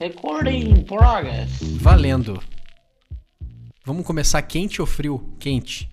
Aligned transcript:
Recording 0.00 0.70
in 0.70 0.82
progress. 0.84 1.62
Valendo. 1.80 2.40
Vamos 3.84 4.06
começar 4.06 4.42
quente 4.42 4.80
ou 4.80 4.86
frio? 4.86 5.34
Quente. 5.38 5.90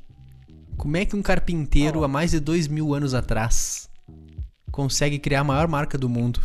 Como 0.77 0.97
é 0.97 1.05
que 1.05 1.15
um 1.15 1.21
carpinteiro 1.21 2.03
há 2.03 2.07
mais 2.07 2.31
de 2.31 2.39
dois 2.39 2.67
mil 2.67 2.93
anos 2.93 3.13
atrás 3.13 3.89
consegue 4.71 5.17
criar 5.17 5.41
a 5.41 5.43
maior 5.43 5.67
marca 5.67 5.97
do 5.97 6.09
mundo? 6.09 6.41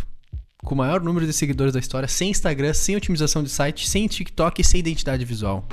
Com 0.59 0.75
o 0.75 0.79
maior 0.79 1.01
número 1.01 1.27
de 1.27 1.33
seguidores 1.33 1.73
da 1.73 1.81
história, 1.81 2.07
sem 2.07 2.31
Instagram, 2.31 2.75
sem 2.75 2.95
otimização 2.95 3.43
de 3.43 3.49
site, 3.49 3.89
sem 3.89 4.07
TikTok 4.07 4.61
e 4.61 4.65
sem 4.65 4.81
identidade 4.81 5.25
visual. 5.25 5.67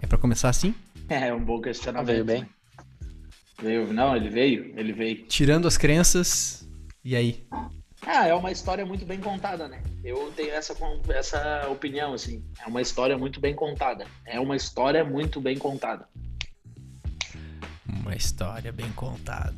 É 0.00 0.06
pra 0.06 0.18
começar 0.18 0.48
assim? 0.48 0.74
É 1.08 1.32
um 1.32 1.44
bom 1.44 1.60
questionamento. 1.60 2.06
Veio 2.06 2.24
bem. 2.24 2.46
Veio, 3.62 3.92
não, 3.92 4.16
ele 4.16 4.28
veio, 4.28 4.72
ele 4.76 4.92
veio. 4.92 5.26
Tirando 5.26 5.68
as 5.68 5.76
crenças. 5.76 6.66
E 7.04 7.14
aí? 7.14 7.44
Ah, 8.06 8.26
é 8.26 8.34
uma 8.34 8.50
história 8.50 8.84
muito 8.84 9.04
bem 9.06 9.20
contada, 9.20 9.68
né? 9.68 9.80
Eu 10.04 10.32
tenho 10.34 10.50
essa, 10.52 10.74
essa 11.08 11.68
opinião, 11.70 12.12
assim. 12.14 12.42
É 12.64 12.68
uma 12.68 12.80
história 12.82 13.16
muito 13.16 13.40
bem 13.40 13.54
contada. 13.54 14.06
É 14.26 14.40
uma 14.40 14.56
história 14.56 15.04
muito 15.04 15.40
bem 15.40 15.56
contada. 15.56 16.08
Uma 17.88 18.14
história 18.16 18.72
bem 18.72 18.90
contada. 18.92 19.54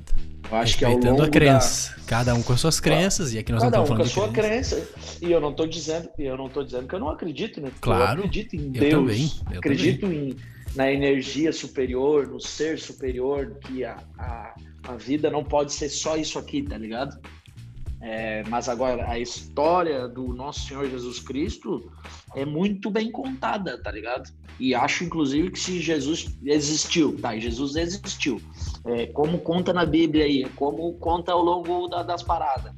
Eu 0.51 0.59
acho 0.59 0.77
que 0.77 0.85
ao 0.85 0.95
longo 0.97 1.23
a 1.23 1.29
crença. 1.31 1.97
da... 1.97 2.03
Cada 2.07 2.35
um 2.35 2.43
com 2.43 2.53
as 2.53 2.61
suas 2.61 2.79
crenças, 2.79 3.33
e 3.33 3.39
aqui 3.39 3.51
nós 3.51 3.63
Cada 3.63 3.79
não 3.79 3.85
um 3.85 3.87
estamos 3.87 4.13
com 4.13 4.21
a 4.21 4.25
falando 4.25 4.35
de 4.35 4.43
sua 4.43 4.49
crença. 4.51 4.77
crença. 4.77 5.19
E 5.25 5.33
eu 5.33 5.41
não 5.41 5.55
tô 5.55 5.67
dizendo, 5.67 6.11
eu 6.19 6.37
não 6.37 6.49
tô 6.51 6.63
dizendo 6.63 6.87
que 6.87 6.95
eu 6.95 7.01
não 7.01 7.09
acredito, 7.09 7.61
né? 7.63 7.71
Claro, 7.81 8.21
Eu 8.21 8.27
acredito 8.27 8.55
em 8.57 8.67
eu 8.67 8.71
Deus. 8.73 8.93
também, 8.93 9.31
eu 9.53 9.59
acredito 9.59 10.07
em, 10.13 10.37
na 10.75 10.93
energia 10.93 11.51
superior, 11.51 12.27
no 12.27 12.39
ser 12.41 12.79
superior, 12.79 13.57
que 13.65 13.85
a, 13.85 13.97
a, 14.19 14.55
a 14.89 14.97
vida 14.97 15.31
não 15.31 15.43
pode 15.43 15.73
ser 15.73 15.89
só 15.89 16.15
isso 16.19 16.39
aqui, 16.39 16.63
tá 16.63 16.77
ligado? 16.77 17.19
É, 18.07 18.43
mas 18.51 18.69
agora, 18.69 19.09
a 19.11 19.19
história 19.19 20.07
do 20.07 20.35
nosso 20.35 20.69
Senhor 20.69 20.87
Jesus 20.91 21.21
Cristo 21.21 21.91
é 22.37 22.45
muito 22.45 22.91
bem 22.91 23.11
contada, 23.11 23.83
tá 23.83 23.91
ligado? 23.91 24.31
E 24.61 24.75
acho, 24.75 25.05
inclusive, 25.05 25.51
que 25.51 25.59
se 25.59 25.81
Jesus 25.81 26.37
existiu, 26.45 27.19
tá? 27.19 27.35
Jesus 27.39 27.77
existiu. 27.77 28.43
É, 28.85 29.07
como 29.07 29.39
conta 29.39 29.73
na 29.73 29.87
Bíblia 29.87 30.27
aí, 30.27 30.45
como 30.51 30.93
conta 30.99 31.33
ao 31.33 31.43
longo 31.43 31.89
da- 31.89 32.03
das 32.03 32.23
paradas. 32.23 32.75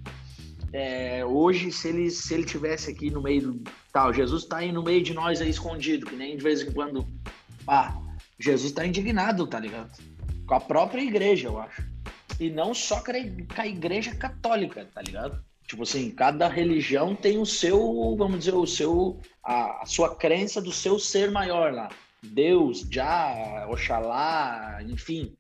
É, 0.73 1.25
hoje, 1.25 1.73
se 1.73 1.89
ele, 1.89 2.09
se 2.09 2.33
ele 2.33 2.45
tivesse 2.45 2.93
aqui 2.93 3.11
no 3.11 3.21
meio 3.21 3.51
do. 3.53 3.65
Tal, 3.93 4.13
Jesus 4.13 4.45
tá 4.45 4.59
aí 4.59 4.71
no 4.71 4.83
meio 4.85 5.03
de 5.03 5.13
nós 5.13 5.41
aí 5.41 5.51
escondido, 5.51 6.07
que 6.07 6.15
nem 6.15 6.37
de 6.37 6.43
vez 6.45 6.63
em 6.63 6.71
quando. 6.71 7.05
Ah, 7.67 7.99
Jesus 8.39 8.71
tá 8.71 8.87
indignado, 8.87 9.45
tá 9.45 9.59
ligado? 9.59 9.91
Com 10.47 10.55
a 10.55 10.61
própria 10.61 11.03
igreja, 11.03 11.49
eu 11.49 11.59
acho. 11.59 11.96
E 12.39 12.51
não 12.51 12.75
só 12.75 13.01
com 13.01 13.13
a 13.61 13.67
igreja 13.67 14.15
católica, 14.15 14.87
tá 14.95 15.03
ligado? 15.03 15.43
Tipo 15.67 15.83
assim, 15.83 16.11
cada 16.11 16.49
religião 16.49 17.15
tem 17.15 17.39
o 17.39 17.47
seu, 17.47 18.15
vamos 18.17 18.41
dizer, 18.41 18.55
o 18.55 18.67
seu, 18.67 19.21
a, 19.43 19.83
a 19.83 19.87
sua 19.87 20.15
crença 20.15 20.61
do 20.61 20.73
seu 20.73 20.99
ser 20.99 21.31
maior 21.31 21.73
lá. 21.73 21.89
Deus, 22.23 22.87
Já, 22.91 23.67
Oxalá, 23.69 24.79
enfim, 24.83 25.37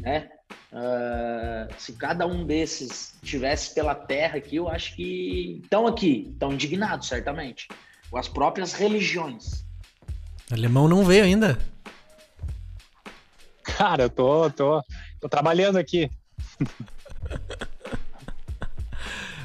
né? 0.00 0.30
Ah, 0.72 1.68
se 1.78 1.92
cada 1.94 2.26
um 2.26 2.44
desses 2.44 3.14
tivesse 3.22 3.74
pela 3.74 3.94
terra 3.94 4.36
aqui, 4.36 4.56
eu 4.56 4.68
acho 4.68 4.94
que 4.94 5.60
estão 5.62 5.86
aqui, 5.86 6.28
estão 6.32 6.52
indignados, 6.52 7.08
certamente. 7.08 7.68
Com 8.10 8.18
as 8.18 8.28
próprias 8.28 8.72
religiões. 8.72 9.64
O 10.50 10.54
alemão 10.54 10.86
não 10.86 11.02
veio 11.02 11.24
ainda. 11.24 11.58
Cara, 13.62 14.04
eu 14.04 14.10
tô, 14.10 14.50
tô, 14.50 14.82
tô 15.26 15.28
trabalhando 15.28 15.76
aqui. 15.76 16.08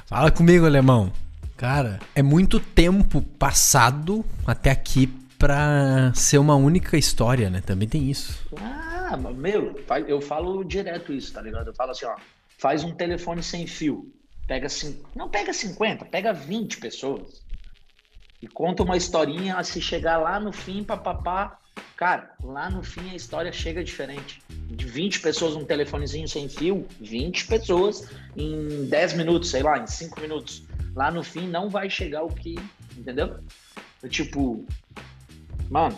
Fala 0.05 0.31
comigo, 0.31 0.65
alemão. 0.65 1.11
Cara, 1.57 1.99
é 2.15 2.21
muito 2.21 2.59
tempo 2.59 3.21
passado 3.21 4.25
até 4.45 4.71
aqui 4.71 5.07
pra 5.37 6.11
ser 6.13 6.37
uma 6.37 6.55
única 6.55 6.97
história, 6.97 7.49
né? 7.49 7.61
Também 7.61 7.87
tem 7.87 8.09
isso. 8.09 8.45
Ah, 8.57 9.17
meu, 9.17 9.75
eu 10.07 10.21
falo 10.21 10.63
direto 10.63 11.13
isso, 11.13 11.33
tá 11.33 11.41
ligado? 11.41 11.67
Eu 11.67 11.73
falo 11.73 11.91
assim, 11.91 12.05
ó, 12.05 12.15
faz 12.59 12.83
um 12.83 12.93
telefone 12.93 13.41
sem 13.41 13.65
fio. 13.67 14.11
Pega 14.47 14.67
cin- 14.69 15.01
não 15.15 15.29
pega 15.29 15.53
50, 15.53 16.05
pega 16.05 16.33
20 16.33 16.77
pessoas. 16.77 17.41
E 18.41 18.47
conta 18.47 18.83
uma 18.83 18.97
historinha, 18.97 19.63
se 19.63 19.79
chegar 19.81 20.17
lá 20.17 20.39
no 20.39 20.51
fim, 20.51 20.83
papapá. 20.83 21.57
Cara, 21.95 22.33
lá 22.43 22.69
no 22.69 22.81
fim 22.81 23.11
a 23.11 23.15
história 23.15 23.51
chega 23.51 23.83
diferente. 23.83 24.41
De 24.49 24.85
20 24.85 25.19
pessoas 25.21 25.55
um 25.55 25.63
telefonezinho 25.63 26.27
sem 26.27 26.49
fio, 26.49 26.87
20 26.99 27.45
pessoas 27.45 28.09
em 28.35 28.85
10 28.85 29.13
minutos, 29.13 29.51
sei 29.51 29.61
lá, 29.61 29.77
em 29.77 29.85
5 29.85 30.19
minutos. 30.19 30.63
Lá 30.95 31.11
no 31.11 31.23
fim 31.23 31.47
não 31.47 31.69
vai 31.69 31.89
chegar 31.89 32.23
o 32.23 32.33
que, 32.33 32.55
entendeu? 32.97 33.39
Eu, 34.01 34.09
tipo, 34.09 34.65
mano, 35.69 35.97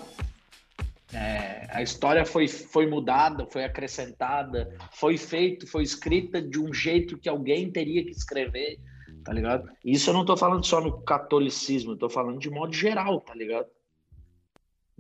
é, 1.14 1.68
a 1.70 1.82
história 1.82 2.26
foi, 2.26 2.48
foi 2.48 2.86
mudada, 2.86 3.46
foi 3.46 3.64
acrescentada, 3.64 4.76
foi 4.92 5.18
feito, 5.18 5.66
foi 5.68 5.84
escrita 5.84 6.42
de 6.42 6.60
um 6.60 6.74
jeito 6.74 7.18
que 7.18 7.30
alguém 7.30 7.72
teria 7.72 8.04
que 8.04 8.12
escrever, 8.12 8.80
tá 9.24 9.32
ligado? 9.32 9.70
Isso 9.86 10.10
eu 10.10 10.14
não 10.14 10.26
tô 10.26 10.36
falando 10.36 10.66
só 10.66 10.82
no 10.82 11.02
catolicismo, 11.02 11.94
eu 11.94 11.98
tô 11.98 12.10
falando 12.10 12.40
de 12.40 12.50
modo 12.50 12.74
geral, 12.74 13.22
tá 13.22 13.34
ligado? 13.34 13.68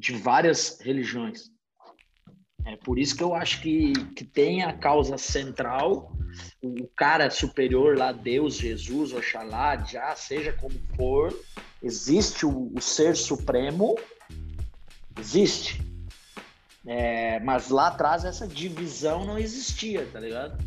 De 0.03 0.11
várias 0.11 0.81
religiões. 0.81 1.49
É 2.65 2.75
por 2.75 2.99
isso 2.99 3.15
que 3.15 3.23
eu 3.23 3.33
acho 3.33 3.61
que, 3.61 3.93
que 4.15 4.25
tem 4.25 4.63
a 4.63 4.73
causa 4.73 5.17
central, 5.17 6.11
o 6.61 6.87
cara 6.93 7.29
superior 7.29 7.97
lá, 7.97 8.11
Deus, 8.11 8.57
Jesus, 8.57 9.13
Oxalá, 9.13 9.77
já 9.77 10.13
seja 10.13 10.51
como 10.51 10.77
for, 10.97 11.33
existe 11.81 12.45
o, 12.45 12.69
o 12.75 12.81
ser 12.81 13.15
supremo, 13.15 13.95
existe. 15.17 15.81
É, 16.85 17.39
mas 17.39 17.69
lá 17.69 17.87
atrás 17.87 18.25
essa 18.25 18.45
divisão 18.45 19.25
não 19.25 19.39
existia, 19.39 20.05
tá 20.11 20.19
ligado? 20.19 20.61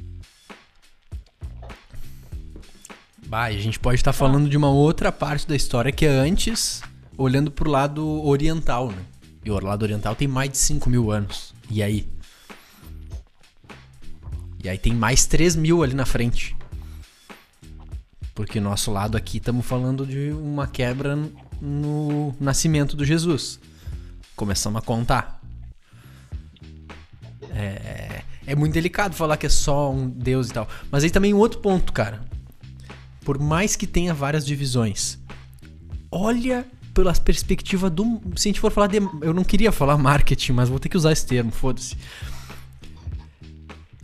Bah, 3.27 3.45
a 3.45 3.53
gente 3.53 3.79
pode 3.79 3.97
estar 3.97 4.15
falando 4.15 4.49
de 4.49 4.57
uma 4.57 4.71
outra 4.71 5.13
parte 5.13 5.47
da 5.47 5.55
história 5.55 5.93
que 5.93 6.07
é 6.07 6.09
antes, 6.09 6.81
olhando 7.19 7.51
pro 7.51 7.71
lado 7.71 8.25
oriental, 8.27 8.91
né? 8.91 9.05
E 9.47 9.51
o 9.51 9.65
lado 9.65 9.85
oriental 9.85 10.17
tem 10.17 10.27
mais 10.27 10.51
de 10.51 10.59
5 10.59 10.91
mil 10.91 11.13
anos. 11.13 11.55
E 11.71 11.81
aí? 11.81 12.09
E 14.63 14.69
aí 14.69 14.77
tem 14.77 14.93
mais 14.93 15.25
3 15.25 15.55
mil 15.55 15.85
ali 15.85 15.95
na 15.95 16.05
frente. 16.05 16.57
Porque 18.35 18.59
nosso 18.59 18.91
lado 18.91 19.17
aqui 19.17 19.39
estamos 19.39 19.65
falando 19.65 20.05
de 20.05 20.33
uma 20.33 20.67
quebra 20.67 21.17
no 21.61 22.35
nascimento 22.41 22.97
do 22.97 23.05
Jesus. 23.05 23.61
Começamos 24.35 24.83
a 24.83 24.85
contar. 24.85 25.41
É, 27.51 28.23
é 28.49 28.57
muito 28.57 28.73
delicado 28.73 29.15
falar 29.15 29.37
que 29.37 29.47
é 29.47 29.49
só 29.49 29.93
um 29.93 30.11
Deus 30.11 30.51
e 30.51 30.55
tal. 30.55 30.69
Mas 30.91 31.05
aí 31.05 31.11
também 31.11 31.33
um 31.33 31.39
outro 31.39 31.61
ponto, 31.61 31.93
cara. 31.93 32.21
Por 33.25 33.39
mais 33.39 33.77
que 33.77 33.87
tenha 33.87 34.13
várias 34.13 34.45
divisões, 34.45 35.21
olha 36.11 36.67
pela 36.97 37.13
perspectiva 37.13 37.91
do. 37.91 38.23
Se 38.37 38.49
a 38.49 38.51
gente 38.51 38.61
for 38.61 38.73
falar 38.73 38.87
de. 38.87 38.97
Eu 39.21 39.35
não 39.35 39.45
queria 39.45 39.71
falar 39.71 39.99
marketing, 39.99 40.53
mas 40.53 40.71
vou 40.71 40.79
ter 40.79 40.89
que 40.89 40.97
usar 40.97 41.13
esse 41.13 41.27
termo, 41.27 41.53
foda-se. 41.53 41.95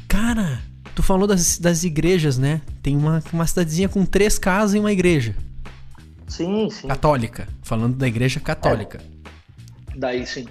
Cara, 0.06 0.60
tu 0.94 1.03
falou 1.03 1.26
das, 1.26 1.58
das 1.58 1.84
igrejas, 1.84 2.36
né? 2.36 2.60
Tem 2.82 2.94
uma, 2.94 3.25
uma 3.32 3.47
cidadezinha 3.47 3.88
com 3.88 4.04
três 4.04 4.38
casas 4.38 4.75
e 4.75 4.78
uma 4.78 4.92
igreja. 4.92 5.34
Sim, 6.28 6.69
sim. 6.69 6.86
Católica. 6.86 7.48
Falando 7.62 7.97
da 7.97 8.06
igreja 8.06 8.38
católica. 8.41 9.00
Daí 9.97 10.26
sim. 10.26 10.47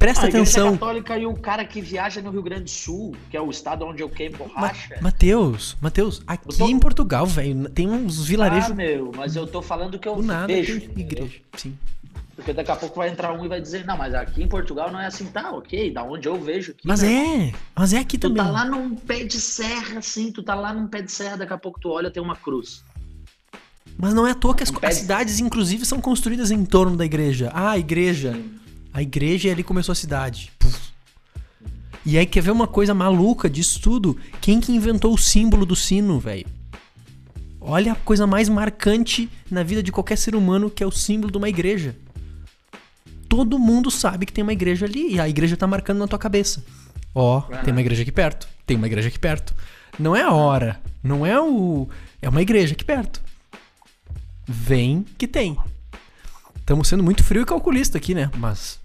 Presta 0.00 0.24
a 0.24 0.28
atenção. 0.30 0.72
católica 0.72 1.18
e 1.18 1.26
o 1.26 1.34
cara 1.34 1.62
que 1.64 1.80
viaja 1.80 2.22
no 2.22 2.30
Rio 2.30 2.42
Grande 2.42 2.64
do 2.64 2.70
Sul, 2.70 3.14
que 3.30 3.36
é 3.36 3.40
o 3.40 3.50
estado 3.50 3.84
onde 3.84 4.02
eu 4.02 4.08
queimo 4.08 4.38
Ma 4.38 4.44
borracha. 4.46 4.98
Mateus, 5.02 5.76
Mateus, 5.80 6.22
aqui 6.26 6.56
tô- 6.58 6.66
em 6.68 6.78
Portugal, 6.78 7.26
velho, 7.26 7.68
tem 7.68 7.86
uns 7.88 8.18
Ah, 8.18 8.24
vilarejos 8.24 8.74
meu, 8.74 9.12
mas 9.14 9.36
eu 9.36 9.46
tô 9.46 9.60
falando 9.60 9.98
que 9.98 10.08
eu 10.08 10.16
do 10.16 10.22
nada 10.22 10.46
vejo. 10.46 10.80
tem 10.80 11.00
igreja. 11.04 11.38
Sim. 11.56 11.76
Porque 12.34 12.54
daqui 12.54 12.70
a 12.70 12.76
pouco 12.76 12.96
vai 12.96 13.10
entrar 13.10 13.34
um 13.34 13.44
e 13.44 13.48
vai 13.48 13.60
dizer, 13.60 13.84
não, 13.84 13.98
mas 13.98 14.14
aqui 14.14 14.42
em 14.42 14.48
Portugal 14.48 14.90
não 14.90 14.98
é 14.98 15.04
assim, 15.04 15.26
tá, 15.26 15.52
ok, 15.52 15.92
da 15.92 16.02
onde 16.02 16.26
eu 16.26 16.40
vejo 16.40 16.70
aqui. 16.72 16.80
Mas 16.88 17.02
né? 17.02 17.48
é, 17.50 17.52
mas 17.76 17.92
é 17.92 17.98
aqui 17.98 18.16
Tu 18.16 18.28
também. 18.30 18.42
tá 18.42 18.50
lá 18.50 18.64
num 18.64 18.96
pé 18.96 19.22
de 19.24 19.38
serra, 19.38 19.98
assim, 19.98 20.32
tu 20.32 20.42
tá 20.42 20.54
lá 20.54 20.72
num 20.72 20.86
pé 20.86 21.02
de 21.02 21.12
serra, 21.12 21.36
daqui 21.36 21.52
a 21.52 21.58
pouco 21.58 21.78
tu 21.78 21.90
olha, 21.90 22.10
tem 22.10 22.22
uma 22.22 22.34
cruz. 22.34 22.82
Mas 23.98 24.14
não 24.14 24.26
é 24.26 24.30
à 24.30 24.34
toa 24.34 24.54
que 24.54 24.62
as, 24.62 24.70
Não 24.70 24.76
as 24.78 24.80
pede. 24.80 24.94
cidades, 24.94 25.40
inclusive, 25.40 25.84
são 25.84 26.00
construídas 26.00 26.50
em 26.50 26.64
torno 26.64 26.96
da 26.96 27.04
igreja. 27.04 27.50
Ah, 27.52 27.72
a 27.72 27.78
igreja. 27.78 28.40
A 28.92 29.02
igreja 29.02 29.48
e 29.48 29.50
ali 29.50 29.62
começou 29.62 29.92
a 29.92 29.96
cidade. 29.96 30.52
Puf. 30.58 30.90
E 32.04 32.18
aí, 32.18 32.26
quer 32.26 32.42
ver 32.42 32.50
uma 32.50 32.66
coisa 32.66 32.94
maluca 32.94 33.48
disso 33.48 33.80
tudo? 33.80 34.16
Quem 34.40 34.60
que 34.60 34.72
inventou 34.72 35.12
o 35.12 35.18
símbolo 35.18 35.66
do 35.66 35.76
sino, 35.76 36.18
velho? 36.18 36.46
Olha 37.60 37.92
a 37.92 37.96
coisa 37.96 38.26
mais 38.26 38.48
marcante 38.48 39.28
na 39.50 39.62
vida 39.62 39.82
de 39.82 39.92
qualquer 39.92 40.16
ser 40.16 40.34
humano, 40.34 40.70
que 40.70 40.82
é 40.82 40.86
o 40.86 40.90
símbolo 40.90 41.30
de 41.30 41.36
uma 41.36 41.48
igreja. 41.48 41.94
Todo 43.28 43.58
mundo 43.58 43.90
sabe 43.90 44.26
que 44.26 44.32
tem 44.32 44.42
uma 44.42 44.52
igreja 44.52 44.86
ali 44.86 45.14
e 45.14 45.20
a 45.20 45.28
igreja 45.28 45.56
tá 45.56 45.66
marcando 45.66 45.98
na 45.98 46.08
tua 46.08 46.18
cabeça. 46.18 46.64
Ó, 47.14 47.42
tem 47.62 47.72
uma 47.72 47.80
igreja 47.80 48.02
aqui 48.02 48.10
perto. 48.10 48.48
Tem 48.66 48.76
uma 48.76 48.86
igreja 48.86 49.08
aqui 49.08 49.18
perto. 49.18 49.54
Não 49.98 50.16
é 50.16 50.22
a 50.22 50.32
hora, 50.32 50.80
não 51.02 51.24
é 51.24 51.40
o. 51.40 51.88
É 52.22 52.28
uma 52.28 52.42
igreja 52.42 52.72
aqui 52.72 52.84
perto. 52.84 53.22
Vem 54.48 55.04
que 55.18 55.28
tem. 55.28 55.56
Estamos 56.56 56.88
sendo 56.88 57.04
muito 57.04 57.22
frio 57.22 57.42
e 57.42 57.46
calculista 57.46 57.98
aqui, 57.98 58.14
né? 58.14 58.30
Mas. 58.36 58.79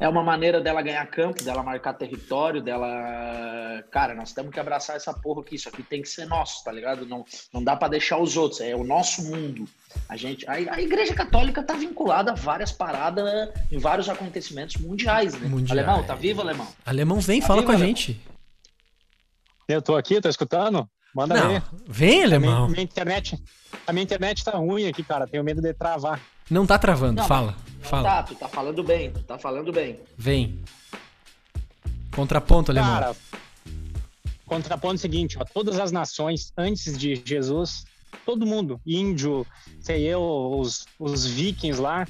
É 0.00 0.08
uma 0.08 0.22
maneira 0.22 0.62
dela 0.62 0.80
ganhar 0.80 1.04
campo, 1.06 1.44
dela 1.44 1.62
marcar 1.62 1.92
território, 1.92 2.62
dela. 2.62 3.84
Cara, 3.90 4.14
nós 4.14 4.32
temos 4.32 4.50
que 4.50 4.58
abraçar 4.58 4.96
essa 4.96 5.12
porra 5.12 5.42
aqui. 5.42 5.56
Isso 5.56 5.68
aqui 5.68 5.82
tem 5.82 6.00
que 6.00 6.08
ser 6.08 6.26
nosso, 6.26 6.64
tá 6.64 6.72
ligado? 6.72 7.04
Não, 7.04 7.22
não 7.52 7.62
dá 7.62 7.76
para 7.76 7.88
deixar 7.88 8.16
os 8.18 8.34
outros. 8.34 8.62
É 8.62 8.74
o 8.74 8.82
nosso 8.82 9.22
mundo. 9.24 9.68
A 10.08 10.16
gente, 10.16 10.48
a, 10.48 10.52
a 10.54 10.80
Igreja 10.80 11.12
Católica 11.14 11.62
tá 11.62 11.74
vinculada 11.74 12.32
a 12.32 12.34
várias 12.34 12.72
paradas 12.72 13.50
em 13.70 13.78
vários 13.78 14.08
acontecimentos 14.08 14.76
mundiais, 14.76 15.34
né? 15.38 15.46
Mundiais. 15.48 15.86
Alemão, 15.86 16.02
tá 16.02 16.14
vivo, 16.14 16.40
alemão? 16.40 16.66
Alemão, 16.86 17.20
vem, 17.20 17.40
Tá 17.40 17.46
fala 17.48 17.60
vivo, 17.60 17.66
com 17.66 17.72
a 17.72 17.74
alemão? 17.76 17.94
gente. 17.96 18.20
Eu 19.68 19.82
tô 19.82 19.96
aqui, 19.96 20.18
tô 20.20 20.28
escutando? 20.30 20.88
Manda 21.14 21.34
Não, 21.34 21.48
ver. 21.50 21.62
vem, 21.88 22.08
A 22.08 22.12
minha, 22.12 22.26
alemão. 22.26 22.68
minha 22.68 22.82
internet, 22.82 23.42
a 23.86 23.92
minha 23.92 24.02
internet 24.04 24.44
tá 24.44 24.52
ruim 24.52 24.86
aqui, 24.86 25.02
cara. 25.02 25.26
Tenho 25.26 25.42
medo 25.42 25.60
de 25.60 25.72
travar. 25.74 26.20
Não 26.50 26.66
tá 26.66 26.78
travando, 26.78 27.14
Não, 27.20 27.26
fala. 27.28 27.56
Não 27.78 27.88
Fala. 27.88 28.08
tá, 28.08 28.22
tu 28.24 28.34
tá 28.34 28.48
falando 28.48 28.82
bem, 28.84 29.10
tu 29.10 29.22
tá 29.22 29.38
falando 29.38 29.72
bem. 29.72 30.00
Vem. 30.18 30.62
Contraponto, 32.14 32.70
alemão. 32.70 32.90
Cara, 32.92 33.16
contraponto 34.46 34.94
é 34.94 34.96
o 34.96 34.98
seguinte, 34.98 35.38
ó, 35.40 35.44
todas 35.44 35.78
as 35.78 35.92
nações 35.92 36.52
antes 36.56 36.98
de 36.98 37.20
Jesus, 37.24 37.84
todo 38.26 38.44
mundo, 38.46 38.80
índio, 38.84 39.46
sei 39.80 40.02
eu, 40.04 40.20
os, 40.22 40.86
os 40.98 41.24
vikings 41.24 41.80
lá, 41.80 42.06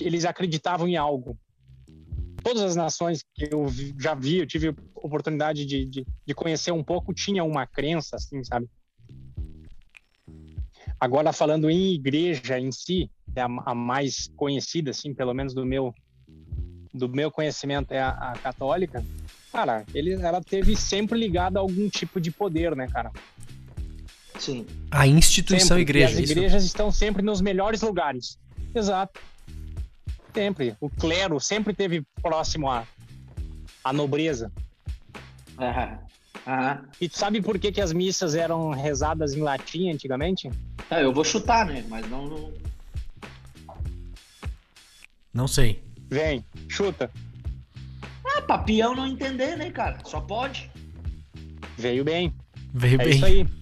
eles 0.00 0.24
acreditavam 0.24 0.88
em 0.88 0.96
algo. 0.96 1.36
Todas 2.46 2.62
as 2.62 2.76
nações 2.76 3.24
que 3.34 3.48
eu 3.50 3.66
já 3.98 4.14
vi, 4.14 4.36
eu 4.38 4.46
tive 4.46 4.72
oportunidade 4.94 5.66
de, 5.66 5.84
de, 5.84 6.06
de 6.24 6.32
conhecer 6.32 6.70
um 6.70 6.84
pouco, 6.84 7.12
tinha 7.12 7.42
uma 7.42 7.66
crença, 7.66 8.14
assim, 8.14 8.44
sabe? 8.44 8.68
Agora, 11.00 11.32
falando 11.32 11.68
em 11.68 11.92
igreja 11.92 12.56
em 12.56 12.70
si, 12.70 13.10
é 13.34 13.40
a, 13.40 13.46
a 13.46 13.74
mais 13.74 14.30
conhecida, 14.36 14.92
assim, 14.92 15.12
pelo 15.12 15.34
menos 15.34 15.54
do 15.54 15.66
meu, 15.66 15.92
do 16.94 17.08
meu 17.08 17.32
conhecimento, 17.32 17.90
é 17.90 17.98
a, 17.98 18.10
a 18.10 18.32
católica. 18.38 19.04
Cara, 19.50 19.84
ele, 19.92 20.12
ela 20.12 20.40
teve 20.40 20.76
sempre 20.76 21.18
ligada 21.18 21.58
a 21.58 21.62
algum 21.62 21.88
tipo 21.88 22.20
de 22.20 22.30
poder, 22.30 22.76
né, 22.76 22.86
cara? 22.86 23.10
Sim. 24.38 24.64
A 24.88 25.04
instituição 25.04 25.78
Sempre. 25.78 25.82
igreja. 25.82 26.12
E 26.12 26.14
as 26.14 26.20
isso. 26.20 26.32
igrejas 26.32 26.64
estão 26.64 26.92
sempre 26.92 27.22
nos 27.22 27.40
melhores 27.40 27.80
lugares. 27.82 28.38
Exato. 28.72 29.20
Sempre. 30.36 30.76
O 30.80 30.90
clero 30.90 31.40
sempre 31.40 31.72
teve 31.72 32.04
próximo 32.22 32.70
à, 32.70 32.84
à 33.82 33.92
nobreza. 33.92 34.52
Aham. 35.58 35.98
Aham. 36.46 36.84
E 37.00 37.08
tu 37.08 37.16
sabe 37.18 37.40
por 37.40 37.58
que, 37.58 37.72
que 37.72 37.80
as 37.80 37.92
missas 37.92 38.34
eram 38.34 38.70
rezadas 38.70 39.32
em 39.34 39.40
latim 39.40 39.90
antigamente? 39.90 40.50
É, 40.90 41.02
eu 41.02 41.12
vou 41.12 41.24
chutar, 41.24 41.64
né? 41.66 41.84
Mas 41.88 42.06
não. 42.10 42.26
não... 42.26 42.52
Não 45.32 45.48
sei. 45.48 45.82
Vem, 46.10 46.44
chuta. 46.68 47.10
Ah, 48.24 48.42
papião 48.42 48.94
não 48.94 49.06
entender, 49.06 49.56
né, 49.56 49.70
cara? 49.70 49.98
Só 50.04 50.20
pode. 50.20 50.70
Veio 51.78 52.04
bem. 52.04 52.34
Veio 52.74 53.00
É 53.00 53.04
bem. 53.04 53.14
isso 53.16 53.24
aí. 53.24 53.46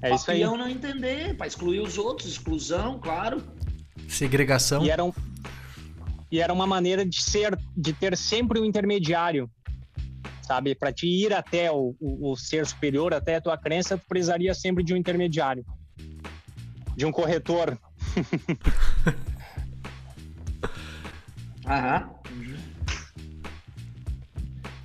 É 0.00 0.14
isso 0.14 0.30
aí. 0.30 0.38
papião 0.42 0.56
não 0.56 0.68
entender, 0.68 1.36
pra 1.36 1.48
excluir 1.48 1.80
os 1.80 1.98
outros, 1.98 2.30
exclusão, 2.30 3.00
claro. 3.00 3.42
Segregação. 4.08 4.84
E 4.84 4.90
era, 4.90 5.04
um- 5.04 5.12
e 6.30 6.40
era 6.40 6.52
uma 6.52 6.66
maneira 6.66 7.04
de 7.04 7.22
ser, 7.22 7.58
de 7.76 7.92
ter 7.92 8.16
sempre 8.16 8.60
um 8.60 8.64
intermediário, 8.64 9.50
sabe? 10.42 10.74
Para 10.74 10.92
te 10.92 11.06
ir 11.06 11.32
até 11.32 11.70
o, 11.72 11.94
o, 12.00 12.32
o 12.32 12.36
ser 12.36 12.66
superior, 12.66 13.14
até 13.14 13.36
a 13.36 13.40
tua 13.40 13.56
crença, 13.56 13.96
tu 13.96 14.06
precisaria 14.08 14.52
sempre 14.54 14.84
de 14.84 14.92
um 14.92 14.96
intermediário, 14.96 15.64
de 16.96 17.06
um 17.06 17.12
corretor. 17.12 17.78
Aham. 21.66 22.10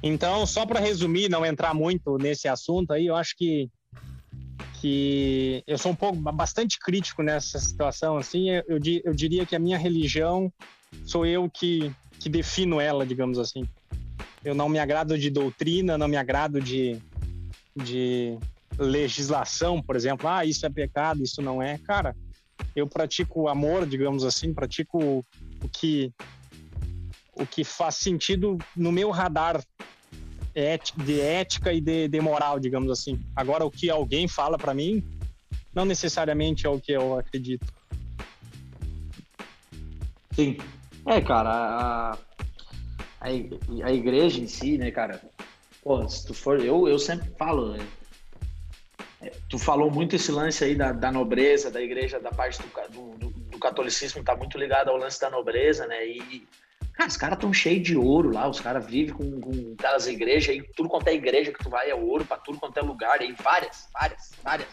Então, 0.06 0.46
só 0.46 0.66
para 0.66 0.82
resumir, 0.82 1.30
não 1.30 1.46
entrar 1.46 1.74
muito 1.74 2.18
nesse 2.18 2.48
assunto 2.50 2.92
aí, 2.92 3.06
eu 3.08 3.16
acho 3.16 3.36
que 3.38 3.70
que 4.82 5.64
eu 5.66 5.78
sou 5.78 5.94
um 5.94 5.96
pouco 5.96 6.18
bastante 6.20 6.78
crítico 6.78 7.24
nessa 7.24 7.58
situação 7.58 8.18
assim, 8.18 8.50
eu, 8.50 8.64
eu 8.68 8.80
di- 8.80 9.02
eu 9.06 9.14
diria 9.14 9.46
que 9.46 9.56
a 9.56 9.60
minha 9.60 9.78
religião 9.78 10.52
sou 11.06 11.26
eu 11.26 11.50
que 11.50 11.92
que 12.20 12.30
defino 12.30 12.80
ela, 12.80 13.06
digamos 13.06 13.38
assim. 13.38 13.68
Eu 14.46 14.56
não 14.56 14.70
me 14.70 14.80
agrado 14.80 15.18
de 15.18 15.30
doutrina, 15.30 15.98
não 15.98 16.08
me 16.08 16.18
agrado 16.18 16.62
de 16.62 16.98
de 17.76 18.38
legislação, 18.78 19.82
por 19.82 19.96
exemplo, 19.96 20.28
ah, 20.28 20.46
isso 20.46 20.66
é 20.66 20.70
pecado, 20.70 21.24
isso 21.24 21.42
não 21.42 21.62
é. 21.62 21.78
Cara, 21.80 22.16
eu 22.76 22.88
pratico 22.88 23.48
amor, 23.48 23.86
digamos 23.86 24.24
assim, 24.24 24.54
pratico 24.54 25.26
o, 25.64 25.70
que 25.70 26.12
o 27.34 27.46
que 27.46 27.64
faz 27.64 27.96
sentido 27.96 28.58
no 28.76 28.92
meu 28.92 29.10
radar 29.12 29.64
de 31.04 31.20
ética 31.20 31.74
e 31.74 31.82
de, 31.82 32.08
de 32.08 32.22
moral, 32.22 32.60
digamos 32.60 32.92
assim. 32.92 33.20
Agora, 33.36 33.66
o 33.66 33.72
que 33.72 33.90
alguém 33.90 34.28
fala 34.28 34.58
para 34.58 34.74
mim, 34.74 35.04
não 35.74 35.84
necessariamente 35.84 36.66
é 36.68 36.70
o 36.70 36.80
que 36.80 36.92
eu 36.92 37.18
acredito. 37.18 37.74
Sim. 40.32 40.58
É, 41.06 41.22
cara, 41.22 41.50
a, 41.50 42.12
a, 43.22 43.28
a 43.28 43.92
igreja 43.92 44.40
em 44.40 44.48
si, 44.48 44.78
né, 44.78 44.92
cara? 44.92 45.22
Pô, 45.84 46.08
se 46.08 46.26
tu 46.26 46.34
for. 46.34 46.60
Eu, 46.64 46.88
eu 46.88 46.98
sempre 46.98 47.30
falo, 47.38 47.74
né? 47.74 47.86
É, 49.22 49.32
Tu 49.50 49.58
falou 49.60 49.92
muito 49.92 50.16
esse 50.16 50.32
lance 50.32 50.64
aí 50.64 50.76
da, 50.76 50.92
da 50.92 51.12
nobreza, 51.12 51.70
da 51.70 51.82
igreja, 51.82 52.20
da 52.20 52.32
parte 52.32 52.62
do, 52.92 53.16
do- 53.18 53.30
do 53.32 53.60
catolicismo, 53.60 54.24
tá 54.24 54.36
muito 54.36 54.58
ligado 54.58 54.90
ao 54.90 54.98
lance 54.98 55.20
da 55.20 55.30
nobreza, 55.30 55.86
né? 55.88 56.06
E, 56.08 56.48
cara, 56.94 57.10
os 57.10 57.18
caras 57.18 57.38
tão 57.40 57.54
cheios 57.54 57.84
de 57.84 57.96
ouro 57.98 58.32
lá, 58.32 58.48
os 58.50 58.60
caras 58.62 58.86
vivem 58.86 59.14
com, 59.14 59.40
com 59.42 59.76
aquelas 59.78 60.08
igrejas 60.08 60.50
aí, 60.56 60.64
tudo 60.76 60.90
quanto 60.90 61.08
é 61.10 61.14
igreja 61.14 61.52
que 61.52 61.64
tu 61.64 61.70
vai 61.70 61.90
é 61.90 61.96
ouro 61.96 62.26
pra 62.26 62.38
tudo 62.38 62.58
quanto 62.60 62.78
é 62.78 62.82
lugar, 62.82 63.20
aí 63.20 63.34
várias, 63.44 63.88
várias, 63.94 64.32
várias. 64.44 64.68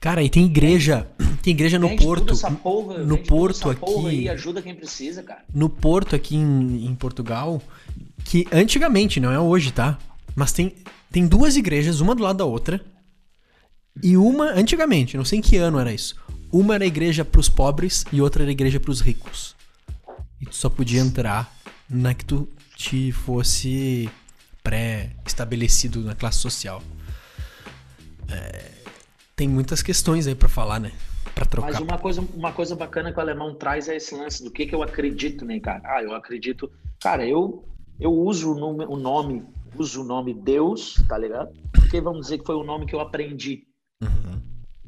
Cara, 0.00 0.22
e 0.22 0.28
tem 0.30 0.44
igreja. 0.46 1.08
Tem 1.42 1.52
igreja 1.52 1.78
no 1.78 1.88
Vende 1.88 2.04
Porto. 2.04 2.34
porra, 2.62 2.98
no 2.98 3.16
Porto 3.18 3.70
aqui- 3.70 4.06
aí, 4.06 4.28
ajuda 4.28 4.60
quem 4.60 4.74
precisa, 4.74 5.22
cara. 5.22 5.42
no 5.54 5.68
Porto 5.70 6.14
aqui 6.14 6.36
em, 6.36 6.86
em 6.86 6.94
Portugal, 6.94 7.62
que 8.24 8.46
antigamente, 8.52 9.18
não 9.20 9.32
é 9.32 9.38
hoje, 9.40 9.72
tá? 9.72 9.98
Mas 10.34 10.52
tem, 10.52 10.74
tem 11.10 11.26
duas 11.26 11.56
igrejas, 11.56 12.00
uma 12.00 12.14
do 12.14 12.22
lado 12.22 12.36
da 12.36 12.44
outra. 12.44 12.80
E 14.02 14.16
uma, 14.16 14.50
antigamente, 14.52 15.16
não 15.16 15.24
sei 15.24 15.38
em 15.38 15.42
que 15.42 15.56
ano 15.56 15.78
era 15.78 15.92
isso. 15.92 16.14
Uma 16.52 16.74
era 16.74 16.86
igreja 16.86 17.24
pros 17.24 17.48
pobres 17.48 18.04
e 18.12 18.20
outra 18.20 18.42
era 18.42 18.52
igreja 18.52 18.78
pros 18.78 19.00
ricos. 19.00 19.56
E 20.40 20.46
tu 20.46 20.54
só 20.54 20.68
podia 20.68 21.00
entrar 21.00 21.54
na 21.88 22.12
que 22.14 22.24
tu 22.24 22.48
te 22.76 23.12
fosse 23.12 24.08
pré-estabelecido 24.62 26.00
na 26.02 26.14
classe 26.14 26.38
social. 26.38 26.82
É, 28.28 28.70
tem 29.34 29.48
muitas 29.48 29.82
questões 29.82 30.26
aí 30.26 30.34
pra 30.34 30.48
falar, 30.48 30.78
né? 30.78 30.92
Mas 31.60 31.78
uma 31.80 31.98
coisa, 31.98 32.20
uma 32.34 32.52
coisa 32.52 32.74
bacana 32.76 33.12
que 33.12 33.18
o 33.18 33.20
alemão 33.20 33.54
traz 33.54 33.88
é 33.88 33.96
esse 33.96 34.14
lance 34.14 34.42
do 34.42 34.50
que, 34.50 34.66
que 34.66 34.74
eu 34.74 34.82
acredito, 34.82 35.44
né, 35.44 35.58
cara? 35.60 35.80
Ah, 35.84 36.02
eu 36.02 36.14
acredito. 36.14 36.70
Cara, 37.00 37.26
eu, 37.26 37.64
eu 37.98 38.12
uso 38.12 38.52
o 38.54 38.96
nome, 38.98 39.44
uso 39.76 40.02
o 40.02 40.04
nome 40.04 40.34
Deus, 40.34 40.94
tá 41.08 41.16
ligado? 41.18 41.50
Porque 41.72 42.00
vamos 42.00 42.22
dizer 42.22 42.38
que 42.38 42.46
foi 42.46 42.54
o 42.56 42.62
nome 42.64 42.86
que 42.86 42.94
eu 42.94 43.00
aprendi. 43.00 43.64
Uhum. 44.02 44.40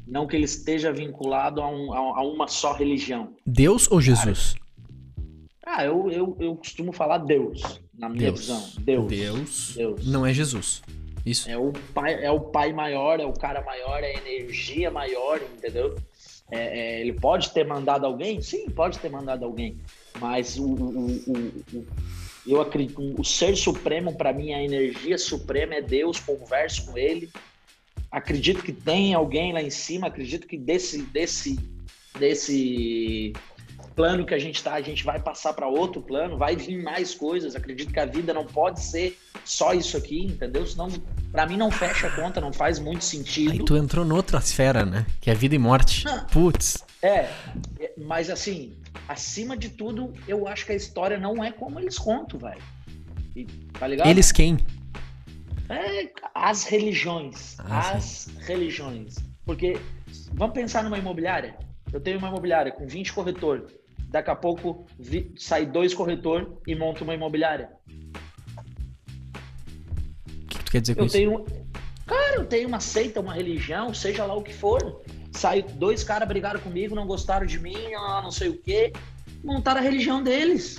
Não 0.05 0.27
que 0.27 0.35
ele 0.35 0.45
esteja 0.45 0.91
vinculado 0.91 1.61
a, 1.61 1.67
um- 1.69 1.93
a- 1.93 2.19
a 2.19 2.23
uma 2.23 2.47
só 2.47 2.73
religião. 2.73 3.33
Deus 3.45 3.89
ou 3.91 4.01
Jesus? 4.01 4.55
Ah, 5.65 5.85
eu, 5.85 6.11
eu, 6.11 6.37
eu 6.39 6.55
costumo 6.57 6.91
falar 6.91 7.19
Deus, 7.19 7.79
na 7.97 8.09
minha 8.09 8.23
Deus. 8.31 8.39
visão. 8.41 8.69
Deus. 8.79 9.07
Deus. 9.07 9.73
Deus. 9.75 10.07
Não 10.07 10.25
é 10.25 10.33
Jesus. 10.33 10.83
Isso. 11.25 11.49
É 11.49 11.57
o 11.57 11.71
pai, 11.93 12.21
é 12.21 12.29
o 12.29 12.39
pai 12.39 12.73
maior, 12.73 13.17
é 13.21 13.25
o 13.25 13.31
cara 13.31 13.63
maior, 13.63 14.03
é 14.03 14.07
a 14.07 14.17
energia 14.17 14.91
maior, 14.91 15.39
entendeu? 15.57 15.95
É, 16.51 16.57
é, 16.97 17.01
ele 17.01 17.13
pode 17.13 17.51
ter 17.51 17.65
mandado 17.65 18.05
alguém? 18.05 18.41
Sim, 18.41 18.69
pode 18.69 18.99
ter 18.99 19.09
mandado 19.09 19.43
alguém. 19.45 19.77
Mas 20.19 20.57
o, 20.57 20.65
o, 20.65 21.05
o- 21.27 21.63
o- 21.77 21.87
eu 22.45 22.59
acredito, 22.61 22.99
o 23.19 23.23
ser 23.23 23.55
supremo 23.55 24.15
para 24.15 24.33
mim, 24.33 24.53
a 24.53 24.61
energia 24.63 25.17
suprema 25.17 25.75
é 25.75 25.81
Deus. 25.81 26.19
Converso 26.19 26.85
com 26.87 26.97
Ele. 26.97 27.29
Acredito 28.11 28.61
que 28.63 28.73
tem 28.73 29.13
alguém 29.13 29.53
lá 29.53 29.61
em 29.61 29.69
cima. 29.69 30.07
Acredito 30.07 30.45
que 30.45 30.57
desse 30.57 31.01
desse 31.03 31.57
desse 32.19 33.33
plano 33.95 34.25
que 34.25 34.33
a 34.33 34.39
gente 34.39 34.55
está, 34.55 34.73
a 34.73 34.81
gente 34.81 35.03
vai 35.03 35.19
passar 35.19 35.53
para 35.53 35.67
outro 35.67 36.01
plano. 36.01 36.37
Vai 36.37 36.55
vir 36.55 36.81
mais 36.81 37.13
coisas. 37.13 37.55
Acredito 37.55 37.93
que 37.93 37.99
a 37.99 38.05
vida 38.05 38.33
não 38.33 38.45
pode 38.45 38.81
ser 38.81 39.17
só 39.45 39.73
isso 39.73 39.97
aqui, 39.97 40.25
entendeu? 40.25 40.65
Senão, 40.65 40.89
para 41.31 41.45
mim, 41.45 41.57
não 41.57 41.71
fecha 41.71 42.07
a 42.07 42.11
conta, 42.15 42.41
não 42.41 42.53
faz 42.53 42.79
muito 42.79 43.03
sentido. 43.03 43.51
Aí 43.51 43.63
tu 43.63 43.77
entrou 43.77 44.03
noutra 44.05 44.39
esfera, 44.39 44.85
né? 44.85 45.05
Que 45.21 45.29
é 45.29 45.33
vida 45.33 45.55
e 45.55 45.59
morte. 45.59 46.07
Ah. 46.07 46.25
Putz. 46.31 46.83
É, 47.01 47.29
é, 47.79 47.93
mas 47.97 48.29
assim, 48.29 48.77
acima 49.07 49.57
de 49.57 49.69
tudo, 49.69 50.13
eu 50.27 50.47
acho 50.47 50.65
que 50.65 50.71
a 50.71 50.75
história 50.75 51.19
não 51.19 51.43
é 51.43 51.51
como 51.51 51.79
eles 51.79 51.97
contam, 51.97 52.39
velho. 52.39 52.61
Tá 53.77 53.87
ligado? 53.87 54.07
Eles 54.07 54.31
quem? 54.31 54.57
É, 55.69 56.09
as 56.33 56.63
religiões. 56.63 57.57
Ah, 57.59 57.91
as 57.91 58.29
religiões. 58.39 59.15
Porque 59.45 59.77
vamos 60.33 60.53
pensar 60.53 60.83
numa 60.83 60.97
imobiliária. 60.97 61.55
Eu 61.91 61.99
tenho 61.99 62.17
uma 62.17 62.29
imobiliária 62.29 62.71
com 62.71 62.87
20 62.87 63.13
corretor. 63.13 63.67
Daqui 64.13 64.29
a 64.29 64.35
pouco 64.35 64.85
vi, 64.99 65.33
sai 65.35 65.65
dois 65.65 65.91
corretor 65.91 66.61
e 66.67 66.75
monta 66.75 67.03
uma 67.03 67.15
imobiliária. 67.15 67.71
O 70.45 70.47
que 70.49 70.63
tu 70.65 70.71
quer 70.71 70.81
dizer 70.81 70.93
com 70.93 71.01
Eu 71.01 71.05
isso? 71.07 71.17
tenho. 71.17 71.45
Cara, 72.05 72.35
eu 72.35 72.45
tenho 72.45 72.67
uma 72.67 72.79
seita, 72.79 73.19
uma 73.19 73.33
religião, 73.33 73.91
seja 73.91 74.23
lá 74.23 74.35
o 74.35 74.43
que 74.43 74.53
for. 74.53 75.01
Sai 75.31 75.63
dois 75.63 76.03
caras 76.03 76.27
brigaram 76.27 76.59
comigo, 76.59 76.93
não 76.93 77.07
gostaram 77.07 77.47
de 77.47 77.57
mim, 77.57 77.73
não 78.21 78.29
sei 78.29 78.49
o 78.49 78.57
quê. 78.61 78.93
Montaram 79.43 79.79
a 79.79 79.83
religião 79.83 80.21
deles. 80.21 80.77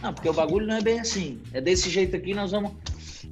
Não, 0.00 0.14
porque 0.14 0.28
o 0.28 0.32
bagulho 0.32 0.64
não 0.68 0.76
é 0.76 0.80
bem 0.80 1.00
assim. 1.00 1.40
É 1.52 1.60
desse 1.60 1.90
jeito 1.90 2.14
aqui, 2.14 2.34
nós 2.34 2.52
vamos. 2.52 2.70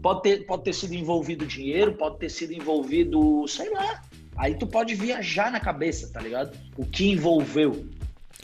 Pode 0.03 0.23
ter, 0.23 0.47
pode 0.47 0.65
ter 0.65 0.73
sido 0.73 0.95
envolvido 0.95 1.47
dinheiro, 1.47 1.93
pode 1.93 2.19
ter 2.19 2.29
sido 2.29 2.53
envolvido, 2.53 3.47
sei 3.47 3.71
lá. 3.71 4.03
Aí 4.37 4.57
tu 4.57 4.67
pode 4.67 4.97
viajar 4.97 5.53
na 5.53 5.61
cabeça, 5.61 6.13
tá 6.13 6.21
ligado? 6.21 6.59
O 6.77 6.85
que 6.85 7.09
envolveu. 7.09 7.87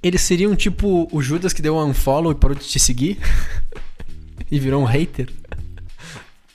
Eles 0.04 0.20
seriam 0.20 0.54
tipo 0.54 1.08
o 1.10 1.22
Judas 1.22 1.54
que 1.54 1.62
deu 1.62 1.76
um 1.76 1.82
unfollow 1.82 2.30
e 2.30 2.34
parou 2.34 2.54
de 2.54 2.68
te 2.68 2.78
seguir? 2.78 3.18
e 4.52 4.60
virou 4.60 4.82
um 4.82 4.84
hater? 4.84 5.32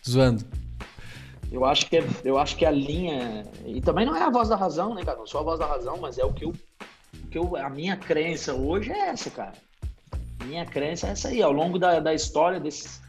Zoando. 0.08 0.46
Eu 1.52 1.66
acho 1.66 1.88
que 1.88 1.98
é, 1.98 2.08
eu 2.24 2.38
acho 2.38 2.56
que 2.56 2.64
a 2.64 2.70
linha 2.70 3.44
e 3.66 3.82
também 3.82 4.06
não 4.06 4.16
é 4.16 4.22
a 4.22 4.30
voz 4.30 4.50
da 4.50 4.56
razão, 4.56 4.94
né, 4.94 5.04
cara? 5.04 5.18
Não 5.18 5.26
sou 5.26 5.42
a 5.42 5.44
voz 5.44 5.60
da 5.60 5.66
razão, 5.66 5.98
mas 5.98 6.20
é 6.20 6.24
o 6.24 6.32
que 6.32 6.46
eu, 6.46 6.50
o 6.50 7.28
que 7.28 7.40
eu 7.40 7.56
a 7.56 7.72
minha 7.72 7.98
crença 7.98 8.54
hoje 8.54 8.92
é 8.92 9.08
essa, 9.08 9.32
cara. 9.32 9.54
Minha 10.46 10.68
crença 10.68 11.08
é 11.08 11.12
essa 11.12 11.30
aí. 11.30 11.42
Ao 11.42 11.52
longo 11.52 11.80
da, 11.80 12.00
da 12.00 12.14
história 12.14 12.60
desses 12.60 13.02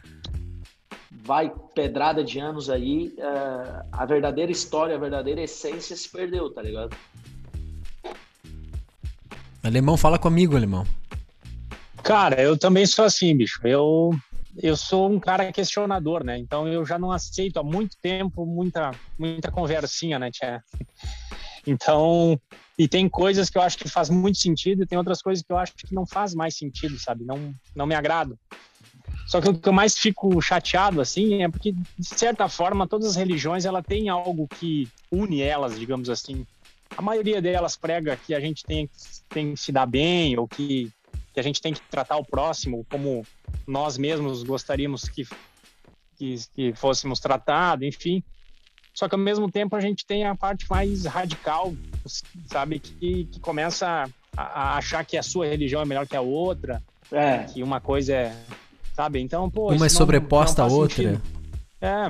vai 1.11 1.53
pedrada 1.75 2.25
de 2.25 2.39
anos 2.39 2.71
aí, 2.71 3.15
eh, 3.19 3.83
a 3.93 4.07
verdadeira 4.07 4.51
história, 4.51 4.97
a 4.97 4.99
verdadeira 4.99 5.43
essência 5.43 5.95
se 5.95 6.09
perdeu, 6.09 6.51
tá 6.51 6.63
ligado? 6.63 6.97
Alemão, 9.63 9.97
fala 9.97 10.19
comigo, 10.19 10.57
alemão. 10.57 10.87
Cara, 12.03 12.41
eu 12.41 12.57
também 12.57 12.87
sou 12.87 13.05
assim, 13.05 13.37
bicho. 13.37 13.61
Eu, 13.63 14.11
eu 14.63 14.77
sou 14.77 15.11
um 15.11 15.21
cara 15.21 15.53
questionador, 15.53 16.25
né? 16.25 16.39
Então 16.39 16.67
eu 16.67 16.85
já 16.85 16.99
não 16.99 17.13
aceito 17.13 17.59
há 17.59 17.63
muito 17.63 17.97
tempo 18.01 18.47
muita, 18.47 18.91
muita 19.19 19.51
conversinha, 19.51 20.19
né, 20.19 20.31
Tia? 20.31 20.63
Então, 21.67 22.41
e 22.79 22.89
tem 22.89 23.07
coisas 23.07 23.51
que 23.51 23.59
eu 23.59 23.61
acho 23.61 23.77
que 23.77 23.87
faz 23.87 24.09
muito 24.09 24.39
sentido 24.39 24.83
e 24.83 24.87
tem 24.87 24.97
outras 24.97 25.21
coisas 25.21 25.45
que 25.45 25.53
eu 25.53 25.59
acho 25.59 25.75
que 25.77 25.95
não 25.95 26.07
faz 26.07 26.35
mais 26.35 26.57
sentido, 26.57 26.99
sabe? 26.99 27.23
Não, 27.23 27.55
não 27.77 27.87
me 27.87 27.95
agrado. 27.95 28.39
Só 29.27 29.43
que 29.43 29.49
o 29.51 29.55
que 29.55 29.69
eu 29.69 29.73
mais 29.73 29.99
fico 29.99 30.41
chateado, 30.41 31.03
assim, 31.03 31.43
é 31.43 31.49
porque, 31.51 31.73
de 31.73 32.07
certa 32.07 32.49
forma, 32.49 32.89
todas 32.89 33.11
as 33.11 33.17
religiões, 33.17 33.67
ela 33.67 33.83
tem 33.83 34.09
algo 34.09 34.49
que 34.49 34.89
une 35.13 35.43
elas, 35.43 35.79
digamos 35.79 36.09
assim. 36.09 36.47
A 36.97 37.03
maioria 37.03 37.41
delas 37.41 37.77
prega 37.77 38.17
que 38.17 38.35
a 38.35 38.41
gente 38.41 38.65
tem, 38.65 38.89
tem 39.29 39.55
que 39.55 39.61
se 39.61 39.73
dar 39.73 39.87
bem 39.87 40.37
ou 40.39 40.47
que, 40.47 40.91
que 41.33 41.41
a 41.41 41.43
gente 41.43 41.61
tem 41.61 41.73
que 41.73 41.81
tratar 41.83 42.17
o 42.17 42.25
próximo 42.25 42.85
como 42.91 43.25
nós 43.67 43.97
mesmos 43.97 44.43
gostaríamos 44.43 45.09
que, 45.09 45.27
que, 46.17 46.37
que 46.55 46.73
fôssemos 46.75 47.21
tratados, 47.21 47.87
enfim. 47.87 48.23
Só 48.93 49.09
que 49.09 49.15
ao 49.15 49.21
mesmo 49.21 49.51
tempo 49.51 49.77
a 49.77 49.81
gente 49.81 50.05
tem 50.05 50.25
a 50.25 50.35
parte 50.35 50.67
mais 50.69 51.05
radical, 51.07 51.73
sabe, 52.51 52.81
que, 52.81 53.25
que 53.27 53.41
começa 53.41 54.05
a, 54.37 54.43
a 54.43 54.77
achar 54.77 55.05
que 55.05 55.17
a 55.17 55.23
sua 55.23 55.47
religião 55.47 55.81
é 55.81 55.85
melhor 55.85 56.07
que 56.07 56.17
a 56.17 56.21
outra, 56.21 56.83
É. 57.11 57.45
que 57.45 57.63
uma 57.63 57.81
coisa 57.81 58.13
é, 58.15 58.37
sabe? 58.95 59.21
Então, 59.21 59.49
pô, 59.49 59.73
Uma 59.73 59.87
é 59.87 59.89
sobreposta 59.89 60.63
à 60.63 60.67
outra. 60.67 60.97
sentido. 60.97 61.23
É. 61.81 62.09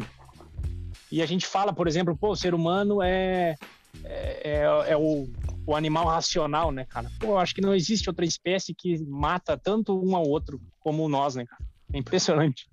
E 1.12 1.20
a 1.22 1.26
gente 1.26 1.46
fala, 1.46 1.72
por 1.72 1.86
exemplo, 1.86 2.16
pô, 2.16 2.30
o 2.30 2.36
ser 2.36 2.54
humano 2.54 3.02
é 3.02 3.56
é, 4.04 4.50
é, 4.50 4.92
é 4.92 4.96
o, 4.96 5.28
o 5.66 5.74
animal 5.76 6.06
racional, 6.06 6.70
né, 6.72 6.84
cara? 6.84 7.10
Pô, 7.18 7.28
eu 7.28 7.38
acho 7.38 7.54
que 7.54 7.60
não 7.60 7.74
existe 7.74 8.08
outra 8.08 8.24
espécie 8.24 8.74
que 8.74 8.98
mata 9.06 9.56
tanto 9.56 9.98
um 10.04 10.14
ao 10.16 10.26
outro 10.26 10.60
como 10.78 11.08
nós, 11.08 11.34
né, 11.34 11.44
cara? 11.46 11.62
É 11.92 11.98
impressionante. 11.98 12.68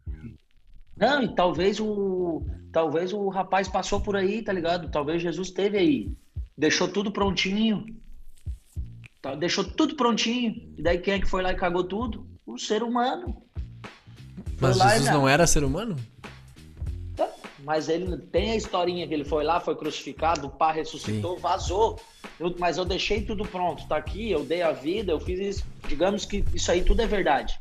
Não, 0.96 1.22
e 1.22 1.34
talvez 1.36 1.80
o 1.80 2.46
talvez 2.72 3.14
o 3.14 3.30
rapaz 3.30 3.68
passou 3.68 4.02
por 4.02 4.16
aí, 4.16 4.42
tá 4.42 4.52
ligado? 4.52 4.90
Talvez 4.90 5.22
Jesus 5.22 5.52
teve 5.52 5.78
aí, 5.78 6.12
deixou 6.58 6.88
tudo 6.88 7.12
prontinho, 7.12 7.86
Tá, 9.22 9.34
deixou 9.36 9.64
tudo 9.64 9.96
prontinho. 9.96 10.72
E 10.78 10.82
daí 10.82 11.00
quem 11.00 11.16
é 11.16 11.20
que 11.20 11.26
foi 11.26 11.42
lá 11.42 11.52
e 11.52 11.56
cagou 11.56 11.84
tudo? 11.84 12.28
O 12.46 12.58
ser 12.58 12.84
humano. 12.84 13.42
Foi 14.58 14.70
Mas 14.70 14.78
lá 14.78 14.86
e 14.88 14.90
Jesus 14.92 15.06
já- 15.06 15.14
não 15.14 15.28
era 15.28 15.48
ser 15.48 15.64
humano? 15.64 15.96
Mas 17.60 17.90
ele 17.90 18.18
tem 18.18 18.52
a 18.52 18.56
historinha 18.56 19.08
que 19.08 19.14
ele 19.14 19.26
foi 19.26 19.44
lá, 19.44 19.60
foi 19.60 19.76
crucificado, 19.76 20.48
o 20.48 20.50
pá 20.50 20.72
ressuscitou, 20.72 21.38
vazou. 21.38 22.00
Eu- 22.40 22.56
mas 22.60 22.78
eu 22.78 22.86
deixei 22.86 23.22
tudo 23.22 23.44
pronto, 23.46 23.88
tá 23.88 23.98
aqui, 23.98 24.30
eu 24.30 24.44
dei 24.44 24.62
a 24.62 24.72
vida, 24.72 25.12
eu 25.12 25.20
fiz 25.20 25.40
isso. 25.40 25.66
Digamos 25.88 26.24
que 26.26 26.46
isso 26.54 26.72
aí 26.72 26.84
tudo 26.84 27.02
é 27.02 27.08
verdade. 27.08 27.60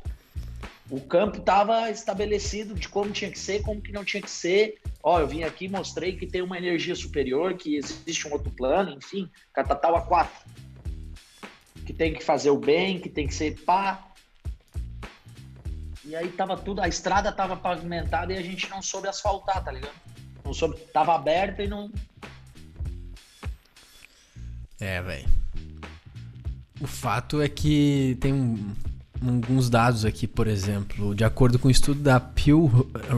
O 0.90 1.00
campo 1.00 1.38
estava 1.38 1.90
estabelecido 1.90 2.74
de 2.74 2.88
como 2.88 3.10
tinha 3.10 3.30
que 3.30 3.38
ser, 3.38 3.62
como 3.62 3.80
que 3.80 3.90
não 3.90 4.04
tinha 4.04 4.22
que 4.22 4.30
ser. 4.30 4.78
Ó, 5.02 5.18
eu 5.18 5.26
vim 5.26 5.42
aqui, 5.42 5.66
mostrei 5.68 6.14
que 6.14 6.26
tem 6.26 6.42
uma 6.42 6.58
energia 6.58 6.94
superior, 6.94 7.54
que 7.54 7.76
existe 7.76 8.28
um 8.28 8.32
outro 8.32 8.50
plano, 8.50 8.92
enfim, 8.92 9.28
catatal 9.52 9.96
a 9.96 10.02
quatro. 10.02 10.48
Que 11.84 11.92
tem 11.92 12.12
que 12.12 12.22
fazer 12.22 12.50
o 12.50 12.58
bem, 12.58 13.00
que 13.00 13.08
tem 13.08 13.26
que 13.26 13.34
ser 13.34 13.60
pá. 13.64 14.05
E 16.06 16.14
aí 16.14 16.28
tava 16.28 16.56
tudo, 16.56 16.80
a 16.80 16.88
estrada 16.88 17.32
tava 17.32 17.56
pavimentada 17.56 18.32
e 18.32 18.36
a 18.38 18.42
gente 18.42 18.68
não 18.70 18.80
soube 18.80 19.08
asfaltar, 19.08 19.62
tá 19.64 19.72
ligado? 19.72 19.92
Não 20.44 20.54
soube, 20.54 20.76
tava 20.92 21.14
aberta 21.14 21.62
e 21.62 21.66
não. 21.68 21.90
É, 24.80 25.02
velho. 25.02 25.28
O 26.80 26.86
fato 26.86 27.40
é 27.40 27.48
que 27.48 28.16
tem 28.20 28.32
um- 28.32 28.72
alguns 29.20 29.68
dados 29.70 30.04
aqui, 30.04 30.26
por 30.26 30.46
exemplo. 30.46 31.14
De 31.14 31.24
acordo 31.24 31.58
com 31.58 31.68
o 31.68 31.70
estudo 31.70 32.00
da 32.02 32.20
Pew 32.20 32.70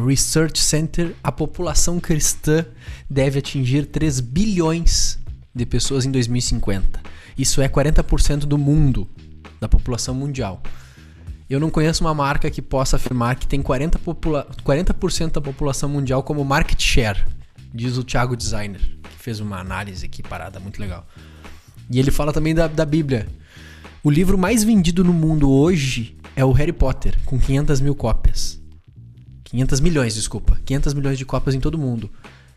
Research 0.07 0.61
Center, 0.61 1.15
a 1.23 1.33
população 1.33 1.99
cristã 2.01 2.65
deve 3.11 3.41
atingir 3.41 3.87
3 3.87 4.21
bilhões 4.21 5.19
de 5.55 5.67
pessoas 5.67 6.07
em 6.07 6.11
2050. 6.13 7.03
Isso 7.37 7.61
é 7.61 7.69
40% 7.69 8.47
do 8.47 8.57
mundo, 8.57 9.09
da 9.61 9.69
população 9.69 10.15
mundial. 10.15 10.63
Eu 11.49 11.59
não 11.59 11.71
conheço 11.71 12.05
uma 12.05 12.13
marca 12.13 12.51
que 12.51 12.61
possa 12.61 12.97
afirmar 12.97 13.37
que 13.37 13.47
tem 13.47 13.63
40%, 13.63 13.99
popula 13.99 14.47
40 14.63 14.93
da 15.31 15.41
população 15.41 15.89
mundial 15.89 16.23
como 16.23 16.45
market 16.45 16.81
share, 16.81 17.25
diz 17.73 17.97
o 17.97 18.05
Thiago 18.05 18.37
Designer, 18.37 18.81
que 18.81 19.19
fez 19.19 19.41
uma 19.41 19.59
análise 19.59 20.05
aqui 20.05 20.23
parada 20.23 20.61
muito 20.61 20.79
legal. 20.79 21.07
E 21.91 21.99
ele 21.99 22.11
fala 22.11 22.35
também 22.35 22.55
da, 22.55 22.67
da 22.67 22.85
Bíblia. 22.85 23.27
O 24.05 24.11
livro 24.11 24.37
mais 24.37 24.63
vendido 24.63 25.03
no 25.03 25.13
mundo 25.15 25.51
hoje 25.51 26.19
é 26.37 26.45
o 26.45 26.53
Harry 26.53 26.73
Potter, 26.73 27.19
com 27.25 27.39
500 27.39 27.81
mil 27.81 27.95
cópias. 27.95 28.61
500 29.45 29.81
milhões, 29.81 30.15
desculpa. 30.15 30.61
500 30.67 30.93
milhões 30.93 31.17
de 31.17 31.25
cópias 31.25 31.55
em 31.55 31.61
todo 31.61 31.77
o 31.77 31.79
mundo. 31.79 32.11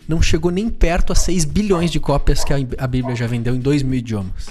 Não 0.05 0.21
chegou 0.21 0.51
nem 0.51 0.69
perto 0.69 1.13
a 1.13 1.15
6 1.15 1.45
bilhões 1.45 1.89
de 1.91 1.99
cópias 1.99 2.43
que 2.43 2.53
a, 2.53 2.57
a 2.77 2.87
Bíblia 2.87 3.15
já 3.15 3.25
vendeu 3.25 3.55
em 3.55 3.59
2 3.59 3.83
mil 3.83 3.97
idiomas. 3.97 4.47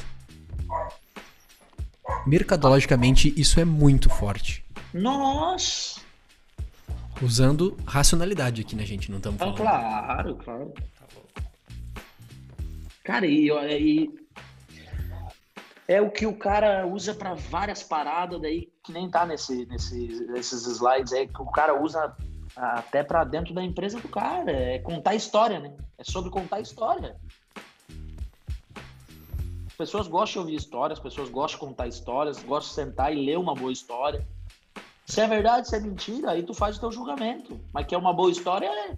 Mercadologicamente, 2.26 3.32
isso 3.40 3.58
é 3.60 3.64
muito 3.64 4.08
forte. 4.08 4.64
Nossa! 4.92 6.00
Usando 7.22 7.76
racionalidade 7.86 8.62
aqui, 8.62 8.74
né, 8.74 8.84
gente? 8.84 9.10
Não 9.10 9.18
estamos 9.18 9.40
Ah, 9.40 9.44
falando. 9.44 9.56
claro, 9.58 10.36
claro. 10.36 10.74
Cara, 13.04 13.26
e, 13.26 13.48
e 13.50 14.10
é 15.88 16.00
o 16.00 16.10
que 16.10 16.26
o 16.26 16.36
cara 16.36 16.86
usa 16.86 17.14
para 17.14 17.34
várias 17.34 17.82
paradas 17.82 18.40
daí 18.40 18.68
que 18.84 18.92
nem 18.92 19.10
tá 19.10 19.26
nesse, 19.26 19.66
nesse, 19.66 20.06
nesses 20.28 20.66
slides 20.66 21.12
aí 21.12 21.26
que 21.26 21.42
o 21.42 21.46
cara 21.46 21.80
usa 21.82 22.14
até 22.56 23.02
para 23.02 23.24
dentro 23.24 23.52
da 23.54 23.62
empresa 23.62 23.98
do 24.00 24.08
cara. 24.08 24.50
É 24.52 24.78
contar 24.78 25.14
história, 25.14 25.58
né? 25.60 25.74
É 25.98 26.04
sobre 26.04 26.30
contar 26.30 26.60
história. 26.60 27.16
As 29.80 29.88
pessoas 29.88 30.08
gostam 30.08 30.42
de 30.42 30.46
ouvir 30.50 30.56
histórias, 30.56 30.99
as 30.99 31.02
pessoas 31.02 31.30
gostam 31.30 31.58
de 31.58 31.66
contar 31.66 31.88
histórias, 31.88 32.42
gostam 32.42 32.68
de 32.68 32.90
sentar 32.90 33.16
e 33.16 33.25
ler 33.25 33.38
uma 33.38 33.54
boa 33.54 33.72
história. 33.72 34.28
Se 35.06 35.22
é 35.22 35.26
verdade, 35.26 35.66
se 35.68 35.75
é 35.75 35.80
mentira, 35.80 36.32
aí 36.32 36.42
tu 36.42 36.52
faz 36.52 36.76
o 36.76 36.80
teu 36.80 36.92
julgamento. 36.92 37.58
Mas 37.72 37.87
que 37.87 37.94
é 37.94 37.99
uma 37.99 38.12
boa 38.12 38.30
história, 38.30 38.66
é. 38.66 38.94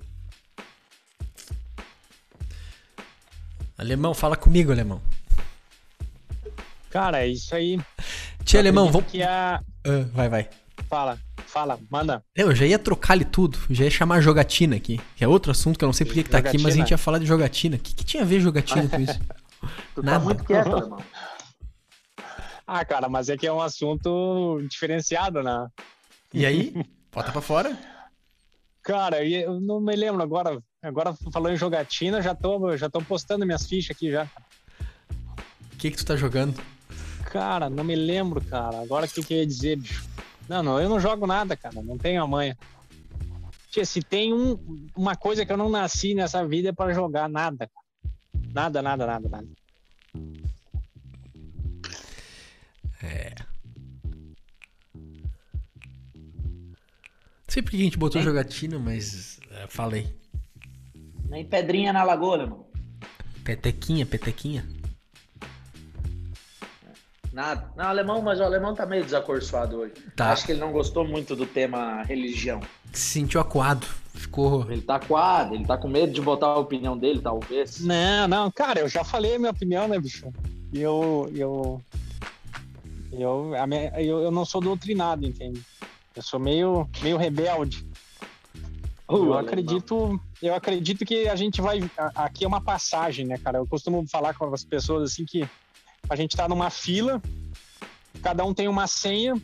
Alemão, 3.78 4.12
fala 4.12 4.36
comigo, 4.36 4.72
alemão. 4.72 5.00
Cara, 6.90 7.22
é 7.22 7.28
isso 7.28 7.54
aí. 7.54 7.80
Tia, 8.44 8.58
Eu 8.58 8.62
alemão, 8.62 8.90
vamos. 8.90 9.08
Que 9.08 9.22
a... 9.22 9.62
Ah, 9.86 10.04
vai, 10.12 10.28
vai. 10.28 10.50
Fala, 10.88 11.16
fala, 11.46 11.78
manda. 11.88 12.24
Eu 12.34 12.52
já 12.56 12.66
ia 12.66 12.78
trocar 12.78 13.12
ali 13.12 13.24
tudo, 13.24 13.56
já 13.70 13.84
ia 13.84 13.90
chamar 13.90 14.20
jogatina 14.20 14.74
aqui, 14.74 15.00
que 15.14 15.22
é 15.22 15.28
outro 15.28 15.52
assunto 15.52 15.78
que 15.78 15.84
eu 15.84 15.88
não 15.88 15.92
sei 15.92 16.04
por 16.04 16.14
que 16.14 16.24
que 16.24 16.30
tá 16.30 16.38
aqui, 16.38 16.58
mas 16.58 16.74
a 16.74 16.76
gente 16.76 16.90
ia 16.90 16.98
falar 16.98 17.20
de 17.20 17.26
jogatina. 17.26 17.76
O 17.76 17.78
que, 17.78 17.94
que 17.94 18.04
tinha 18.04 18.24
a 18.24 18.26
ver 18.26 18.40
jogatina 18.40 18.88
com 18.88 19.00
isso? 19.00 19.20
Tu 19.94 20.02
Nada. 20.02 20.18
tá 20.18 20.24
muito 20.24 20.44
quieto, 20.44 20.76
irmão. 20.76 20.98
Ah, 22.66 22.84
cara, 22.84 23.08
mas 23.08 23.28
é 23.28 23.36
que 23.36 23.46
é 23.46 23.52
um 23.52 23.60
assunto 23.60 24.60
diferenciado, 24.68 25.42
né? 25.42 25.68
E 26.32 26.46
aí? 26.46 26.72
Bota 27.12 27.32
pra 27.32 27.40
fora? 27.40 27.78
Cara, 28.82 29.24
eu 29.24 29.60
não 29.60 29.80
me 29.80 29.94
lembro 29.94 30.22
agora. 30.22 30.62
Agora 30.82 31.14
falando 31.32 31.54
em 31.54 31.58
jogatina, 31.58 32.20
já 32.22 32.34
tô, 32.34 32.76
já 32.76 32.88
tô 32.88 33.00
postando 33.00 33.46
minhas 33.46 33.66
fichas 33.66 33.94
aqui 33.94 34.10
já. 34.10 34.26
que 35.78 35.90
que 35.90 35.96
tu 35.96 36.04
tá 36.04 36.16
jogando? 36.16 36.60
Cara, 37.26 37.70
não 37.70 37.84
me 37.84 37.94
lembro, 37.94 38.40
cara. 38.44 38.80
Agora 38.80 39.06
o 39.06 39.08
que, 39.08 39.22
que 39.22 39.34
eu 39.34 39.38
ia 39.38 39.46
dizer, 39.46 39.76
bicho? 39.76 40.04
Não, 40.48 40.62
não, 40.62 40.80
eu 40.80 40.88
não 40.88 40.98
jogo 40.98 41.26
nada, 41.26 41.56
cara. 41.56 41.80
Não 41.82 41.96
tenho 41.96 42.22
a 42.22 42.26
manha. 42.26 42.58
Tia, 43.70 43.84
se 43.86 44.02
tem 44.02 44.34
um, 44.34 44.58
uma 44.96 45.16
coisa 45.16 45.46
que 45.46 45.52
eu 45.52 45.56
não 45.56 45.70
nasci 45.70 46.14
nessa 46.14 46.46
vida 46.46 46.70
é 46.70 46.72
pra 46.72 46.92
jogar, 46.92 47.28
nada. 47.28 47.70
Nada, 48.52 48.82
nada, 48.82 49.06
nada, 49.06 49.28
nada. 49.28 49.48
É. 53.02 53.34
Não 56.14 57.48
sei 57.48 57.62
por 57.62 57.70
que 57.70 57.76
a 57.76 57.80
gente 57.80 57.98
botou 57.98 58.20
Nem- 58.20 58.28
jogatina, 58.28 58.78
mas 58.78 59.40
é, 59.50 59.66
falei. 59.66 60.16
Nem 61.28 61.44
pedrinha 61.46 61.92
na 61.92 62.02
lagoa, 62.04 62.38
mano. 62.38 62.66
Petequinha, 63.44 64.06
petequinha. 64.06 64.66
Nada. 67.32 67.72
Não, 67.74 67.86
alemão, 67.86 68.20
mas 68.20 68.38
o 68.38 68.42
alemão 68.44 68.74
tá 68.74 68.84
meio 68.84 69.02
desacorçoado 69.04 69.78
hoje. 69.78 69.94
Tá. 70.14 70.30
Acho 70.32 70.44
que 70.44 70.52
ele 70.52 70.60
não 70.60 70.70
gostou 70.70 71.06
muito 71.06 71.34
do 71.34 71.46
tema 71.46 72.02
religião. 72.02 72.60
Se 72.92 73.00
sentiu 73.20 73.40
acuado. 73.40 73.86
Ficou. 74.22 74.70
Ele 74.70 74.82
tá 74.82 74.98
coado, 75.00 75.54
ele 75.54 75.64
tá 75.64 75.76
com 75.76 75.88
medo 75.88 76.12
de 76.12 76.20
botar 76.20 76.46
a 76.46 76.58
opinião 76.58 76.96
dele, 76.96 77.20
talvez. 77.20 77.80
Não, 77.80 78.26
não, 78.28 78.50
cara, 78.50 78.80
eu 78.80 78.88
já 78.88 79.02
falei 79.04 79.34
a 79.34 79.38
minha 79.38 79.50
opinião, 79.50 79.86
né, 79.88 79.98
bicho? 79.98 80.26
E 80.72 80.80
Eu, 80.80 81.28
eu, 81.34 81.80
eu, 83.12 83.54
a 83.54 83.66
minha- 83.66 83.92
eu, 84.00 84.20
eu 84.20 84.30
não 84.30 84.44
sou 84.44 84.60
doutrinado, 84.60 85.26
entende? 85.26 85.60
Eu 86.14 86.22
sou 86.22 86.38
meio, 86.40 86.88
meio 87.02 87.16
rebelde. 87.16 87.86
Ô, 89.08 89.16
eu 89.16 89.22
alemão. 89.24 89.38
acredito, 89.38 90.20
eu 90.40 90.54
acredito 90.54 91.04
que 91.04 91.28
a 91.28 91.36
gente 91.36 91.60
vai. 91.60 91.80
a- 91.98 92.24
Aqui 92.24 92.44
é 92.44 92.48
uma 92.48 92.60
passagem, 92.60 93.26
né, 93.26 93.36
cara? 93.38 93.58
Eu 93.58 93.66
costumo 93.66 94.04
falar 94.08 94.34
com 94.34 94.46
as 94.54 94.64
pessoas 94.64 95.10
assim 95.12 95.24
que 95.26 95.44
a 96.08 96.16
gente 96.16 96.36
tá 96.36 96.48
numa 96.48 96.70
fila, 96.70 97.20
cada 98.22 98.44
um 98.44 98.54
tem 98.54 98.68
uma 98.68 98.86
senha 98.86 99.34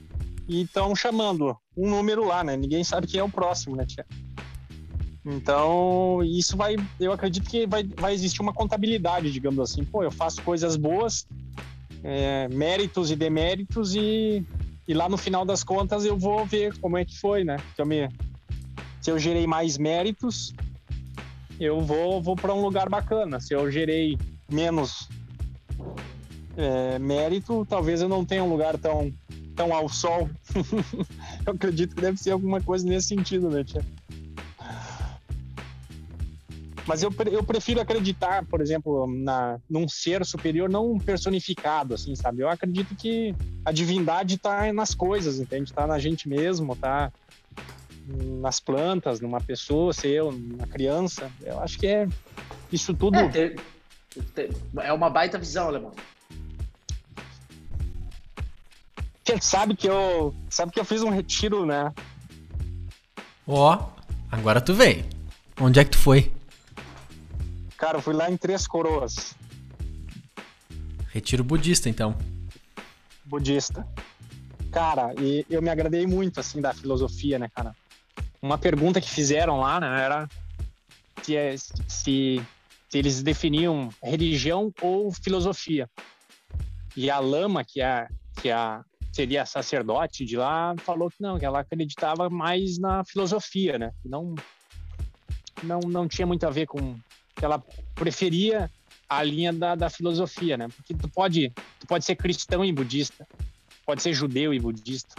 e 0.49 0.63
estão 0.63 0.95
chamando 0.95 1.57
um 1.77 1.91
número 1.91 2.25
lá, 2.25 2.43
né? 2.43 2.57
Ninguém 2.57 2.83
sabe 2.85 3.07
quem 3.07 3.21
é 3.21 3.25
o 3.25 3.29
próximo, 3.31 3.77
né, 3.77 3.85
tia? 3.85 4.07
Então, 5.25 6.21
isso 6.25 6.57
vai. 6.57 6.77
Eu 6.99 7.13
acredito 7.13 7.49
que 7.49 7.67
vai, 7.67 7.85
vai 7.85 8.15
existir 8.15 8.41
uma 8.41 8.53
contabilidade, 8.53 9.31
digamos 9.31 9.59
assim. 9.59 9.85
Pô, 9.85 10.03
eu 10.03 10.11
faço 10.11 10.43
coisas 10.43 10.77
boas, 10.77 11.27
é, 12.03 12.49
méritos 12.49 13.11
e 13.11 13.17
deméritos, 13.17 13.95
e, 13.95 14.45
e 14.87 14.95
lá 14.95 15.09
no 15.09 15.17
final 15.17 15.45
das 15.45 15.63
contas 15.63 16.05
eu 16.05 16.17
vou 16.17 16.47
ver 16.47 16.79
como 16.79 16.97
é 16.97 17.05
que 17.05 17.19
foi, 17.19 17.45
né? 17.45 17.57
Se 17.75 17.83
eu, 17.83 17.87
me, 17.87 18.09
se 19.01 19.11
eu 19.11 19.19
gerei 19.19 19.47
mais 19.47 19.77
méritos, 19.77 20.55
eu 21.61 21.81
vou, 21.81 22.23
vou 22.23 22.37
para 22.37 22.55
um 22.55 22.63
lugar 22.63 22.89
bacana. 22.89 23.41
Se 23.41 23.55
eu 23.55 23.71
gerei 23.71 24.17
menos 24.51 25.09
é, 26.57 26.99
mérito, 26.99 27.67
talvez 27.69 28.01
eu 28.01 28.09
não 28.09 28.25
tenha 28.25 28.43
um 28.43 28.51
lugar 28.51 28.79
tão, 28.79 29.13
tão 29.55 29.75
ao 29.75 29.89
sol. 29.89 30.31
eu 31.47 31.53
acredito 31.53 31.95
que 31.95 32.01
deve 32.01 32.17
ser 32.19 32.31
alguma 32.31 32.61
coisa 32.61 32.87
nesse 32.87 33.09
sentido, 33.09 33.51
né, 33.51 33.65
tia? 33.65 33.85
Mas 36.89 37.03
eu, 37.03 37.13
pre- 37.13 37.35
eu 37.35 37.45
prefiro 37.45 37.83
acreditar, 37.83 38.47
por 38.47 38.63
exemplo, 38.63 39.07
na, 39.07 39.61
num 39.69 39.87
ser 39.87 40.25
superior 40.25 40.71
não 40.71 40.99
personificado, 40.99 41.93
assim, 41.93 42.15
sabe? 42.15 42.41
Eu 42.43 42.49
acredito 42.49 42.97
que 42.97 43.35
a 43.63 43.71
divindade 43.71 44.37
está 44.37 44.73
nas 44.73 44.95
coisas, 44.95 45.39
entende? 45.39 45.65
Está 45.71 45.87
na 45.87 45.99
gente 45.99 46.27
mesmo, 46.27 46.75
tá 46.75 47.13
nas 48.41 48.59
plantas, 48.59 49.21
numa 49.21 49.39
pessoa, 49.39 49.93
ser 49.93 50.09
eu, 50.09 50.33
numa 50.33 50.67
criança. 50.67 51.31
Eu 51.43 51.61
acho 51.61 51.79
que 51.79 51.87
é 51.87 52.09
isso 52.73 52.95
tudo. 52.95 53.19
É, 53.19 53.29
ter- 53.29 53.61
ter- 54.35 54.57
é 54.79 54.91
uma 54.91 55.11
baita 55.11 55.39
visão, 55.39 55.69
alemão. 55.69 55.93
Você 59.23 59.39
sabe 59.43 59.77
que 59.77 59.87
eu 59.87 60.35
sabe 60.49 60.73
que 60.73 60.81
eu 60.81 60.87
fiz 60.87 61.03
um 61.03 61.11
retiro, 61.11 61.67
né? 61.67 61.93
Ó, 63.47 63.79
agora 64.33 64.59
tu 64.59 64.73
veio. 64.73 65.05
Onde 65.61 65.81
é 65.81 65.85
que 65.85 65.91
tu 65.91 65.99
foi? 65.99 66.33
Cara, 67.79 67.99
eu 67.99 68.03
fui 68.03 68.13
lá 68.13 68.31
em 68.31 68.37
Três 68.37 68.67
Coroas, 68.67 69.35
Retiro 71.11 71.43
budista, 71.43 71.89
então. 71.89 72.17
budista. 73.25 73.87
Cara, 74.71 75.15
e 75.19 75.45
eu 75.49 75.63
me 75.63 75.71
agradei 75.71 76.07
muito, 76.07 76.39
assim, 76.39 76.61
da 76.61 76.75
filosofia, 76.75 77.39
né, 77.39 77.49
cara? 77.49 77.75
Uma 78.43 78.59
pergunta 78.59 79.01
que 79.01 79.09
fizeram 79.09 79.59
lá, 79.61 79.81
né, 79.81 80.05
era 80.05 80.29
se, 81.23 81.37
é- 81.37 81.57
se, 81.57 82.43
se 82.91 82.99
eles 82.99 83.23
definiam 83.23 83.89
religião 84.03 84.73
ou 84.83 85.11
filosofia. 85.13 85.89
E 86.97 87.11
a 87.11 87.19
lama, 87.19 87.65
que, 87.65 87.81
é, 87.81 88.07
que 88.41 88.51
é, 88.51 88.81
seria 89.13 89.47
sacerdote 89.47 90.25
de 90.25 90.37
lá, 90.37 90.75
falou 90.85 91.09
que 91.09 91.21
não, 91.21 91.39
que 91.39 91.45
ela 91.45 91.61
acreditava 91.61 92.29
mais 92.29 92.79
na 92.79 93.03
filosofia, 93.05 93.79
né? 93.79 93.91
Não, 94.05 94.35
não, 95.63 95.81
não 95.81 96.07
tinha 96.07 96.27
muito 96.27 96.45
a 96.45 96.51
ver 96.51 96.67
com... 96.67 96.99
que 97.39 97.45
ela 97.45 97.63
preferia 97.95 98.71
a 99.09 99.23
linha 99.23 99.53
da, 99.53 99.75
da 99.75 99.89
filosofia, 99.89 100.57
né? 100.57 100.69
Porque 100.69 100.93
tu 100.93 101.09
pode, 101.09 101.51
tu 101.81 101.87
pode 101.87 102.05
ser 102.05 102.17
cristão 102.17 102.65
e 102.65 102.73
budista, 102.73 103.27
pode 103.87 104.03
ser 104.03 104.13
judeu 104.13 104.53
e 104.53 104.59
budista. 104.59 105.15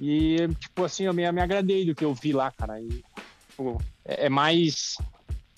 E, 0.00 0.36
tipo 0.60 0.84
assim, 0.84 1.04
eu 1.04 1.14
me, 1.14 1.30
me 1.32 1.40
agradei 1.40 1.86
do 1.86 1.94
que 1.94 2.04
eu 2.04 2.14
vi 2.14 2.32
lá, 2.32 2.50
cara. 2.52 2.80
E, 2.80 3.02
tipo, 3.48 3.80
é, 4.04 4.26
é 4.26 4.28
mais 4.28 4.96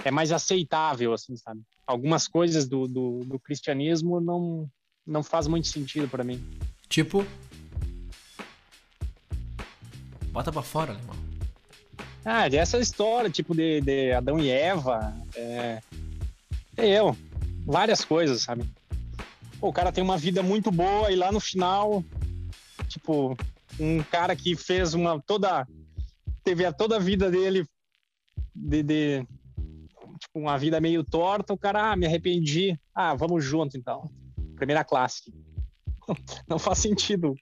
é 0.04 0.10
mais 0.10 0.32
aceitável, 0.32 1.12
assim, 1.12 1.36
sabe? 1.36 1.60
Algumas 1.86 2.26
coisas 2.26 2.68
do, 2.68 2.86
do, 2.86 3.20
do 3.24 3.38
cristianismo 3.38 4.20
não, 4.20 4.70
não 5.06 5.22
faz 5.22 5.46
muito 5.46 5.68
sentido 5.68 6.08
para 6.08 6.24
mim. 6.24 6.42
Tipo. 6.88 7.26
Bota 10.32 10.52
pra 10.52 10.62
fora, 10.62 10.92
alemão. 10.92 11.19
Ah, 12.24 12.48
dessa 12.48 12.78
história, 12.78 13.30
tipo, 13.30 13.54
de, 13.54 13.80
de 13.80 14.12
Adão 14.12 14.38
e 14.38 14.50
Eva, 14.50 15.14
é, 15.34 15.80
é 16.76 16.86
eu, 16.86 17.16
várias 17.64 18.04
coisas, 18.04 18.42
sabe? 18.42 18.64
O 19.60 19.72
cara 19.72 19.92
tem 19.92 20.04
uma 20.04 20.18
vida 20.18 20.42
muito 20.42 20.70
boa 20.70 21.10
e 21.10 21.16
lá 21.16 21.32
no 21.32 21.40
final, 21.40 22.04
tipo, 22.88 23.36
um 23.78 24.02
cara 24.02 24.36
que 24.36 24.54
fez 24.54 24.92
uma 24.92 25.20
toda, 25.20 25.66
teve 26.44 26.64
a 26.64 26.72
toda 26.72 26.96
a 26.96 27.00
vida 27.00 27.30
dele 27.30 27.66
de, 28.54 28.82
de 28.82 29.26
tipo, 30.18 30.38
uma 30.38 30.58
vida 30.58 30.80
meio 30.80 31.02
torta, 31.02 31.54
o 31.54 31.58
cara, 31.58 31.92
ah, 31.92 31.96
me 31.96 32.06
arrependi, 32.06 32.78
ah, 32.94 33.14
vamos 33.14 33.44
junto 33.44 33.76
então, 33.76 34.10
primeira 34.56 34.84
classe. 34.84 35.32
Não 36.46 36.58
faz 36.58 36.78
sentido. 36.78 37.34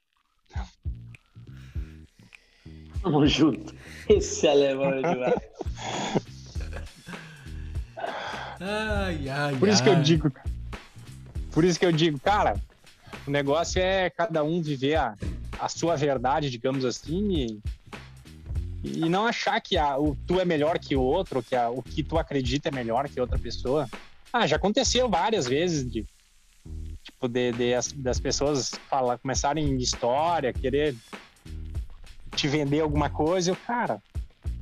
Tamo 3.03 3.27
junto. 3.27 3.75
Esse 4.09 4.47
alemão 4.49 4.93
é 4.93 5.03
demais. 5.03 5.35
Ai, 8.61 9.29
ai, 9.29 9.57
Por 9.57 9.69
isso 9.69 9.83
que 9.83 9.89
eu 9.89 9.95
ai. 9.95 10.03
digo, 10.03 10.33
por 11.53 11.65
isso 11.65 11.79
que 11.79 11.87
eu 11.87 11.93
digo, 11.93 12.19
cara, 12.19 12.55
o 13.27 13.31
negócio 13.31 13.81
é 13.81 14.11
cada 14.11 14.43
um 14.43 14.61
viver 14.63 14.97
a, 14.97 15.15
a 15.61 15.69
sua 15.69 15.97
verdade, 15.97 16.51
digamos 16.51 16.85
assim, 16.85 17.61
e, 18.85 19.03
e 19.05 19.09
não 19.09 19.27
achar 19.27 19.61
que 19.61 19.77
a, 19.77 19.97
o 19.99 20.17
tu 20.27 20.41
é 20.41 20.45
melhor 20.45 20.79
que 20.79 20.97
o 20.97 21.03
outro, 21.03 21.43
que 21.43 21.55
a, 21.55 21.71
o 21.71 21.83
que 21.83 22.03
tu 22.03 22.19
acredita 22.19 22.69
é 22.69 22.73
melhor 22.73 23.09
que 23.09 23.21
outra 23.21 23.39
pessoa. 23.39 23.87
Ah, 24.33 24.47
já 24.47 24.57
aconteceu 24.57 25.09
várias 25.09 25.47
vezes 25.47 25.89
de 25.91 26.05
tipo 27.03 27.29
de, 27.29 27.53
de 27.53 27.75
as- 27.75 27.93
das 27.93 28.19
pessoas 28.21 28.71
falar, 28.91 29.19
começarem 29.19 29.77
história, 29.77 30.53
querer 30.53 30.95
te 32.39 32.47
vender 32.47 32.81
alguma 32.81 33.11
coisa, 33.11 33.51
eu, 33.51 33.57
cara, 33.57 34.01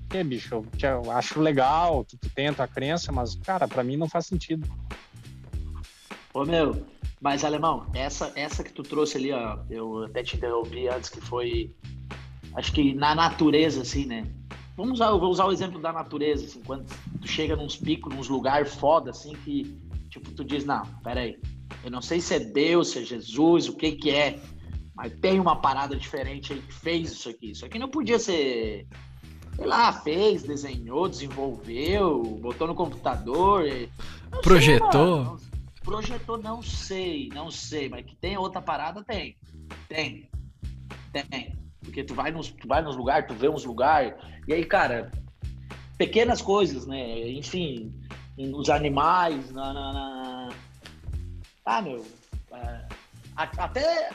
que 0.08 0.24
bicho, 0.24 0.54
eu, 0.54 0.66
eu 0.82 1.10
acho 1.10 1.38
legal 1.38 2.02
que 2.06 2.16
tu 2.16 2.30
tenha 2.30 2.50
a 2.50 2.54
tua 2.54 2.66
crença, 2.66 3.12
mas 3.12 3.34
cara, 3.34 3.68
pra 3.68 3.84
mim 3.84 3.98
não 3.98 4.08
faz 4.08 4.26
sentido. 4.26 4.66
Ô, 6.32 6.44
meu, 6.46 6.86
mas, 7.20 7.44
Alemão, 7.44 7.86
essa, 7.94 8.32
essa 8.34 8.64
que 8.64 8.72
tu 8.72 8.82
trouxe 8.82 9.18
ali, 9.18 9.30
ó, 9.30 9.58
eu 9.68 10.04
até 10.04 10.22
te 10.22 10.36
interrompi 10.36 10.88
antes, 10.88 11.10
que 11.10 11.20
foi, 11.20 11.74
acho 12.54 12.72
que 12.72 12.94
na 12.94 13.14
natureza, 13.14 13.82
assim, 13.82 14.06
né? 14.06 14.26
Vamos 14.74 14.94
usar, 14.94 15.08
eu 15.08 15.20
vou 15.20 15.30
usar 15.30 15.44
o 15.44 15.52
exemplo 15.52 15.80
da 15.80 15.92
natureza, 15.92 16.46
assim, 16.46 16.62
quando 16.64 16.86
tu 17.20 17.28
chega 17.28 17.56
nos 17.56 17.76
picos, 17.76 18.14
nos 18.14 18.28
lugares 18.28 18.74
foda, 18.74 19.10
assim, 19.10 19.34
que, 19.44 19.78
tipo, 20.08 20.30
tu 20.32 20.42
diz, 20.44 20.64
não, 20.64 20.82
peraí, 21.02 21.38
eu 21.84 21.90
não 21.90 22.00
sei 22.00 22.20
se 22.20 22.34
é 22.34 22.38
Deus, 22.38 22.88
se 22.88 23.00
é 23.00 23.02
Jesus, 23.02 23.68
o 23.68 23.76
que 23.76 23.92
que 23.92 24.10
é, 24.10 24.38
mas 24.96 25.12
tem 25.20 25.38
uma 25.38 25.56
parada 25.56 25.94
diferente 25.96 26.52
aí 26.52 26.60
que 26.62 26.72
fez 26.72 27.12
isso 27.12 27.28
aqui. 27.28 27.50
Isso 27.50 27.64
aqui 27.66 27.78
não 27.78 27.88
podia 27.88 28.18
ser, 28.18 28.86
sei 29.54 29.66
lá, 29.66 29.92
fez, 29.92 30.42
desenhou, 30.42 31.08
desenvolveu, 31.08 32.22
botou 32.40 32.66
no 32.66 32.74
computador, 32.74 33.66
e- 33.66 33.88
não 34.30 34.32
sei, 34.32 34.42
Projetou. 34.42 35.24
mano. 35.24 35.40
Projetou, 35.84 36.38
não 36.38 36.62
sei, 36.62 37.28
não 37.32 37.50
sei, 37.50 37.88
mas 37.88 38.04
que 38.04 38.16
tem 38.16 38.36
outra 38.36 38.60
parada, 38.60 39.04
tem. 39.04 39.36
Tem. 39.88 40.28
Tem. 41.12 41.56
Porque 41.80 42.02
tu 42.02 42.14
vai 42.14 42.32
nos, 42.32 42.48
tu 42.50 42.66
vai 42.66 42.82
nos 42.82 42.96
lugares, 42.96 43.28
tu 43.28 43.34
vê 43.34 43.48
uns 43.48 43.64
lugares, 43.64 44.12
e 44.48 44.52
aí, 44.52 44.64
cara, 44.64 45.12
pequenas 45.96 46.42
coisas, 46.42 46.86
né? 46.86 47.28
Enfim, 47.30 47.94
nos 48.36 48.68
animais, 48.68 49.52
na, 49.52 49.72
na- 49.72 49.92
na- 49.92 50.48
Ah, 51.64 51.80
meu. 51.80 52.04
é, 52.50 52.88
até 53.36 54.10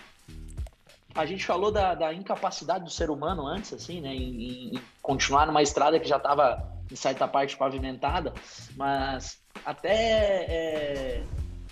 a 1.15 1.25
gente 1.25 1.45
falou 1.45 1.71
da, 1.71 1.93
da 1.93 2.13
incapacidade 2.13 2.83
do 2.85 2.89
ser 2.89 3.09
humano 3.09 3.45
antes, 3.45 3.73
assim, 3.73 3.99
né? 4.01 4.13
Em, 4.15 4.75
em 4.75 4.81
continuar 5.01 5.45
numa 5.45 5.61
estrada 5.61 5.99
que 5.99 6.07
já 6.07 6.17
estava 6.17 6.71
em 6.91 6.95
certa 6.95 7.27
parte 7.27 7.57
pavimentada, 7.57 8.33
mas 8.75 9.39
até 9.65 9.93
é, 9.93 11.23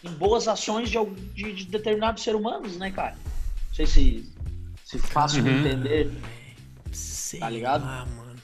em 0.04 0.10
boas 0.12 0.47
ações 0.47 0.89
de, 0.89 0.97
de, 1.34 1.54
de 1.54 1.65
determinados 1.65 2.23
seres 2.23 2.39
humanos, 2.39 2.78
né, 2.78 2.91
cara? 2.91 3.15
Não 3.69 3.75
sei 3.75 3.86
se, 3.86 4.34
se 4.84 4.97
fácil 4.99 5.43
de 5.43 5.49
Uhum. 5.49 5.60
entender. 5.60 6.12
Sei 6.91 7.39
Tá 7.39 7.49
ligado? 7.49 7.84
lá, 7.86 8.06
mano. 8.06 8.39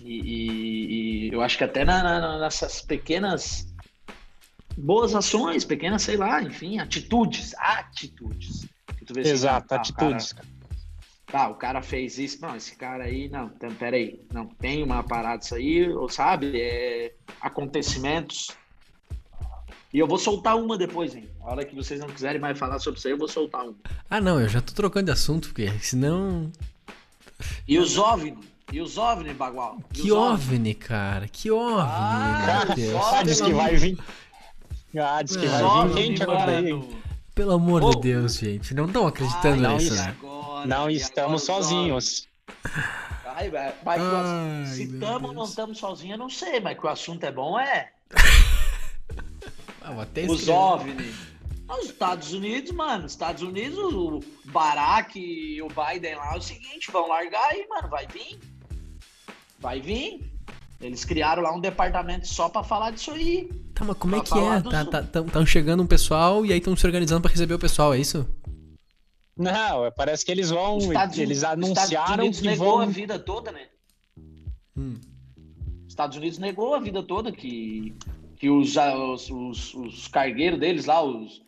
E, 0.00 0.20
e- 0.20 1.28
e 1.28 1.32
eu 1.32 1.40
acho 1.40 1.56
que 1.56 1.64
até 1.64 1.84
na- 1.84 2.02
na- 2.02 2.38
nessas 2.38 2.82
pequenas 2.82 3.66
boas 4.76 5.14
ações, 5.14 5.64
pequenas, 5.64 6.02
sei 6.02 6.16
lá, 6.16 6.42
enfim, 6.42 6.78
atitudes, 6.78 7.54
atitudes. 7.56 8.66
Que 8.98 9.04
tu 9.04 9.14
vê 9.14 9.20
assim, 9.22 9.30
Exato, 9.30 9.74
o 9.74 9.76
atitudes. 9.76 10.32
cara- 10.32 10.48
tá, 11.26 11.48
o 11.48 11.54
cara 11.54 11.82
fez 11.82 12.18
isso, 12.18 12.40
não, 12.40 12.54
esse 12.56 12.76
cara 12.76 13.04
aí, 13.04 13.28
não, 13.28 13.46
então, 13.46 13.74
peraí, 13.74 14.20
não, 14.32 14.46
tem 14.46 14.82
uma 14.82 15.02
parada 15.02 15.42
isso 15.42 15.54
aí, 15.54 15.88
ou 15.90 16.08
sabe, 16.08 16.60
é, 16.60 17.12
acontecimentos. 17.40 18.48
E 19.92 19.98
eu 19.98 20.08
vou 20.08 20.18
soltar 20.18 20.56
uma 20.56 20.76
depois, 20.76 21.14
hein? 21.14 21.28
A 21.42 21.50
hora 21.52 21.64
que 21.64 21.74
vocês 21.74 22.00
não 22.00 22.08
quiserem 22.08 22.40
mais 22.40 22.58
falar 22.58 22.78
sobre 22.80 22.98
isso 22.98 23.06
aí, 23.06 23.12
eu 23.14 23.18
vou 23.18 23.28
soltar 23.28 23.62
uma. 23.64 23.74
Ah, 24.10 24.20
não, 24.20 24.40
eu 24.40 24.48
já 24.48 24.60
tô 24.60 24.72
trocando 24.74 25.06
de 25.06 25.12
assunto, 25.12 25.48
porque 25.48 25.70
senão. 25.80 26.50
E 27.66 27.78
os 27.78 27.96
OVNI, 27.96 28.36
e 28.72 28.80
os 28.80 28.98
OVNI, 28.98 29.34
Bagual. 29.34 29.78
e 29.92 30.02
Que 30.02 30.10
OVNI, 30.12 30.74
cara. 30.74 31.28
Que 31.28 31.48
OVNI, 31.50 31.80
Ah, 31.80 32.64
meu 32.66 32.74
Deus. 32.76 32.92
só 32.92 33.14
Ah, 33.16 33.22
diz 33.22 33.40
que 33.40 33.52
vai 33.52 33.76
vir. 33.76 33.98
Ah, 34.98 35.22
diz 35.22 35.36
que 35.36 35.46
vai 35.46 35.58
vir 35.60 35.64
OVNI, 35.64 36.02
gente 36.02 36.22
agora 36.24 36.58
aí. 36.58 37.03
Pelo 37.34 37.52
amor 37.52 37.82
Ô. 37.82 37.90
de 37.90 38.00
Deus, 38.00 38.36
gente. 38.36 38.74
Não 38.74 38.86
estão 38.86 39.06
acreditando 39.06 39.66
Ai, 39.66 39.74
nisso, 39.74 39.94
isso. 39.94 40.02
né? 40.02 40.16
agora, 40.18 40.66
Não 40.66 40.88
estamos 40.90 41.42
sozinhos. 41.42 42.28
Ai, 43.26 43.50
velho, 43.50 43.74
mas 43.84 44.00
Ai, 44.00 44.66
se 44.66 44.84
estamos 44.84 45.28
ou 45.30 45.34
não 45.34 45.44
estamos 45.44 45.78
sozinhos, 45.78 46.12
eu 46.12 46.18
não 46.18 46.30
sei, 46.30 46.60
mas 46.60 46.78
que 46.78 46.86
o 46.86 46.88
assunto 46.88 47.24
é 47.24 47.32
bom, 47.32 47.58
é. 47.58 47.90
Ah, 49.86 49.92
Os 49.92 50.40
escrever. 50.40 50.50
OVNI. 50.52 51.14
Os 51.68 51.86
Estados 51.86 52.32
Unidos, 52.32 52.70
mano, 52.72 53.04
os 53.04 53.12
Estados 53.12 53.42
Unidos, 53.42 53.78
o 53.78 54.20
Barack 54.46 55.18
e 55.18 55.60
o 55.60 55.68
Biden 55.68 56.14
lá 56.14 56.34
é 56.34 56.38
o 56.38 56.40
seguinte, 56.42 56.90
vão 56.90 57.06
largar 57.08 57.50
aí, 57.50 57.66
mano, 57.68 57.88
vai 57.88 58.06
vir. 58.06 58.38
Vai 59.58 59.80
vir. 59.80 60.33
Eles 60.84 61.02
criaram 61.02 61.42
lá 61.42 61.50
um 61.54 61.60
departamento 61.60 62.28
só 62.28 62.48
pra 62.48 62.62
falar 62.62 62.90
disso 62.90 63.10
aí. 63.10 63.50
Tá, 63.74 63.84
mas 63.84 63.96
como 63.96 64.16
é 64.16 64.20
que 64.20 64.38
é? 64.38 64.60
Tá, 64.60 64.84
tá, 64.84 65.02
tão, 65.02 65.26
tão 65.26 65.46
chegando 65.46 65.82
um 65.82 65.86
pessoal 65.86 66.44
e 66.44 66.52
aí 66.52 66.58
estão 66.58 66.76
se 66.76 66.86
organizando 66.86 67.22
pra 67.22 67.30
receber 67.30 67.54
o 67.54 67.58
pessoal, 67.58 67.94
é 67.94 67.98
isso? 67.98 68.28
Não, 69.34 69.90
parece 69.96 70.26
que 70.26 70.30
eles 70.30 70.50
vão. 70.50 70.76
Os 70.76 70.84
Estados, 70.84 71.18
Eles 71.18 71.38
os 71.38 71.42
Estados 71.42 71.64
anunciaram 71.64 72.24
Unidos 72.24 72.40
que 72.40 72.46
negou 72.46 72.80
a 72.80 72.84
vão. 72.84 72.92
vida 72.92 73.18
toda, 73.18 73.50
né? 73.50 73.66
Hum. 74.76 75.00
Os 75.86 75.88
Estados 75.88 76.18
Unidos 76.18 76.38
negou 76.38 76.74
a 76.74 76.80
vida 76.80 77.02
toda 77.02 77.32
que, 77.32 77.94
que 78.36 78.50
os, 78.50 78.76
ah, 78.76 78.94
os, 78.96 79.30
os, 79.30 79.74
os 79.74 80.08
cargueiros 80.08 80.60
deles 80.60 80.84
lá, 80.84 81.02
os, 81.02 81.42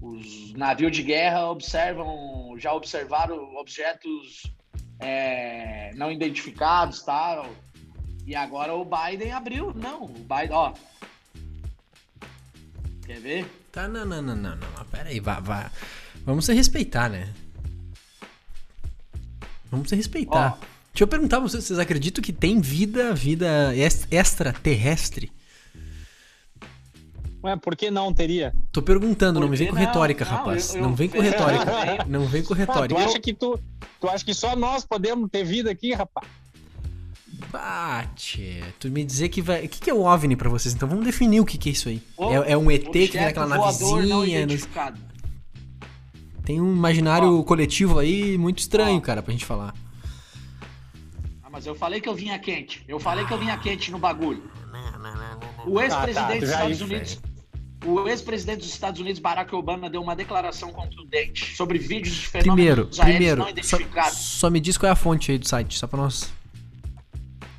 os 0.00 0.52
navios 0.54 0.90
de 0.90 1.04
guerra 1.04 1.48
observam, 1.48 2.56
já 2.58 2.74
observaram 2.74 3.54
objetos 3.54 4.52
é, 4.98 5.92
não 5.94 6.10
identificados 6.10 7.02
tal. 7.02 7.46
E 8.26 8.34
agora 8.34 8.74
o 8.74 8.84
Biden 8.84 9.32
abriu. 9.32 9.72
Não, 9.74 10.04
o 10.04 10.08
Biden, 10.08 10.52
ó. 10.52 10.72
Quer 13.04 13.20
ver? 13.20 13.46
Tá, 13.72 13.88
não, 13.88 14.04
não, 14.06 14.22
não, 14.22 14.36
não, 14.36 14.56
não. 14.56 14.84
Pera 14.90 15.08
aí, 15.08 15.18
vá, 15.20 15.40
vá. 15.40 15.70
Vamos 16.24 16.44
se 16.44 16.52
respeitar, 16.54 17.08
né? 17.10 17.32
Vamos 19.70 19.88
se 19.88 19.96
respeitar. 19.96 20.58
Ó. 20.60 20.66
Deixa 20.92 21.04
eu 21.04 21.08
perguntar 21.08 21.38
pra 21.40 21.48
vocês, 21.48 21.64
vocês 21.64 21.78
acreditam 21.78 22.22
que 22.22 22.32
tem 22.32 22.60
vida, 22.60 23.14
vida 23.14 23.74
ex- 23.74 24.06
extraterrestre? 24.10 25.32
Ué, 27.42 27.56
por 27.56 27.74
que 27.74 27.90
não 27.90 28.12
teria? 28.12 28.54
Tô 28.70 28.80
perguntando, 28.82 29.40
não 29.40 29.48
me 29.48 29.56
vem 29.56 29.68
com 29.68 29.74
retórica, 29.74 30.24
Não, 30.24 30.30
rapaz. 30.32 30.70
eu- 30.74 30.76
eu- 30.76 30.82
não 30.82 30.94
vem 30.94 31.08
com 31.08 31.18
retórica. 31.18 31.64
Não 32.06 32.26
vem 32.26 32.42
com 32.44 32.52
Ah, 32.52 32.56
tu 32.56 32.60
retórica. 32.60 33.00
acha 33.04 33.18
que 33.18 33.32
tu, 33.34 33.58
tu 34.00 34.08
acha 34.08 34.24
que 34.24 34.32
só 34.34 34.54
nós 34.54 34.84
podemos 34.84 35.28
ter 35.30 35.42
vida 35.44 35.70
aqui, 35.70 35.92
rapaz? 35.92 36.28
Bate. 37.50 38.62
Tu 38.78 38.90
me 38.90 39.04
dizer 39.04 39.28
que 39.28 39.42
vai. 39.42 39.64
O 39.64 39.68
que, 39.68 39.80
que 39.80 39.90
é 39.90 39.94
o 39.94 40.02
OVNI 40.02 40.36
pra 40.36 40.48
vocês? 40.48 40.74
Então 40.74 40.88
vamos 40.88 41.04
definir 41.04 41.40
o 41.40 41.44
que, 41.44 41.58
que 41.58 41.68
é 41.68 41.72
isso 41.72 41.88
aí. 41.88 42.02
O- 42.16 42.30
É, 42.30 42.52
é 42.52 42.56
um 42.56 42.70
ET 42.70 42.90
que 42.90 43.08
vem 43.12 43.22
naquela 43.22 43.46
navezinha. 43.46 44.46
Tem 46.44 46.60
um 46.60 46.72
imaginário 46.72 47.42
coletivo 47.44 47.98
aí 47.98 48.36
muito 48.36 48.58
estranho, 48.58 48.98
Ó. 48.98 49.00
cara, 49.00 49.22
pra 49.22 49.32
gente 49.32 49.44
falar. 49.44 49.74
Ah, 51.42 51.48
mas 51.50 51.66
eu 51.66 51.74
falei 51.74 52.00
que 52.00 52.08
eu 52.08 52.14
vinha 52.14 52.38
quente. 52.38 52.82
Eu 52.88 52.98
falei 52.98 53.24
que 53.24 53.32
eu 53.32 53.38
vinha 53.38 53.56
quente 53.58 53.90
no 53.90 53.98
bagulho. 53.98 54.42
O 55.66 55.78
Ah, 55.78 55.84
ex-presidente 55.84 56.14
tá, 56.14 56.34
dos 56.40 56.48
Estados 56.50 56.80
Unidos. 56.80 57.20
O 57.84 58.08
ex-presidente 58.08 58.58
dos 58.60 58.68
Estados 58.70 59.00
Unidos, 59.00 59.20
Barack 59.20 59.52
Obama, 59.54 59.90
deu 59.90 60.00
uma 60.00 60.14
declaração 60.16 60.72
contundente 60.72 61.56
sobre 61.56 61.78
vídeos 61.78 62.14
de 62.14 62.26
fenômenos 62.28 62.54
Primeiro, 62.54 62.80
aéreos 62.82 62.98
primeiro, 62.98 63.36
não 63.38 63.44
só, 63.46 63.50
identificados. 63.50 64.18
só 64.18 64.50
me 64.50 64.60
diz 64.60 64.76
qual 64.78 64.88
é 64.88 64.92
a 64.92 64.96
fonte 64.96 65.32
aí 65.32 65.38
do 65.38 65.48
site, 65.48 65.78
só 65.78 65.86
pra 65.88 66.00
nós. 66.00 66.32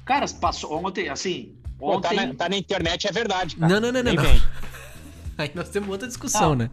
Cara, 0.06 0.26
passou 0.40 0.86
ontem, 0.86 1.10
assim, 1.10 1.56
Pô, 1.78 2.00
tá, 2.00 2.10
ontem... 2.10 2.28
na, 2.28 2.34
tá 2.34 2.50
na 2.50 2.58
internet, 2.58 3.08
é 3.08 3.12
verdade, 3.12 3.56
cara. 3.56 3.72
Não, 3.74 3.80
não, 3.82 3.92
não, 3.92 4.04
não, 4.04 4.12
Nem 4.12 4.16
não. 4.16 4.24
vem. 4.24 4.42
Aí 5.38 5.52
nós 5.56 5.70
temos 5.70 5.90
outra 5.90 6.08
discussão, 6.08 6.50
Não. 6.50 6.56
né? 6.56 6.70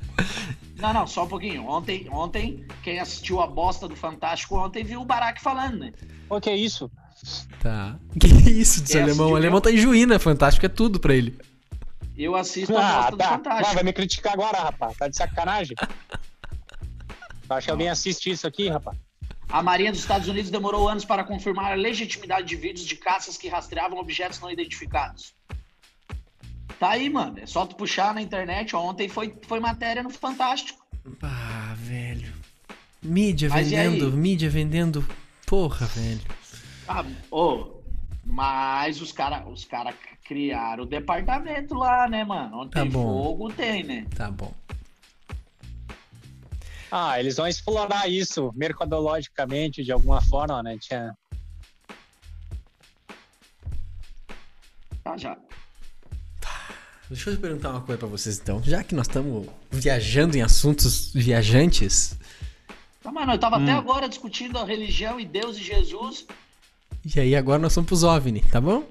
Não, 0.76 0.92
não, 0.92 1.06
só 1.06 1.24
um 1.24 1.28
pouquinho. 1.28 1.66
Ontem, 1.66 2.06
ontem, 2.10 2.64
quem 2.82 2.98
assistiu 3.00 3.40
a 3.40 3.46
bosta 3.46 3.88
do 3.88 3.96
Fantástico 3.96 4.58
ontem 4.58 4.84
viu 4.84 5.00
o 5.00 5.04
Barack 5.04 5.40
falando, 5.40 5.78
né? 5.78 5.92
O 6.28 6.38
que 6.40 6.50
é 6.50 6.56
isso? 6.56 6.90
Tá. 7.60 7.96
Que 8.20 8.26
isso, 8.28 8.80
desse 8.80 8.92
Quem 8.94 9.02
alemão? 9.02 9.30
O 9.32 9.36
alemão 9.36 9.60
tá 9.60 9.70
em 9.70 9.76
Juína, 9.78 10.18
fantástico 10.18 10.64
é 10.66 10.68
tudo 10.68 10.98
pra 11.00 11.14
ele. 11.14 11.38
Eu 12.16 12.34
assisto 12.36 12.76
a 12.76 12.80
Ah, 12.80 12.96
bosta 12.96 13.10
do 13.12 13.16
tá. 13.18 13.24
Vai, 13.28 13.36
Fantástico. 13.38 13.74
vai 13.74 13.84
me 13.84 13.92
criticar 13.94 14.32
agora, 14.34 14.58
rapaz. 14.58 14.96
Tá 14.96 15.08
de 15.08 15.16
sacanagem? 15.16 15.76
Tu 17.46 17.52
acha 17.54 17.64
que 17.64 17.70
alguém 17.70 17.88
assiste 17.88 18.30
isso 18.30 18.46
aqui, 18.46 18.68
rapaz? 18.68 18.96
A 19.52 19.62
Marinha 19.62 19.90
dos 19.90 20.00
Estados 20.00 20.28
Unidos 20.28 20.50
demorou 20.50 20.88
anos 20.88 21.04
para 21.04 21.24
confirmar 21.24 21.72
a 21.72 21.74
legitimidade 21.74 22.46
de 22.46 22.56
vídeos 22.56 22.86
de 22.86 22.96
caças 22.96 23.36
que 23.36 23.48
rastreavam 23.48 23.98
objetos 23.98 24.38
não 24.40 24.50
identificados. 24.50 25.34
Tá 26.78 26.90
aí, 26.90 27.10
mano. 27.10 27.38
É 27.40 27.46
só 27.46 27.66
tu 27.66 27.74
puxar 27.76 28.14
na 28.14 28.22
internet. 28.22 28.74
Ontem 28.76 29.08
foi, 29.08 29.34
foi 29.42 29.58
matéria 29.60 30.02
no 30.02 30.10
Fantástico. 30.10 30.78
Ah, 31.22 31.74
velho. 31.76 32.32
Mídia 33.02 33.48
Mas 33.48 33.70
vendendo, 33.70 34.12
mídia 34.12 34.48
vendendo. 34.48 35.06
Porra, 35.46 35.86
velho. 35.86 36.20
Ah, 36.86 37.04
ô, 37.30 37.80
mas 38.24 39.00
os 39.00 39.10
caras 39.10 39.42
os 39.48 39.64
cara 39.64 39.92
criaram 40.24 40.84
o 40.84 40.86
departamento 40.86 41.74
lá, 41.74 42.08
né, 42.08 42.24
mano? 42.24 42.60
Onde 42.60 42.70
Tá 42.70 42.82
tem 42.82 42.90
bom. 42.90 43.02
fogo, 43.24 43.52
tem, 43.52 43.82
né? 43.82 44.06
Tá 44.14 44.30
bom. 44.30 44.52
Ah, 46.90 47.18
eles 47.20 47.37
vão 47.37 47.46
explorar 47.46 48.09
isso 48.09 48.50
mercadologicamente 48.55 49.85
de 49.85 49.92
alguma 49.92 50.20
forma, 50.20 50.62
né? 50.62 50.76
Tinha... 50.81 51.14
Tá 55.05 55.16
já. 55.16 55.37
Deixa 57.09 57.31
eu 57.31 57.38
perguntar 57.38 57.70
uma 57.70 57.81
coisa 57.81 57.98
pra 57.98 58.09
vocês 58.09 58.38
então. 58.38 58.62
Já 58.62 58.85
que 58.85 58.94
nós 58.94 59.07
estamos 59.09 59.48
viajando 59.70 60.37
em 60.37 60.42
assuntos 60.42 61.12
viajantes, 61.12 62.16
Tá, 63.03 63.11
mano, 63.11 63.33
eu 63.33 63.38
tava 63.38 63.57
Hum. 63.59 63.62
até 63.62 63.72
agora 63.72 64.09
discutindo 64.09 64.59
a 64.59 64.64
religião 64.64 65.18
e 65.18 65.24
Deus 65.24 65.57
e 65.57 65.62
Jesus. 65.62 66.26
e 67.14 67.18
aí 67.18 67.35
agora 67.35 67.59
nós 67.59 67.72
somos 67.72 67.88
pros 67.88 68.03
OVNI, 68.03 68.42
tá 68.42 68.61
bom? 68.61 68.85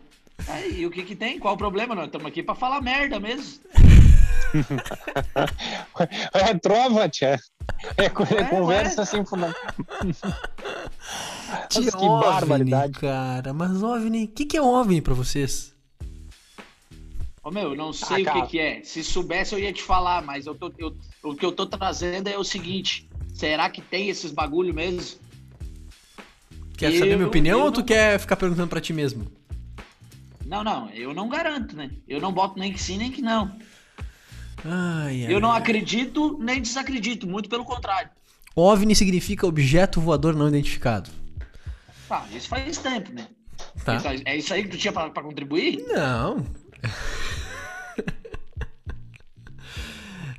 Aí, 0.47 0.79
e 0.81 0.85
o 0.87 0.89
que 0.91 1.03
que 1.03 1.15
tem? 1.15 1.37
Qual 1.37 1.53
o 1.53 1.57
problema? 1.57 1.93
Nós 1.93 2.05
estamos 2.07 2.25
aqui 2.25 2.41
pra 2.41 2.55
falar 2.55 2.81
merda 2.81 3.19
mesmo. 3.19 3.59
É 6.33 6.53
trova, 6.57 7.07
tia. 7.07 7.39
É, 7.97 8.09
co- 8.09 8.23
é 8.23 8.33
Ué, 8.35 8.43
conversa 8.45 8.97
ué. 8.97 9.03
assim 9.03 9.25
fundamental. 9.25 9.61
Que, 11.69 11.91
que 11.91 12.07
barbaridade. 12.07 12.93
cara. 12.99 13.53
Mas 13.53 13.81
OVNI, 13.81 14.25
o 14.25 14.27
que, 14.27 14.45
que 14.45 14.57
é 14.57 14.61
OVNI 14.61 15.01
pra 15.01 15.13
vocês? 15.15 15.73
Ô, 17.43 17.49
meu, 17.49 17.69
eu 17.71 17.75
não 17.75 17.91
sei 17.91 18.27
Ah, 18.27 18.37
o 18.37 18.41
que, 18.41 18.47
que 18.51 18.59
é. 18.59 18.83
Se 18.83 19.03
soubesse, 19.03 19.53
eu 19.55 19.59
ia 19.59 19.73
te 19.73 19.81
falar, 19.81 20.21
mas 20.21 20.45
eu 20.45 20.53
tô, 20.53 20.71
eu- 20.77 20.95
o 21.23 21.33
que 21.35 21.43
eu 21.45 21.51
tô 21.51 21.65
trazendo 21.65 22.27
é 22.27 22.37
o 22.37 22.43
seguinte: 22.43 23.09
será 23.33 23.67
que 23.69 23.81
tem 23.81 24.09
esses 24.09 24.31
bagulho 24.31 24.73
mesmo? 24.73 25.17
Quer 26.77 26.91
saber 26.93 27.13
Eu- 27.13 27.17
minha 27.17 27.27
opinião 27.27 27.61
ou 27.61 27.71
tu 27.71 27.79
não- 27.79 27.85
quer 27.87 28.19
ficar 28.19 28.35
perguntando 28.35 28.67
pra 28.67 28.79
ti 28.81 28.93
mesmo? 28.93 29.25
Não, 30.45 30.63
não, 30.63 30.89
eu 30.91 31.13
não 31.13 31.27
garanto, 31.29 31.75
né? 31.75 31.89
Eu 32.07 32.19
não 32.21 32.31
boto 32.31 32.59
nem 32.59 32.71
que 32.73 32.81
sim, 32.81 32.97
nem 32.97 33.11
que 33.11 33.21
não. 33.21 33.51
Ai, 34.65 35.25
ai, 35.25 35.33
Eu 35.33 35.39
não 35.39 35.51
acredito 35.51 36.37
nem 36.39 36.61
desacredito, 36.61 37.27
muito 37.27 37.49
pelo 37.49 37.63
contrário. 37.65 38.09
OVNI 38.55 38.95
significa 38.95 39.47
objeto 39.47 40.01
voador 40.01 40.35
não 40.35 40.47
identificado. 40.47 41.09
Tá, 42.07 42.25
isso 42.33 42.47
faz 42.47 42.77
tempo, 42.77 43.13
né? 43.13 43.27
Tá? 43.85 43.95
Isso 43.95 44.23
é 44.25 44.37
isso 44.37 44.53
aí 44.53 44.63
que 44.63 44.69
tu 44.69 44.77
tinha 44.77 44.91
pra, 44.91 45.09
pra 45.09 45.23
contribuir? 45.23 45.85
Não. 45.87 46.45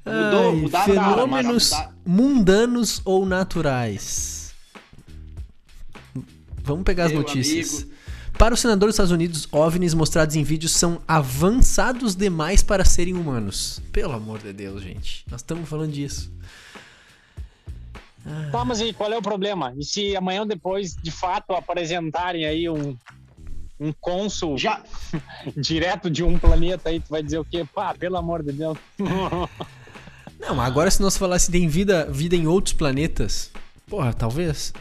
Ai, 0.05 0.55
mudar 0.57 0.85
fenômenos 0.85 1.71
nada, 1.71 1.95
mundanos 2.05 3.01
ou 3.05 3.25
naturais? 3.27 4.55
Vamos 6.63 6.85
pegar 6.85 7.05
as 7.05 7.13
Meu 7.13 7.21
notícias. 7.21 7.83
amigo. 7.83 8.00
Para 8.41 8.55
o 8.55 8.57
senador 8.57 8.87
dos 8.87 8.95
Estados 8.95 9.13
Unidos, 9.13 9.47
OVNIs 9.53 9.93
mostrados 9.93 10.35
em 10.35 10.43
vídeos 10.43 10.73
são 10.73 11.03
avançados 11.07 12.17
demais 12.17 12.63
para 12.63 12.87
serem 12.87 13.13
humanos. 13.13 13.83
Pelo 13.93 14.15
amor 14.15 14.39
de 14.39 14.51
Deus, 14.51 14.83
gente. 14.83 15.27
Nós 15.31 15.43
estamos 15.43 15.69
falando 15.69 15.93
disso. 15.93 16.33
Tá, 18.51 18.65
mas 18.65 18.81
e 18.81 18.95
qual 18.95 19.13
é 19.13 19.19
o 19.19 19.21
problema? 19.21 19.75
E 19.77 19.85
se 19.85 20.17
amanhã 20.17 20.41
ou 20.41 20.47
depois, 20.47 20.97
de 20.97 21.11
fato, 21.11 21.53
apresentarem 21.53 22.47
aí 22.47 22.67
um, 22.67 22.97
um 23.79 23.93
cônsul 24.01 24.57
Já, 24.57 24.83
direto 25.55 26.09
de 26.09 26.25
um 26.25 26.39
planeta 26.39 26.89
aí, 26.89 26.99
tu 26.99 27.11
vai 27.11 27.23
dizer 27.23 27.41
o 27.41 27.45
quê? 27.45 27.67
Pá, 27.75 27.93
pelo 27.93 28.17
amor 28.17 28.43
de 28.43 28.53
Deus. 28.53 28.79
Não, 30.41 30.55
mas 30.55 30.67
agora 30.67 30.91
se 30.91 31.03
nós 31.03 31.15
falasse 31.15 31.53
tem 31.53 31.69
vida, 31.69 32.07
vida 32.11 32.35
em 32.35 32.47
outros 32.47 32.73
planetas, 32.73 33.51
porra, 33.87 34.15
talvez. 34.15 34.73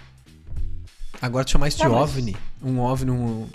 Agora 1.22 1.44
tu 1.44 1.52
chamar 1.52 1.68
isso 1.68 1.76
de 1.76 1.84
Tá, 1.84 1.90
mas- 1.90 2.10
OVNI, 2.10 2.38
um 2.62 2.80
OVNI, 2.80 3.12
um... 3.12 3.48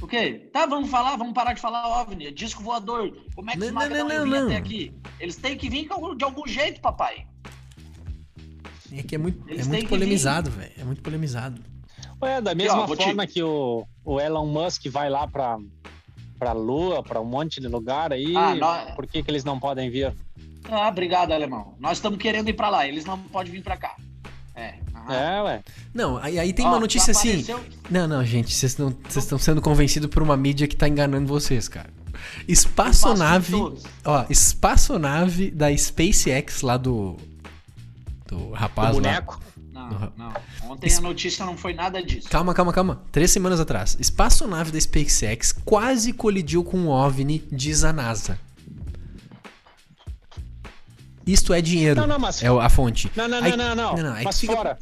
o 0.00 0.06
quê? 0.06 0.48
Tá, 0.52 0.66
vamos 0.66 0.90
falar, 0.90 1.16
vamos 1.16 1.32
parar 1.34 1.52
de 1.52 1.60
falar 1.60 2.00
OVNI, 2.02 2.26
é 2.26 2.30
disco 2.30 2.62
voador. 2.62 3.12
Como 3.34 3.50
é 3.50 3.54
que 3.54 3.58
Não, 3.60 3.66
os 3.68 3.72
não, 3.72 3.80
magrão 3.80 4.08
não, 4.08 4.26
não. 4.26 4.46
até 4.46 4.56
aqui? 4.56 4.92
Eles 5.18 5.36
têm 5.36 5.56
que 5.56 5.68
vir 5.68 5.88
de 6.16 6.24
algum 6.24 6.46
jeito, 6.46 6.80
papai. 6.80 7.26
É 8.92 9.02
que 9.02 9.14
é 9.14 9.18
muito, 9.18 9.48
Eles 9.48 9.66
é 9.66 9.68
muito 9.68 9.88
polemizado, 9.88 10.50
velho. 10.50 10.72
É 10.78 10.84
muito 10.84 11.00
polemizado. 11.02 11.62
Ué, 12.22 12.40
da 12.40 12.54
mesma 12.54 12.80
ó, 12.82 12.86
vou 12.86 12.96
te- 12.96 13.04
forma 13.04 13.26
que 13.26 13.42
o, 13.42 13.86
o 14.04 14.20
Elon 14.20 14.46
Musk 14.46 14.86
vai 14.88 15.08
lá 15.08 15.26
pra, 15.28 15.58
pra 16.38 16.52
Lua, 16.52 17.02
pra 17.02 17.20
um 17.20 17.24
monte 17.24 17.60
de 17.60 17.68
lugar 17.68 18.12
aí, 18.12 18.34
Ah, 18.36 18.92
por 18.96 19.06
que, 19.06 19.22
que 19.22 19.30
eles 19.30 19.44
não 19.44 19.58
podem 19.60 19.88
vir? 19.90 20.12
Ah, 20.68 20.88
obrigado, 20.88 21.32
alemão. 21.32 21.74
Nós 21.78 21.98
estamos 21.98 22.18
querendo 22.18 22.48
ir 22.48 22.54
pra 22.54 22.68
lá, 22.68 22.86
eles 22.86 23.04
não 23.04 23.18
podem 23.18 23.52
vir 23.52 23.62
pra 23.62 23.76
cá. 23.76 23.96
É. 24.54 24.74
É, 25.08 25.42
ué. 25.42 25.62
Não, 25.94 26.16
aí, 26.18 26.38
aí 26.38 26.52
tem 26.52 26.66
Ó, 26.66 26.68
uma 26.70 26.80
notícia 26.80 27.10
assim. 27.12 27.44
Não, 27.90 28.06
não, 28.06 28.24
gente, 28.24 28.54
vocês 28.54 28.76
não- 28.76 28.94
estão 29.08 29.38
sendo 29.38 29.60
convencidos 29.62 30.08
por 30.10 30.22
uma 30.22 30.36
mídia 30.36 30.66
que 30.68 30.76
tá 30.76 30.88
enganando 30.88 31.26
vocês, 31.26 31.68
cara. 31.68 31.90
Espaçonave, 32.46 33.54
ó, 34.04 34.24
espaçonave 34.28 35.50
da 35.50 35.74
SpaceX 35.76 36.62
lá 36.62 36.76
do 36.76 37.16
do 38.28 38.50
rapaz 38.52 38.90
o 38.96 39.00
lá. 39.00 39.02
boneco. 39.02 39.40
Não, 39.72 39.88
Uhum. 39.90 40.10
não. 40.16 40.32
Ontem 40.70 40.92
a 40.94 41.00
notícia 41.00 41.44
não 41.44 41.56
foi 41.56 41.72
nada 41.72 42.02
disso. 42.02 42.28
Calma, 42.28 42.52
calma, 42.54 42.72
calma. 42.72 43.02
Três 43.10 43.30
semanas 43.30 43.58
atrás, 43.58 43.96
espaçonave 43.98 44.70
da 44.70 44.78
SpaceX 44.80 45.52
quase 45.64 46.12
colidiu 46.12 46.62
com 46.62 46.76
um 46.78 46.88
OVNI, 46.88 47.42
diz 47.50 47.82
a 47.82 47.92
NASA. 47.92 48.38
Isto 51.26 51.52
é 51.54 51.60
dinheiro. 51.60 52.00
Não, 52.00 52.06
não, 52.06 52.18
mas- 52.18 52.42
É 52.42 52.48
a 52.48 52.68
fonte. 52.68 53.10
Não, 53.14 53.28
não, 53.28 53.38
Aí- 53.38 53.50
não, 53.50 53.56
não, 53.56 53.74
não. 53.74 53.96
não, 53.96 54.02
não, 54.04 54.12
aí 54.14 54.24
Mas 54.24 54.40
fica- 54.40 54.54
fora. 54.56 54.78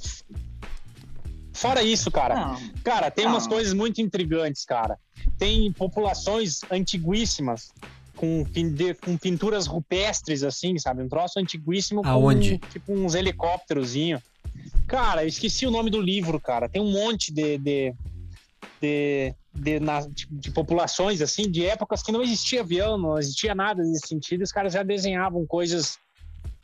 Fora 1.53 1.83
isso, 1.83 2.11
cara. 2.11 2.35
Não. 2.37 2.61
Cara, 2.85 3.11
tem 3.11 3.27
umas 3.27 3.46
coisas 3.46 3.72
muito 3.74 4.01
intrigantes, 4.01 4.64
cara. 4.64 4.96
Tem 5.37 5.72
populações 5.72 6.61
antiguíssimas 6.70 7.72
com, 8.14 8.44
com 9.05 9.16
pinturas 9.16 9.66
rupestres, 9.66 10.44
assim, 10.44 10.79
sabe? 10.79 11.03
Um 11.03 11.09
troço 11.09 11.38
antiguíssimo 11.40 12.03
Aonde? 12.05 12.59
com 12.59 12.68
tipo 12.68 12.92
uns 12.92 13.14
helicópterozinhos. 13.16 14.22
Cara, 14.87 15.24
eu 15.24 15.29
esqueci 15.29 15.66
o 15.66 15.70
nome 15.70 15.90
do 15.90 16.01
livro, 16.01 16.40
cara. 16.40 16.68
Tem 16.68 16.81
um 16.81 16.90
monte 16.92 17.33
de. 17.33 17.59
de, 17.59 17.94
de, 18.81 19.35
de, 19.53 19.81
na- 19.81 20.01
de- 20.07 20.29
de 20.31 20.51
populações, 20.53 21.20
assim, 21.20 21.51
de 21.51 21.66
épocas 21.66 22.03
que 22.05 22.12
não 22.12 22.22
existia 22.22 22.61
avião, 22.61 22.96
não 22.96 23.18
existia 23.18 23.53
nada 23.55 23.83
nesse 23.83 24.07
sentido. 24.07 24.42
e 24.42 24.44
Os 24.44 24.53
caras 24.53 24.72
já 24.72 24.85
desenhavam 24.85 25.44
coisas 25.44 25.98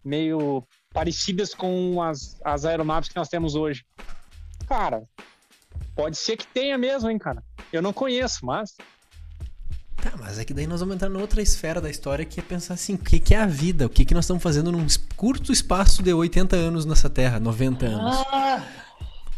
meio 0.04 0.62
parecidas 0.92 1.54
com 1.54 2.00
as, 2.02 2.38
as 2.44 2.64
aeronaves 2.64 3.08
que 3.08 3.16
nós 3.16 3.28
temos 3.28 3.54
hoje. 3.54 3.84
Cara, 4.68 5.02
pode 5.96 6.16
ser 6.16 6.36
que 6.36 6.46
tenha 6.46 6.78
mesmo, 6.78 7.10
hein, 7.10 7.18
cara. 7.18 7.42
Eu 7.72 7.82
não 7.82 7.92
conheço, 7.92 8.44
mas. 8.46 8.74
Tá, 9.96 10.12
mas 10.18 10.38
é 10.38 10.44
que 10.44 10.52
daí 10.52 10.66
nós 10.66 10.80
vamos 10.80 10.94
entrar 10.96 11.08
noutra 11.08 11.40
esfera 11.40 11.80
da 11.80 11.88
história 11.88 12.24
que 12.24 12.38
é 12.38 12.42
pensar 12.42 12.74
assim, 12.74 12.94
o 12.94 12.98
que, 12.98 13.18
que 13.18 13.34
é 13.34 13.38
a 13.38 13.46
vida? 13.46 13.86
O 13.86 13.88
que, 13.88 14.04
que 14.04 14.12
nós 14.14 14.24
estamos 14.24 14.42
fazendo 14.42 14.70
num 14.70 14.86
curto 15.16 15.50
espaço 15.52 16.02
de 16.02 16.12
80 16.12 16.54
anos 16.54 16.84
nessa 16.84 17.08
Terra, 17.08 17.40
90 17.40 17.86
anos. 17.86 18.16
Ah, 18.30 18.62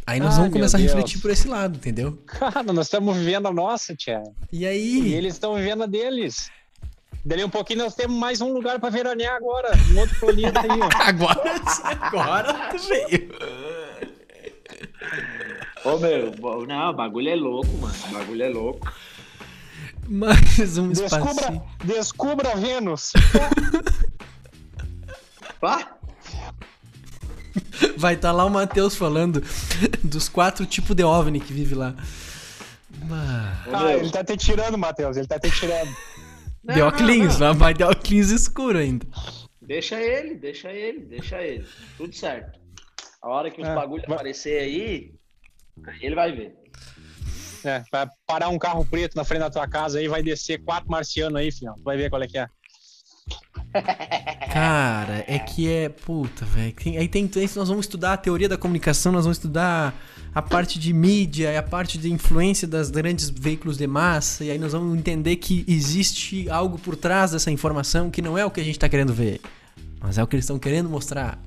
Aí 0.09 0.21
nós 0.21 0.35
ai, 0.35 0.39
vamos 0.39 0.53
começar 0.53 0.79
a 0.79 0.81
refletir 0.81 1.15
Deus. 1.15 1.23
por 1.23 1.31
esse 1.33 1.49
lado, 1.49 1.77
entendeu? 1.77 2.17
Cara, 2.27 2.63
nós 2.73 2.87
estamos 2.87 3.17
vivendo 3.17 3.47
a 3.49 3.53
nossa, 3.53 3.95
tia. 3.95 4.23
E 4.53 4.61
E 4.61 4.67
aí? 4.67 5.13
eles 5.15 5.35
estão 5.35 5.55
vivendo 5.57 5.83
a 5.83 5.87
deles. 5.87 6.49
Dali 7.27 7.43
um 7.43 7.51
pouquinho 7.51 7.81
nós 7.81 7.97
temos 7.97 8.17
mais 8.17 8.41
um 8.41 8.53
lugar 8.53 8.79
pra 8.79 8.89
veranear 8.89 9.35
agora. 9.35 9.73
Um 9.93 9.99
outro 9.99 10.15
planeta 10.21 10.61
aí, 10.61 10.69
ó. 10.81 10.89
Agora, 11.03 11.43
agora 11.91 12.71
veio. 12.79 13.29
Ô, 15.85 15.99
meu, 15.99 16.33
não, 16.69 16.91
o 16.91 16.93
bagulho 16.93 17.29
é 17.29 17.35
louco, 17.35 17.73
mano. 17.79 17.95
O 18.09 18.13
bagulho 18.15 18.43
é 18.45 18.49
louco. 18.49 18.93
Mais 20.09 20.79
um 20.79 20.91
Descubra, 20.91 21.31
espacinho. 21.33 21.63
descubra 21.85 22.55
Vênus. 22.55 23.13
Ah, 25.63 25.89
Vai 27.97 28.15
estar 28.15 28.31
lá 28.31 28.45
o 28.45 28.51
Matheus 28.51 28.95
falando 28.95 29.43
dos 30.05 30.29
quatro 30.29 30.65
tipos 30.65 30.95
de 30.95 31.03
OVNI 31.03 31.41
que 31.41 31.53
vive 31.53 31.75
lá. 31.75 31.93
Ah, 33.73 33.93
ele 33.95 34.11
tá 34.11 34.23
te 34.23 34.37
tirando, 34.37 34.79
Matheus. 34.79 35.17
Ele 35.17 35.27
tá 35.27 35.41
te 35.41 35.51
tirando. 35.51 35.91
Não, 36.67 36.75
De 36.75 36.81
não, 36.81 36.89
óculos, 36.89 37.39
não. 37.39 37.55
vai 37.55 37.73
de 37.75 37.83
óculos 37.85 38.31
escuro 38.31 38.79
ainda. 38.79 39.07
Deixa 39.63 40.01
ele, 40.01 40.35
deixa 40.35 40.71
ele, 40.73 41.01
deixa 41.01 41.41
ele. 41.43 41.67
Tudo 41.97 42.15
certo. 42.15 42.59
A 43.23 43.29
hora 43.29 43.51
que 43.51 43.61
os 43.61 43.69
É, 43.69 43.75
bagulhos 43.75 44.05
vai- 44.07 44.17
aparecer 44.17 44.59
aí, 44.61 45.13
aí 45.87 45.99
ele 46.03 46.15
vai 46.15 46.33
ver. 46.33 46.55
É, 47.65 47.83
vai 47.91 48.07
parar 48.27 48.49
um 48.49 48.59
carro 48.59 48.85
preto 48.85 49.17
na 49.17 49.25
frente 49.25 49.41
da 49.41 49.51
tua 49.51 49.67
casa 49.67 49.99
aí, 49.99 50.07
vai 50.07 50.23
descer 50.23 50.63
quatro 50.63 50.89
marcianos 50.91 51.41
aí, 51.41 51.51
filhão. 51.51 51.75
Vai 51.85 51.97
ver 51.97 52.11
qual 52.11 52.23
é 52.23 52.29
que 52.29 52.39
é. 52.39 52.49
Cara, 54.53 55.25
é 55.27 55.39
que 55.39 55.71
é. 55.71 55.89
Puta, 55.89 56.45
velho. 56.45 56.75
Aí 56.99 57.09
tem. 57.09 57.27
tem- 57.29 57.49
Nós 57.57 57.69
vamos 57.69 57.87
estudar 57.87 58.13
a 58.13 58.17
teoria 58.17 58.49
da 58.49 58.57
comunicação, 58.57 59.13
nós 59.13 59.25
vamos 59.25 59.37
estudar 59.39 59.95
a 60.37 60.43
parte 60.43 60.79
de 60.79 60.93
mídia 60.93 61.51
e 61.51 61.57
a 61.57 61.63
parte 61.63 61.97
de 61.97 62.13
influência 62.13 62.69
das 62.69 62.91
grandes 62.91 63.31
veículos 63.31 63.79
de 63.79 63.87
massa. 63.87 64.45
E 64.45 64.51
aí 64.51 64.59
nós 64.59 64.73
vamos 64.73 64.99
entender 64.99 65.37
que 65.37 65.65
existe 65.67 66.47
algo 66.51 66.79
por 66.79 66.95
trás 66.95 67.31
dessa 67.31 67.51
informação 67.51 68.11
que 68.11 68.21
não 68.21 68.37
é 68.37 68.45
o 68.45 68.51
que 68.51 68.61
a 68.61 68.65
gente 68.65 68.79
tá 68.79 68.87
querendo 68.87 69.15
ver. 69.15 69.41
Mas 69.99 70.19
é 70.19 70.23
o 70.23 70.27
que 70.27 70.37
eles 70.37 70.45
estão 70.45 70.59
querendo 70.59 70.91
mostrar. 70.91 71.39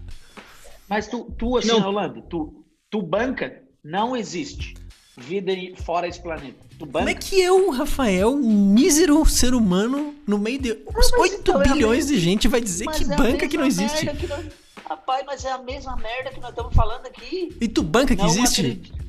Mas 0.89 1.05
tu, 1.07 1.31
tu 1.37 1.55
assim, 1.57 1.67
Não. 1.67 1.81
Rolando, 1.81 2.23
tu, 2.23 2.65
tu 2.89 2.99
banca, 3.03 3.61
não 3.83 4.17
existe 4.17 4.73
vida 5.15 5.51
fora 5.83 6.07
esse 6.07 6.19
planeta. 6.19 6.57
Tu 6.79 6.85
banca. 6.87 6.99
Como 7.05 7.09
é 7.09 7.13
que 7.13 7.39
eu, 7.39 7.69
Rafael, 7.69 8.33
um 8.33 8.73
mísero 8.73 9.23
ser 9.25 9.53
humano, 9.53 10.15
no 10.25 10.39
meio 10.39 10.59
de 10.59 10.75
mas 10.91 11.11
8 11.13 11.35
então 11.35 11.61
é 11.61 11.67
bilhões 11.71 12.05
mesma- 12.05 12.11
de 12.15 12.19
gente, 12.19 12.47
vai 12.47 12.59
dizer 12.61 12.85
Mas 12.85 12.97
que 12.97 13.03
é 13.03 13.15
banca 13.15 13.47
que 13.47 13.55
não 13.57 13.65
existe? 13.67 14.07
que 14.15 14.25
nós- 14.25 14.45
Rapaz, 14.89 15.23
mas 15.25 15.45
é 15.45 15.51
a 15.51 15.57
mesma 15.59 15.95
merda 15.95 16.31
que 16.31 16.39
nós 16.39 16.49
estamos 16.49 16.73
falando 16.73 17.05
aqui. 17.05 17.55
E 17.61 17.67
tu 17.67 17.83
banca 17.83 18.15
que 18.15 18.21
Não 18.23 18.27
existe? 18.29 18.61
acredito. 18.61 18.99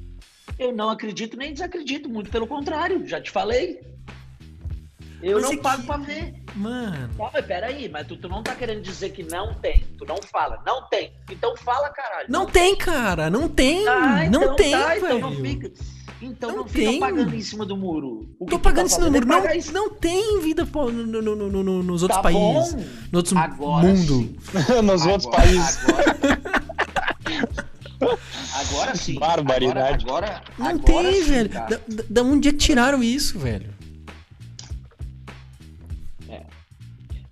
Eu 0.58 0.72
não 0.76 0.90
acredito 0.90 1.38
nem 1.38 1.54
desacredito, 1.54 2.06
muito 2.08 2.30
pelo 2.30 2.46
contrário, 2.46 3.06
já 3.06 3.18
te 3.18 3.30
falei. 3.30 3.80
Eu 5.22 5.35
Mas 5.35 5.42
não 5.44 5.52
é 5.52 5.56
que- 5.56 5.62
pago 5.62 5.83
pra 5.85 5.96
ver. 5.98 6.35
Mano. 6.54 7.11
Não, 7.18 7.30
mas 7.33 7.44
peraí, 7.46 7.88
mas 7.88 8.06
tu, 8.06 8.16
tu 8.16 8.28
não 8.28 8.42
tá 8.42 8.54
querendo 8.54 8.80
dizer 8.83 9.11
que 9.11 9.22
não 9.22 9.52
tem. 9.54 9.85
Tu 9.98 10.04
não 10.06 10.16
fala, 10.22 10.62
não 10.66 10.88
tem. 10.88 11.12
Então 11.30 11.54
fala, 11.56 11.90
caralho. 11.90 12.26
Não 12.28 12.46
tem, 12.46 12.74
cara, 12.76 13.28
não 13.30 13.48
tem. 13.48 13.87
Ah, 13.87 14.28
não 14.30 14.42
então 14.44 14.56
tem, 14.56 14.72
tá, 14.72 14.87
velho. 14.88 15.06
então 15.06 15.20
não 15.20 15.35
fica. 15.37 15.70
Então 16.22 16.50
Não 16.50 16.56
não, 16.59 16.68
fica 16.68 16.90
tem. 16.90 17.00
pagando 17.00 17.35
em 17.35 17.40
cima 17.40 17.64
do 17.64 17.74
muro. 17.76 18.28
O 18.38 18.44
que 18.44 18.50
Tô 18.50 18.59
tu 18.59 18.62
pagando 18.62 18.88
tá 18.90 18.96
no 18.98 19.04
fazendo 19.04 19.12
muro. 19.14 19.24
é 19.24 19.26
Não, 19.26 19.40
pagar 19.42 19.56
isso. 19.56 19.72
não 19.72 19.90
tem 19.90 20.40
vida 20.42 20.66
pô, 20.66 20.90
no, 20.90 21.04
no- 21.06 21.22
no- 21.22 21.48
no- 21.50 21.62
no- 21.62 21.83
nos 21.83 22.02
outros 22.02 22.16
Tá 22.18 22.22
países. 22.22 22.74
bom. 22.74 22.85
No 23.11 23.18
outros 23.18 23.37
Agora 23.37 23.88
mundo. 23.88 24.37
Nos 24.85 25.06
outros 25.06 25.26
Agora- 25.26 25.42
países. 25.42 25.78
Agora, 28.00 28.20
agora 28.54 28.94
sim. 28.96 29.18
Barbaridade. 29.18 30.04
Agora, 30.04 30.26
agora, 30.26 30.42
Não 30.59 30.66
agora 30.66 30.83
tem, 30.85 31.22
sim, 31.22 31.30
velho. 31.30 31.48
da- 31.48 31.80
da 32.09 32.22
onde 32.22 32.48
é 32.48 32.52
que 32.52 32.59
tiraram 32.59 33.02
isso, 33.02 33.38
velho? 33.38 33.70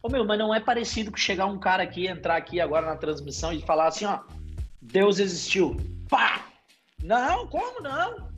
Ô 0.02 0.08
meu, 0.08 0.24
mas 0.24 0.38
não 0.38 0.54
é 0.54 0.60
parecido 0.60 1.10
com 1.10 1.16
chegar 1.16 1.46
um 1.46 1.58
cara 1.58 1.82
aqui, 1.82 2.06
entrar 2.06 2.36
aqui 2.36 2.60
agora 2.60 2.86
na 2.86 2.96
transmissão 2.96 3.52
e 3.52 3.60
falar 3.60 3.88
assim, 3.88 4.04
ó, 4.04 4.20
Deus 4.80 5.18
existiu. 5.18 5.76
Pá! 6.08 6.46
Não, 7.02 7.46
como 7.46 7.80
não? 7.80 8.28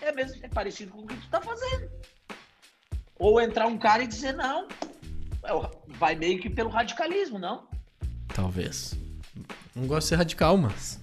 É 0.00 0.12
mesmo, 0.12 0.44
é 0.44 0.48
parecido 0.48 0.92
com 0.92 1.02
o 1.02 1.06
que 1.06 1.16
tu 1.16 1.28
tá 1.28 1.40
fazendo. 1.40 1.90
Ou 3.18 3.40
entrar 3.40 3.66
um 3.66 3.78
cara 3.78 4.02
e 4.02 4.06
dizer 4.06 4.32
não. 4.32 4.66
É 5.44 5.52
Vai 5.86 6.14
meio 6.14 6.40
que 6.40 6.48
pelo 6.48 6.70
radicalismo, 6.70 7.38
não? 7.38 7.68
Talvez. 8.34 8.94
Não 9.74 9.86
gosto 9.86 10.02
de 10.02 10.08
ser 10.08 10.16
radical, 10.16 10.56
mas. 10.56 10.98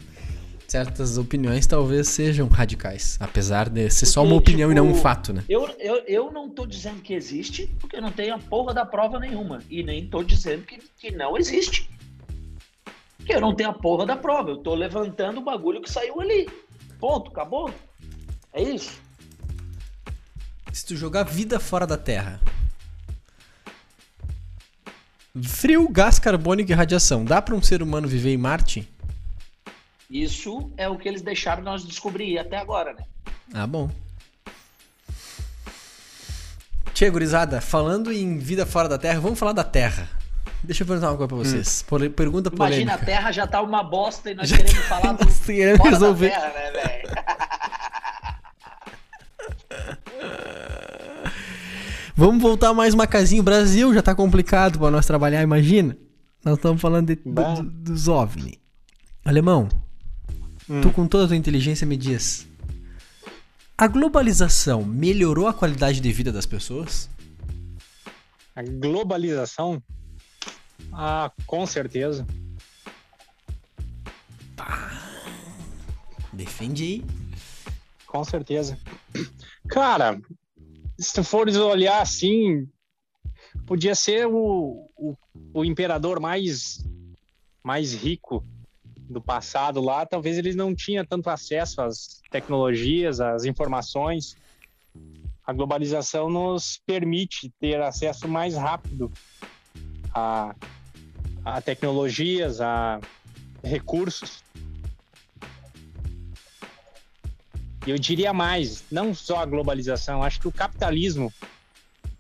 Certas 0.70 1.18
opiniões 1.18 1.66
talvez 1.66 2.10
sejam 2.10 2.48
radicais. 2.48 3.18
Apesar 3.20 3.68
de 3.68 3.90
ser 3.90 4.06
só 4.06 4.22
Porque, 4.22 4.32
uma 4.32 4.40
opinião 4.40 4.72
e 4.72 4.76
não 4.76 4.86
um 4.86 4.90
tipo, 4.90 5.02
fato, 5.02 5.34
né? 5.34 5.44
Eu, 5.50 5.68
eu, 5.80 5.96
eu 6.06 6.32
não 6.32 6.48
tô 6.48 6.64
dizendo 6.64 7.02
que 7.02 7.12
existe, 7.12 7.66
porque 7.80 7.96
eu 7.96 8.02
não 8.04 8.12
tenho 8.12 8.36
a 8.36 8.38
porra 8.38 8.72
da 8.72 8.86
prova 8.86 9.20
nenhuma. 9.20 9.64
E 9.68 9.82
nem 9.82 10.08
tô 10.08 10.22
dizendo 10.22 10.62
que, 10.68 10.80
que 11.00 11.10
não 11.10 11.36
existe. 11.36 11.90
Porque 13.18 13.34
eu 13.34 13.42
não 13.42 13.56
tenho 13.56 13.72
a 13.72 13.74
porra 13.74 14.06
da 14.06 14.16
prova. 14.16 14.52
Eu 14.52 14.58
tô 14.58 14.76
levantando 14.76 15.40
o 15.40 15.44
bagulho 15.44 15.82
que 15.82 15.92
saiu 15.92 16.22
ali. 16.22 16.48
Ponto, 17.00 17.32
acabou. 17.32 17.74
É 18.54 18.62
isso. 18.62 19.02
Se 20.72 20.86
tu 20.86 20.96
jogar 20.96 21.24
vida 21.24 21.60
fora 21.60 21.88
da 21.88 21.98
Terra. 21.98 22.40
Frio, 25.42 25.90
gás 25.90 26.20
carbônico 26.20 26.72
e 26.72 26.76
radiação. 26.76 27.26
Dá 27.26 27.42
para 27.42 27.56
um 27.56 27.62
ser 27.62 27.82
humano 27.82 28.08
viver 28.08 28.32
em 28.32 28.38
Marte? 28.38 28.88
Isso 30.10 30.72
é 30.76 30.90
o 30.90 30.98
que 30.98 31.08
eles 31.08 31.22
deixaram 31.22 31.62
nós 31.62 31.86
descobrir 31.86 32.40
até 32.40 32.58
agora, 32.58 32.94
né? 32.94 33.04
Ah, 33.54 33.68
bom. 33.68 33.92
Tia 36.96 37.12
gurizada, 37.12 37.62
falando 37.62 38.12
em 38.12 38.40
vida 38.40 38.66
fora 38.66 38.90
da 38.90 38.98
Terra, 38.98 39.20
vamos 39.20 39.38
falar 39.38 39.54
da 39.54 39.64
Terra. 39.64 40.10
Deixa 40.64 40.82
eu 40.84 40.88
perguntar 40.88 41.12
uma 41.12 41.18
coisa 41.18 41.28
pra 41.28 41.38
vocês. 41.38 41.86
Hum. 41.90 42.10
Pergunta 42.10 42.50
polêmica. 42.50 42.82
Imagina, 42.82 42.96
a 42.96 43.06
Terra 43.06 43.32
já 43.32 43.46
tá 43.46 43.62
uma 43.62 43.84
bosta 43.84 44.32
e 44.32 44.34
nós 44.34 44.50
já 44.50 44.58
queremos 44.58 44.82
tá 44.82 45.00
falar 45.00 45.14
do 45.14 45.30
fora 45.30 45.90
resolver. 45.90 46.30
da 46.30 46.36
Terra, 46.36 46.54
né, 46.54 46.72
velho? 46.72 47.10
Vamos 52.18 52.42
voltar 52.42 52.74
mais 52.74 52.94
uma 52.94 53.08
casinha. 53.08 53.40
O 53.40 53.46
Brasil 53.46 53.94
já 53.94 54.02
tá 54.02 54.14
complicado 54.14 54.78
para 54.80 54.92
nós 54.92 55.06
trabalhar, 55.06 55.42
imagina. 55.42 55.96
Nós 56.44 56.56
estamos 56.56 56.82
falando 56.82 57.08
de, 57.08 57.16
do, 57.16 57.64
dos 57.64 58.10
OVNI. 58.10 58.60
Alemão, 59.24 59.70
hum. 60.70 60.82
tu 60.82 60.92
com 60.92 61.08
toda 61.08 61.26
a 61.26 61.28
tua 61.28 61.36
inteligência 61.36 61.88
me 61.88 61.98
diz. 61.98 62.48
A 63.78 63.88
globalização 63.88 64.84
melhorou 64.84 65.48
a 65.48 65.54
qualidade 65.54 66.02
de 66.02 66.12
vida 66.12 66.32
das 66.32 66.46
pessoas? 66.46 67.10
A 68.56 68.62
globalização? 68.62 69.82
Ah, 70.92 71.32
com 71.46 71.66
certeza. 71.66 72.28
Tá. 74.56 74.92
Defende 76.34 76.84
aí. 76.84 77.06
Com 78.06 78.24
certeza. 78.24 78.78
Cara, 79.70 80.20
se 81.00 81.14
tu 81.14 81.24
fores 81.24 81.56
olhar 81.56 82.02
assim, 82.02 82.68
podia 83.66 83.96
ser 83.96 84.28
o, 84.28 84.90
o, 84.98 85.16
o, 85.54 85.64
imperador 85.64 86.20
mais, 86.20 86.84
mais 87.64 87.94
rico 87.94 88.44
do 89.10 89.20
passado 89.20 89.82
lá. 89.82 90.06
Talvez 90.06 90.38
ele 90.38 90.54
não 90.54 90.76
tinha 90.76 91.04
tanto 91.04 91.30
acesso 91.30 91.82
às 91.82 92.22
tecnologias, 92.30 93.20
às 93.20 93.44
informações. 93.46 94.38
A 95.46 95.52
globalização 95.52 96.30
nos 96.30 96.80
permite 96.86 97.52
ter 97.60 97.82
acesso 97.82 98.28
mais 98.28 98.56
rápido 98.56 99.12
a, 100.14 100.56
a 101.44 101.62
tecnologias, 101.62 102.62
a 102.62 103.00
recursos. 103.64 104.44
Eu 107.88 107.98
diria 107.98 108.32
mais, 108.32 108.84
não 108.92 109.16
só 109.16 109.38
a 109.40 109.46
globalização, 109.46 110.22
acho 110.22 110.40
que 110.40 110.48
o 110.48 110.52
capitalismo 110.52 111.34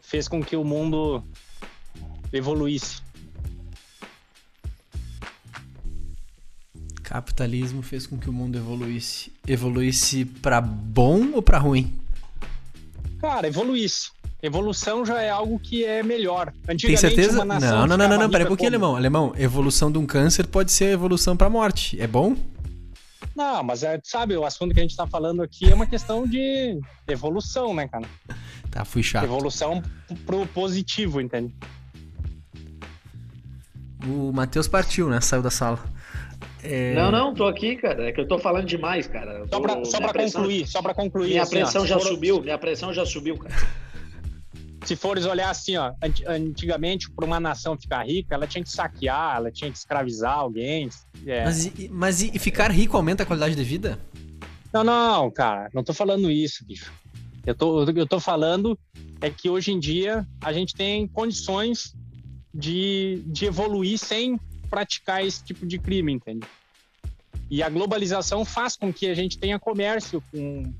fez 0.01 0.27
com 0.27 0.43
que 0.43 0.55
o 0.55 0.63
mundo 0.63 1.23
evoluísse. 2.33 3.03
Capitalismo 7.09 7.81
fez 7.81 8.05
com 8.05 8.19
que 8.19 8.29
o 8.29 8.31
mundo 8.31 8.55
evoluísse. 8.55 9.33
Evoluísse 9.47 10.25
para 10.25 10.61
bom 10.61 11.31
ou 11.33 11.41
para 11.41 11.57
ruim? 11.57 11.99
Cara, 13.19 13.47
evoluísse. 13.47 14.11
Evolução 14.43 15.03
já 15.03 15.19
é 15.19 15.27
algo 15.27 15.57
que 15.57 15.83
é 15.83 16.03
melhor. 16.03 16.53
Tem 16.67 16.95
certeza? 16.95 17.43
não, 17.43 17.59
não, 17.59 17.87
não, 17.87 17.97
não, 17.97 18.19
não, 18.19 18.29
peraí 18.29 18.45
um 18.45 18.49
pouquinho, 18.49 18.69
alemão. 18.69 18.95
Alemão, 18.95 19.33
evolução 19.37 19.91
de 19.91 19.97
um 19.97 20.05
câncer 20.05 20.45
pode 20.45 20.71
ser 20.71 20.91
evolução 20.91 21.35
para 21.35 21.49
morte. 21.49 21.99
É 21.99 22.05
bom? 22.05 22.35
Não, 23.35 23.63
mas 23.63 23.81
é, 23.81 23.99
sabe, 24.03 24.37
o 24.37 24.45
assunto 24.45 24.75
que 24.75 24.79
a 24.79 24.83
gente 24.83 24.95
tá 24.95 25.07
falando 25.07 25.41
aqui 25.41 25.67
é 25.67 25.73
uma 25.73 25.87
questão 25.87 26.27
de 26.27 26.79
evolução, 27.07 27.73
né, 27.73 27.87
cara? 27.87 28.05
Tá, 28.69 28.85
fui 28.85 29.01
chato. 29.01 29.23
Evolução 29.23 29.81
pro 30.27 30.45
positivo, 30.45 31.19
entende? 31.19 31.51
O 34.05 34.31
Matheus 34.31 34.67
partiu, 34.67 35.09
né? 35.09 35.19
Saiu 35.21 35.41
da 35.41 35.49
sala. 35.49 35.83
É... 36.63 36.93
Não, 36.93 37.11
não, 37.11 37.33
tô 37.33 37.47
aqui, 37.47 37.75
cara. 37.75 38.09
É 38.09 38.11
que 38.11 38.19
eu 38.19 38.27
tô 38.27 38.37
falando 38.37 38.65
demais, 38.65 39.07
cara. 39.07 39.47
Tô... 39.47 39.55
Só 39.55 39.61
pra, 39.61 39.85
só 39.85 39.97
pra 39.99 40.09
pressão... 40.09 40.41
concluir, 40.41 40.67
só 40.67 40.81
pra 40.81 40.93
concluir. 40.93 41.29
Minha 41.29 41.43
assim, 41.43 41.55
pressão 41.55 41.83
ó, 41.83 41.85
já 41.85 41.99
for... 41.99 42.07
subiu, 42.07 42.41
minha 42.41 42.57
pressão 42.57 42.93
já 42.93 43.05
subiu, 43.05 43.37
cara 43.37 43.55
se 44.85 44.95
fores 44.95 45.25
olhar 45.25 45.49
assim, 45.49 45.77
ó, 45.77 45.93
antigamente, 46.27 47.09
para 47.11 47.25
uma 47.25 47.39
nação 47.39 47.77
ficar 47.77 48.05
rica, 48.05 48.35
ela 48.35 48.47
tinha 48.47 48.63
que 48.63 48.71
saquear, 48.71 49.35
ela 49.37 49.51
tinha 49.51 49.69
que 49.71 49.77
escravizar 49.77 50.33
alguém. 50.33 50.89
É. 51.25 51.43
Mas, 51.43 51.71
mas 51.89 52.21
e 52.21 52.39
ficar 52.39 52.71
rico 52.71 52.95
aumenta 52.95 53.23
a 53.23 53.25
qualidade 53.25 53.55
de 53.55 53.63
vida? 53.63 53.99
Não, 54.71 54.83
não, 54.83 55.29
cara, 55.31 55.69
não 55.73 55.83
tô 55.83 55.93
falando 55.93 56.31
isso, 56.31 56.65
bicho. 56.65 56.91
Eu 57.45 57.55
tô, 57.55 57.83
eu 57.83 58.07
tô 58.07 58.19
falando 58.19 58.77
é 59.21 59.29
que 59.29 59.49
hoje 59.49 59.71
em 59.71 59.79
dia 59.79 60.25
a 60.41 60.53
gente 60.53 60.73
tem 60.73 61.07
condições 61.07 61.95
de, 62.53 63.21
de 63.27 63.45
evoluir 63.45 63.97
sem 63.97 64.39
praticar 64.69 65.25
esse 65.25 65.43
tipo 65.43 65.65
de 65.65 65.79
crime, 65.79 66.13
entende? 66.13 66.45
E 67.49 67.63
a 67.63 67.69
globalização 67.69 68.45
faz 68.45 68.75
com 68.75 68.93
que 68.93 69.07
a 69.07 69.15
gente 69.15 69.37
tenha 69.37 69.59
comércio 69.59 70.23
com, 70.31 70.71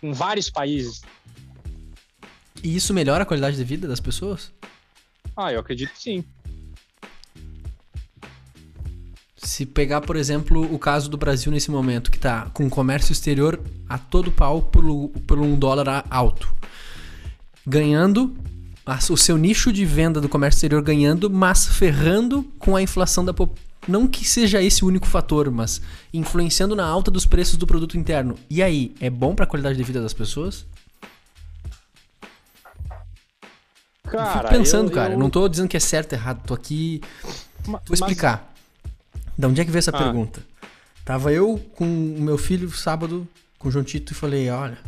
com 0.00 0.12
vários 0.12 0.50
países. 0.50 1.02
E 2.62 2.74
isso 2.76 2.92
melhora 2.92 3.22
a 3.22 3.26
qualidade 3.26 3.56
de 3.56 3.64
vida 3.64 3.86
das 3.86 4.00
pessoas? 4.00 4.52
Ah, 5.36 5.52
eu 5.52 5.60
acredito 5.60 5.92
que 5.92 6.02
sim. 6.02 6.24
Se 9.36 9.64
pegar, 9.64 10.02
por 10.02 10.16
exemplo, 10.16 10.62
o 10.72 10.78
caso 10.78 11.08
do 11.08 11.16
Brasil 11.16 11.50
nesse 11.50 11.70
momento, 11.70 12.10
que 12.10 12.18
está 12.18 12.50
com 12.50 12.68
comércio 12.68 13.12
exterior 13.12 13.58
a 13.88 13.96
todo 13.96 14.30
pau 14.30 14.60
por, 14.60 15.08
por 15.26 15.38
um 15.38 15.58
dólar 15.58 16.04
alto, 16.10 16.54
ganhando 17.66 18.36
o 18.86 19.16
seu 19.16 19.36
nicho 19.36 19.72
de 19.72 19.84
venda 19.84 20.20
do 20.20 20.28
comércio 20.28 20.58
exterior 20.58 20.82
ganhando, 20.82 21.30
mas 21.30 21.66
ferrando 21.66 22.42
com 22.58 22.76
a 22.76 22.82
inflação 22.82 23.24
da 23.24 23.32
população. 23.32 23.70
Não 23.88 24.06
que 24.06 24.28
seja 24.28 24.62
esse 24.62 24.84
o 24.84 24.88
único 24.88 25.06
fator, 25.06 25.50
mas 25.50 25.80
influenciando 26.12 26.76
na 26.76 26.84
alta 26.84 27.10
dos 27.10 27.24
preços 27.24 27.56
do 27.56 27.66
produto 27.66 27.96
interno. 27.96 28.36
E 28.48 28.62
aí, 28.62 28.94
é 29.00 29.08
bom 29.08 29.34
para 29.34 29.44
a 29.44 29.48
qualidade 29.48 29.78
de 29.78 29.82
vida 29.82 30.02
das 30.02 30.12
pessoas? 30.12 30.66
Cara, 34.04 34.40
Fico 34.40 34.48
pensando, 34.48 34.90
eu, 34.90 34.94
cara. 34.94 35.14
Eu... 35.14 35.18
Não 35.18 35.30
tô 35.30 35.48
dizendo 35.48 35.68
que 35.68 35.76
é 35.76 35.80
certo 35.80 36.12
ou 36.12 36.18
errado. 36.18 36.42
Tô 36.46 36.52
aqui. 36.52 37.00
Mas, 37.66 37.80
Vou 37.86 37.94
explicar. 37.94 38.52
Mas... 39.14 39.32
De 39.38 39.46
onde 39.46 39.60
é 39.60 39.64
que 39.64 39.70
veio 39.70 39.78
essa 39.78 39.90
ah. 39.90 39.98
pergunta? 39.98 40.42
Tava 41.04 41.32
eu 41.32 41.58
com 41.74 41.84
o 41.84 42.20
meu 42.20 42.36
filho 42.36 42.70
sábado, 42.70 43.26
com 43.58 43.68
o 43.68 43.70
João 43.70 43.84
Tito, 43.84 44.12
e 44.12 44.14
falei: 44.16 44.50
olha, 44.50 44.78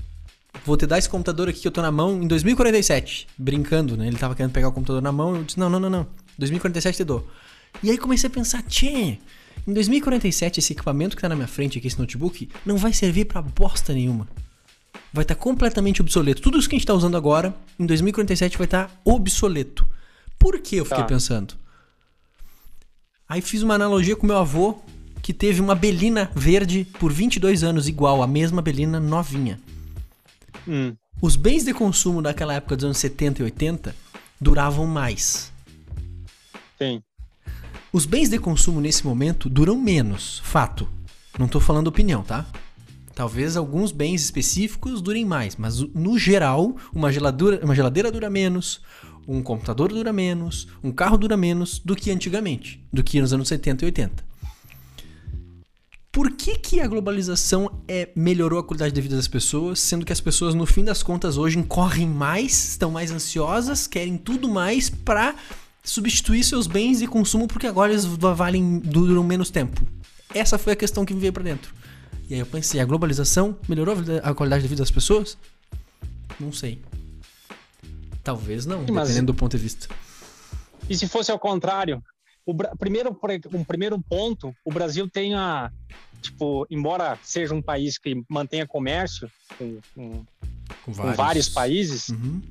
vou 0.64 0.76
te 0.76 0.86
dar 0.86 0.98
esse 0.98 1.08
computador 1.08 1.48
aqui 1.48 1.60
que 1.60 1.68
eu 1.68 1.72
tô 1.72 1.82
na 1.82 1.90
mão 1.90 2.22
em 2.22 2.26
2047. 2.26 3.28
Brincando, 3.36 3.96
né? 3.96 4.06
Ele 4.06 4.16
tava 4.16 4.34
querendo 4.34 4.52
pegar 4.52 4.68
o 4.68 4.72
computador 4.72 5.02
na 5.02 5.12
mão. 5.12 5.36
Eu 5.36 5.44
disse: 5.44 5.58
não, 5.58 5.70
não, 5.70 5.80
não, 5.80 5.90
não. 5.90 6.06
2047 6.38 6.96
te 6.96 7.04
dou. 7.04 7.26
E 7.82 7.90
aí 7.90 7.98
comecei 7.98 8.28
a 8.28 8.30
pensar: 8.30 8.62
tchê. 8.62 9.18
Em 9.66 9.72
2047, 9.72 10.58
esse 10.58 10.72
equipamento 10.72 11.14
que 11.14 11.22
tá 11.22 11.28
na 11.28 11.36
minha 11.36 11.46
frente 11.46 11.78
aqui, 11.78 11.86
esse 11.86 11.98
notebook, 11.98 12.48
não 12.66 12.76
vai 12.76 12.92
servir 12.92 13.26
para 13.26 13.40
bosta 13.42 13.92
nenhuma 13.92 14.26
vai 15.12 15.22
estar 15.22 15.34
tá 15.34 15.40
completamente 15.40 16.00
obsoleto. 16.00 16.40
Tudo 16.40 16.58
isso 16.58 16.68
que 16.68 16.74
a 16.74 16.78
gente 16.78 16.84
está 16.84 16.94
usando 16.94 17.16
agora, 17.16 17.54
em 17.78 17.84
2047, 17.84 18.56
vai 18.56 18.64
estar 18.64 18.86
tá 18.86 18.94
obsoleto. 19.04 19.86
Por 20.38 20.58
que 20.58 20.76
eu 20.76 20.84
fiquei 20.84 21.02
tá. 21.02 21.06
pensando? 21.06 21.54
Aí 23.28 23.40
fiz 23.40 23.62
uma 23.62 23.74
analogia 23.74 24.16
com 24.16 24.26
meu 24.26 24.38
avô, 24.38 24.78
que 25.22 25.32
teve 25.32 25.60
uma 25.60 25.74
belina 25.74 26.30
verde 26.34 26.86
por 26.98 27.12
22 27.12 27.62
anos, 27.62 27.88
igual, 27.88 28.22
a 28.22 28.26
mesma 28.26 28.60
belina 28.62 28.98
novinha. 28.98 29.60
Hum. 30.66 30.94
Os 31.20 31.36
bens 31.36 31.64
de 31.64 31.72
consumo 31.72 32.20
daquela 32.20 32.54
época 32.54 32.76
dos 32.76 32.84
anos 32.84 32.98
70 32.98 33.42
e 33.42 33.44
80 33.44 33.94
duravam 34.40 34.86
mais. 34.86 35.52
Sim. 36.78 37.02
Os 37.92 38.06
bens 38.06 38.28
de 38.28 38.38
consumo 38.38 38.80
nesse 38.80 39.06
momento 39.06 39.48
duram 39.48 39.78
menos, 39.78 40.40
fato. 40.44 40.88
Não 41.38 41.46
estou 41.46 41.60
falando 41.60 41.86
opinião, 41.88 42.22
tá? 42.22 42.46
Talvez 43.14 43.56
alguns 43.56 43.92
bens 43.92 44.22
específicos 44.22 45.02
durem 45.02 45.24
mais, 45.24 45.56
mas 45.56 45.80
no 45.80 46.18
geral, 46.18 46.74
uma 46.92 47.12
geladeira, 47.12 47.60
uma 47.62 47.74
geladeira 47.74 48.10
dura 48.10 48.30
menos, 48.30 48.80
um 49.28 49.42
computador 49.42 49.92
dura 49.92 50.12
menos, 50.12 50.66
um 50.82 50.90
carro 50.90 51.18
dura 51.18 51.36
menos 51.36 51.78
do 51.78 51.94
que 51.94 52.10
antigamente, 52.10 52.82
do 52.92 53.02
que 53.02 53.20
nos 53.20 53.32
anos 53.32 53.48
70 53.48 53.84
e 53.84 53.86
80. 53.86 54.31
Por 56.12 56.30
que, 56.32 56.58
que 56.58 56.78
a 56.78 56.86
globalização 56.86 57.82
é, 57.88 58.10
melhorou 58.14 58.58
a 58.58 58.62
qualidade 58.62 58.94
de 58.94 59.00
vida 59.00 59.16
das 59.16 59.26
pessoas, 59.26 59.80
sendo 59.80 60.04
que 60.04 60.12
as 60.12 60.20
pessoas, 60.20 60.54
no 60.54 60.66
fim 60.66 60.84
das 60.84 61.02
contas, 61.02 61.38
hoje 61.38 61.60
correm 61.62 62.06
mais, 62.06 62.72
estão 62.72 62.90
mais 62.90 63.10
ansiosas, 63.10 63.86
querem 63.86 64.18
tudo 64.18 64.46
mais 64.46 64.90
para 64.90 65.34
substituir 65.82 66.44
seus 66.44 66.66
bens 66.66 66.98
de 66.98 67.06
consumo 67.06 67.48
porque 67.48 67.66
agora 67.66 67.92
eles 67.92 68.04
valem 68.04 68.78
duram 68.78 69.24
menos 69.24 69.48
tempo? 69.48 69.80
Essa 70.34 70.58
foi 70.58 70.74
a 70.74 70.76
questão 70.76 71.06
que 71.06 71.14
me 71.14 71.20
veio 71.20 71.32
para 71.32 71.44
dentro. 71.44 71.74
E 72.28 72.34
aí 72.34 72.40
eu 72.40 72.46
pensei, 72.46 72.78
a 72.78 72.84
globalização 72.84 73.56
melhorou 73.66 73.96
a 74.22 74.34
qualidade 74.34 74.62
de 74.62 74.68
vida 74.68 74.82
das 74.82 74.90
pessoas? 74.90 75.38
Não 76.38 76.52
sei. 76.52 76.82
Talvez 78.22 78.66
não, 78.66 78.80
Mas, 78.80 79.08
dependendo 79.08 79.32
do 79.32 79.34
ponto 79.34 79.56
de 79.56 79.62
vista. 79.62 79.88
E 80.90 80.96
se 80.96 81.08
fosse 81.08 81.30
ao 81.30 81.38
contrário? 81.38 82.02
O 82.44 82.54
primeiro, 82.76 83.16
um 83.52 83.64
primeiro 83.64 84.00
ponto, 84.00 84.54
o 84.64 84.72
Brasil 84.72 85.08
tem 85.08 85.34
a, 85.34 85.70
tipo, 86.20 86.66
embora 86.70 87.18
seja 87.22 87.54
um 87.54 87.62
país 87.62 87.98
que 87.98 88.22
mantenha 88.28 88.66
comércio 88.66 89.30
com, 89.56 89.78
com, 89.94 90.24
com 90.84 90.92
vários. 90.92 91.16
vários. 91.16 91.48
países, 91.48 92.08
uhum. 92.08 92.42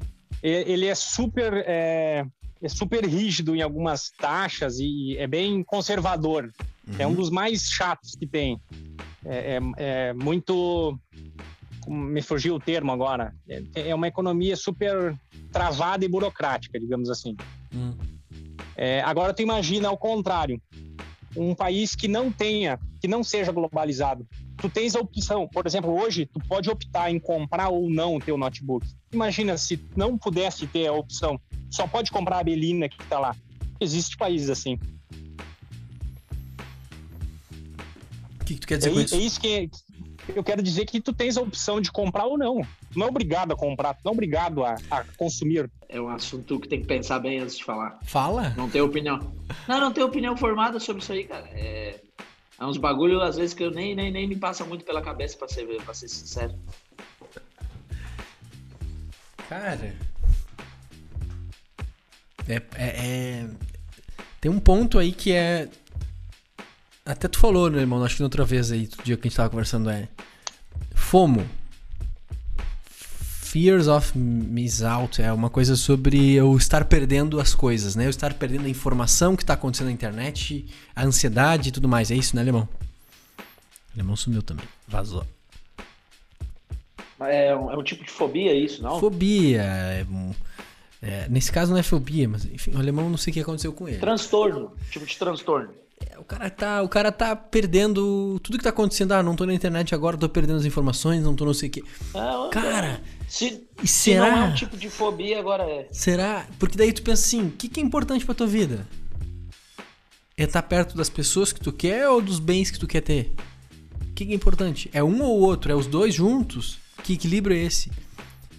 ele 0.41 0.85
é 0.85 0.95
super, 0.95 1.53
é, 1.67 2.25
é, 2.61 2.69
super 2.69 3.05
rígido 3.05 3.55
em 3.55 3.61
algumas 3.61 4.11
taxas 4.11 4.79
e 4.79 5.17
é 5.17 5.27
bem 5.27 5.63
conservador. 5.63 6.51
Uhum. 6.87 6.95
É 6.97 7.05
um 7.05 7.11
uhum. 7.11 7.15
dos 7.15 7.29
mais 7.29 7.69
chatos 7.69 8.15
que 8.15 8.25
tem. 8.25 8.59
É, 9.25 9.59
é, 9.77 10.09
é 10.09 10.13
muito 10.13 10.97
me 11.87 12.21
fugiu 12.21 12.55
o 12.55 12.59
termo 12.59 12.91
agora. 12.91 13.33
É, 13.47 13.89
é, 13.89 13.95
uma 13.95 14.07
economia 14.07 14.55
super 14.55 15.17
travada 15.51 16.05
e 16.05 16.07
burocrática, 16.07 16.79
digamos 16.79 17.09
assim. 17.09 17.35
Hum. 17.73 17.93
É, 18.83 18.99
agora 19.01 19.31
tu 19.31 19.43
imagina 19.43 19.89
ao 19.89 19.95
contrário, 19.95 20.59
um 21.37 21.53
país 21.53 21.93
que 21.93 22.07
não 22.07 22.31
tenha, 22.31 22.79
que 22.99 23.07
não 23.07 23.23
seja 23.23 23.51
globalizado. 23.51 24.27
Tu 24.57 24.67
tens 24.69 24.95
a 24.95 24.99
opção, 24.99 25.47
por 25.47 25.67
exemplo, 25.67 25.91
hoje 25.91 26.25
tu 26.25 26.39
pode 26.47 26.67
optar 26.67 27.11
em 27.11 27.19
comprar 27.19 27.69
ou 27.69 27.87
não 27.91 28.15
o 28.15 28.19
teu 28.19 28.39
notebook. 28.39 28.87
Imagina 29.13 29.55
se 29.55 29.79
não 29.95 30.17
pudesse 30.17 30.65
ter 30.65 30.87
a 30.87 30.93
opção, 30.93 31.39
só 31.69 31.85
pode 31.85 32.09
comprar 32.09 32.39
a 32.39 32.43
Belina 32.43 32.89
que 32.89 32.99
está 32.99 33.19
lá. 33.19 33.35
Existe 33.79 34.17
países 34.17 34.49
assim. 34.49 34.79
O 38.39 38.45
que, 38.45 38.55
que 38.55 38.61
tu 38.61 38.67
quer 38.67 38.79
dizer 38.79 38.89
é, 38.89 38.93
com 38.93 38.99
isso? 38.99 39.13
É 39.13 39.19
isso 39.19 39.39
que, 39.39 39.69
eu 40.29 40.43
quero 40.43 40.61
dizer 40.61 40.85
que 40.85 41.01
tu 41.01 41.13
tens 41.13 41.37
a 41.37 41.41
opção 41.41 41.81
de 41.81 41.91
comprar 41.91 42.25
ou 42.25 42.37
não. 42.37 42.61
Tu 42.91 42.99
não 42.99 43.07
é 43.07 43.09
obrigado 43.09 43.51
a 43.51 43.55
comprar, 43.55 43.93
tu 43.93 44.01
não 44.03 44.11
é 44.11 44.13
obrigado 44.13 44.63
a, 44.63 44.75
a 44.89 45.03
consumir. 45.17 45.69
É 45.89 45.99
um 45.99 46.09
assunto 46.09 46.59
que 46.59 46.67
tem 46.67 46.81
que 46.81 46.87
pensar 46.87 47.19
bem 47.19 47.39
antes 47.39 47.57
de 47.57 47.63
falar. 47.63 47.99
Fala. 48.03 48.53
Não 48.55 48.69
tenho 48.69 48.85
opinião. 48.85 49.19
Não, 49.67 49.79
não 49.79 49.91
tenho 49.91 50.07
opinião 50.07 50.37
formada 50.37 50.79
sobre 50.79 51.01
isso 51.01 51.11
aí, 51.11 51.25
cara. 51.25 51.47
É, 51.53 51.99
é 52.59 52.65
uns 52.65 52.77
bagulho, 52.77 53.21
às 53.21 53.37
vezes, 53.37 53.53
que 53.53 53.63
eu 53.63 53.71
nem, 53.71 53.95
nem, 53.95 54.11
nem 54.11 54.27
me 54.27 54.35
passa 54.35 54.63
muito 54.63 54.85
pela 54.85 55.01
cabeça, 55.01 55.37
pra 55.37 55.47
ser, 55.47 55.65
pra 55.83 55.93
ser 55.93 56.07
sincero. 56.07 56.53
Cara. 59.49 59.93
É, 62.47 62.55
é, 62.55 62.61
é, 62.77 63.49
Tem 64.39 64.51
um 64.51 64.59
ponto 64.59 64.97
aí 64.97 65.11
que 65.11 65.31
é 65.31 65.69
até 67.05 67.27
tu 67.27 67.39
falou, 67.39 67.69
né, 67.69 67.79
irmão? 67.79 68.03
Acho 68.03 68.17
que 68.17 68.23
outra 68.23 68.45
vez 68.45 68.71
aí, 68.71 68.87
do 68.87 69.03
dia 69.03 69.17
que 69.17 69.27
a 69.27 69.29
gente 69.29 69.37
tava 69.37 69.49
conversando, 69.49 69.89
é. 69.89 70.07
FOMO. 70.95 71.45
Fears 73.51 73.87
of 73.87 74.17
Miss 74.17 74.81
Out 74.81 75.21
é 75.21 75.31
uma 75.33 75.49
coisa 75.49 75.75
sobre 75.75 76.33
eu 76.33 76.55
estar 76.55 76.85
perdendo 76.85 77.37
as 77.39 77.53
coisas, 77.53 77.97
né? 77.97 78.05
Eu 78.05 78.09
estar 78.09 78.33
perdendo 78.33 78.65
a 78.65 78.69
informação 78.69 79.35
que 79.35 79.43
está 79.43 79.55
acontecendo 79.55 79.87
na 79.87 79.93
internet, 79.93 80.65
a 80.95 81.03
ansiedade 81.03 81.67
e 81.67 81.71
tudo 81.71 81.87
mais. 81.89 82.11
É 82.11 82.15
isso, 82.15 82.33
né, 82.33 82.41
Alemão? 82.41 82.69
O 83.37 83.93
Alemão 83.95 84.15
sumiu 84.15 84.41
também. 84.41 84.65
Vazou. 84.87 85.25
É 87.19 87.55
um, 87.55 87.71
é 87.71 87.77
um 87.77 87.83
tipo 87.83 88.03
de 88.03 88.09
fobia 88.09 88.53
isso, 88.53 88.81
não? 88.81 88.99
Fobia. 88.99 89.61
É, 89.63 90.05
é, 91.01 91.27
nesse 91.29 91.51
caso 91.51 91.71
não 91.71 91.79
é 91.79 91.83
fobia, 91.83 92.29
mas 92.29 92.45
enfim, 92.45 92.71
o 92.73 92.79
alemão 92.79 93.09
não 93.09 93.17
sei 93.17 93.31
o 93.31 93.33
que 93.33 93.39
aconteceu 93.41 93.73
com 93.73 93.87
ele. 93.87 93.97
Transtorno. 93.97 94.71
Tipo 94.89 95.05
de 95.05 95.17
transtorno. 95.17 95.73
É, 96.11 96.19
o 96.19 96.23
cara 96.23 96.49
tá, 96.49 96.81
o 96.81 96.89
cara 96.89 97.11
tá 97.11 97.35
perdendo 97.35 98.39
tudo 98.43 98.57
que 98.57 98.63
tá 98.63 98.69
acontecendo. 98.69 99.13
Ah, 99.13 99.23
não 99.23 99.35
tô 99.35 99.45
na 99.45 99.53
internet 99.53 99.95
agora, 99.95 100.17
tô 100.17 100.27
perdendo 100.27 100.57
as 100.57 100.65
informações, 100.65 101.23
não 101.23 101.35
tô 101.35 101.45
não 101.45 101.53
sei 101.53 101.69
o 101.69 101.71
quê. 101.71 101.83
Ah, 102.13 102.49
cara, 102.51 103.01
se, 103.27 103.63
e 103.81 103.87
será? 103.87 104.25
Se 104.25 104.31
não 104.31 104.37
é 104.37 104.49
um 104.49 104.53
tipo 104.55 104.77
de 104.77 104.89
fobia, 104.89 105.39
agora 105.39 105.63
é. 105.63 105.87
Será? 105.91 106.45
Porque 106.59 106.77
daí 106.77 106.91
tu 106.91 107.01
pensa 107.01 107.23
assim, 107.25 107.47
o 107.47 107.51
que, 107.51 107.69
que 107.69 107.79
é 107.79 107.83
importante 107.83 108.25
pra 108.25 108.35
tua 108.35 108.47
vida? 108.47 108.85
É 110.37 110.43
estar 110.43 110.61
tá 110.61 110.67
perto 110.67 110.97
das 110.97 111.09
pessoas 111.09 111.53
que 111.53 111.59
tu 111.59 111.71
quer 111.71 112.09
ou 112.09 112.21
dos 112.21 112.39
bens 112.39 112.69
que 112.71 112.79
tu 112.79 112.87
quer 112.87 113.01
ter? 113.01 113.33
O 114.09 114.13
que, 114.13 114.25
que 114.25 114.31
é 114.31 114.35
importante? 114.35 114.89
É 114.93 115.03
um 115.03 115.21
ou 115.21 115.39
outro? 115.39 115.71
É 115.71 115.75
os 115.75 115.87
dois 115.87 116.13
juntos? 116.13 116.77
Que 117.03 117.13
equilíbrio 117.13 117.55
é 117.55 117.59
esse? 117.63 117.89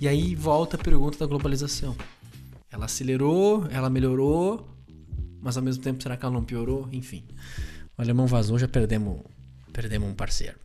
E 0.01 0.09
aí 0.09 0.35
volta 0.35 0.77
a 0.77 0.83
pergunta 0.83 1.19
da 1.19 1.27
globalização. 1.27 1.95
Ela 2.71 2.87
acelerou, 2.87 3.67
ela 3.71 3.91
melhorou, 3.91 4.72
mas 5.43 5.57
ao 5.57 5.63
mesmo 5.63 5.83
tempo 5.83 6.01
será 6.01 6.17
que 6.17 6.25
ela 6.25 6.33
não 6.33 6.45
piorou? 6.45 6.89
Enfim. 6.93 7.25
O 7.99 8.01
alemão 8.01 8.27
vazou, 8.27 8.59
já 8.59 8.69
perdemos, 8.69 9.21
perdemos 9.73 10.09
um 10.09 10.15
parceiro. 10.15 10.57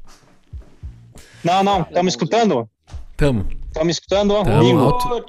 Não, 1.43 1.63
não, 1.63 1.81
estamos 1.81 2.13
escutando? 2.13 2.69
Estamos. 3.11 3.47
Estamos 3.65 3.95
escutando? 3.95 4.43
Tamo 4.43 4.79
alto. 4.79 5.25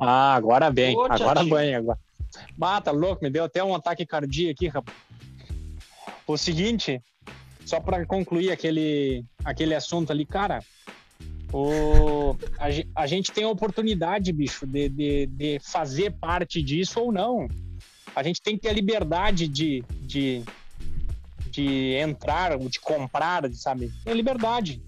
Ah, 0.00 0.34
agora 0.34 0.70
bem, 0.70 0.96
Ô, 0.96 1.04
agora 1.04 1.42
bem. 1.42 1.74
Agora. 1.74 1.98
Mata, 2.56 2.92
louco, 2.92 3.22
me 3.22 3.30
deu 3.30 3.44
até 3.44 3.62
um 3.62 3.74
ataque 3.74 4.06
cardíaco 4.06 4.52
aqui, 4.52 4.68
rapaz. 4.68 4.96
O 6.26 6.36
seguinte, 6.36 7.02
só 7.66 7.80
para 7.80 8.06
concluir 8.06 8.50
aquele, 8.50 9.24
aquele 9.44 9.74
assunto 9.74 10.10
ali, 10.10 10.24
cara, 10.24 10.62
o, 11.52 12.36
a, 12.58 13.02
a, 13.02 13.06
gente 13.06 13.30
tem 13.30 13.44
a 13.44 13.48
oportunidade, 13.48 14.32
bicho, 14.32 14.66
de, 14.66 14.88
de, 14.88 15.26
de 15.26 15.60
fazer 15.60 16.12
parte 16.12 16.62
disso 16.62 17.00
ou 17.00 17.12
não 17.12 17.48
a 18.14 18.22
gente 18.22 18.40
tem 18.40 18.56
que 18.56 18.62
ter 18.62 18.68
a 18.68 18.72
liberdade 18.72 19.48
de, 19.48 19.84
de, 20.00 20.42
de 21.50 21.94
entrar, 21.94 22.56
de 22.58 22.80
comprar, 22.80 23.50
sabe? 23.52 23.92
É 24.06 24.12
liberdade. 24.12 24.82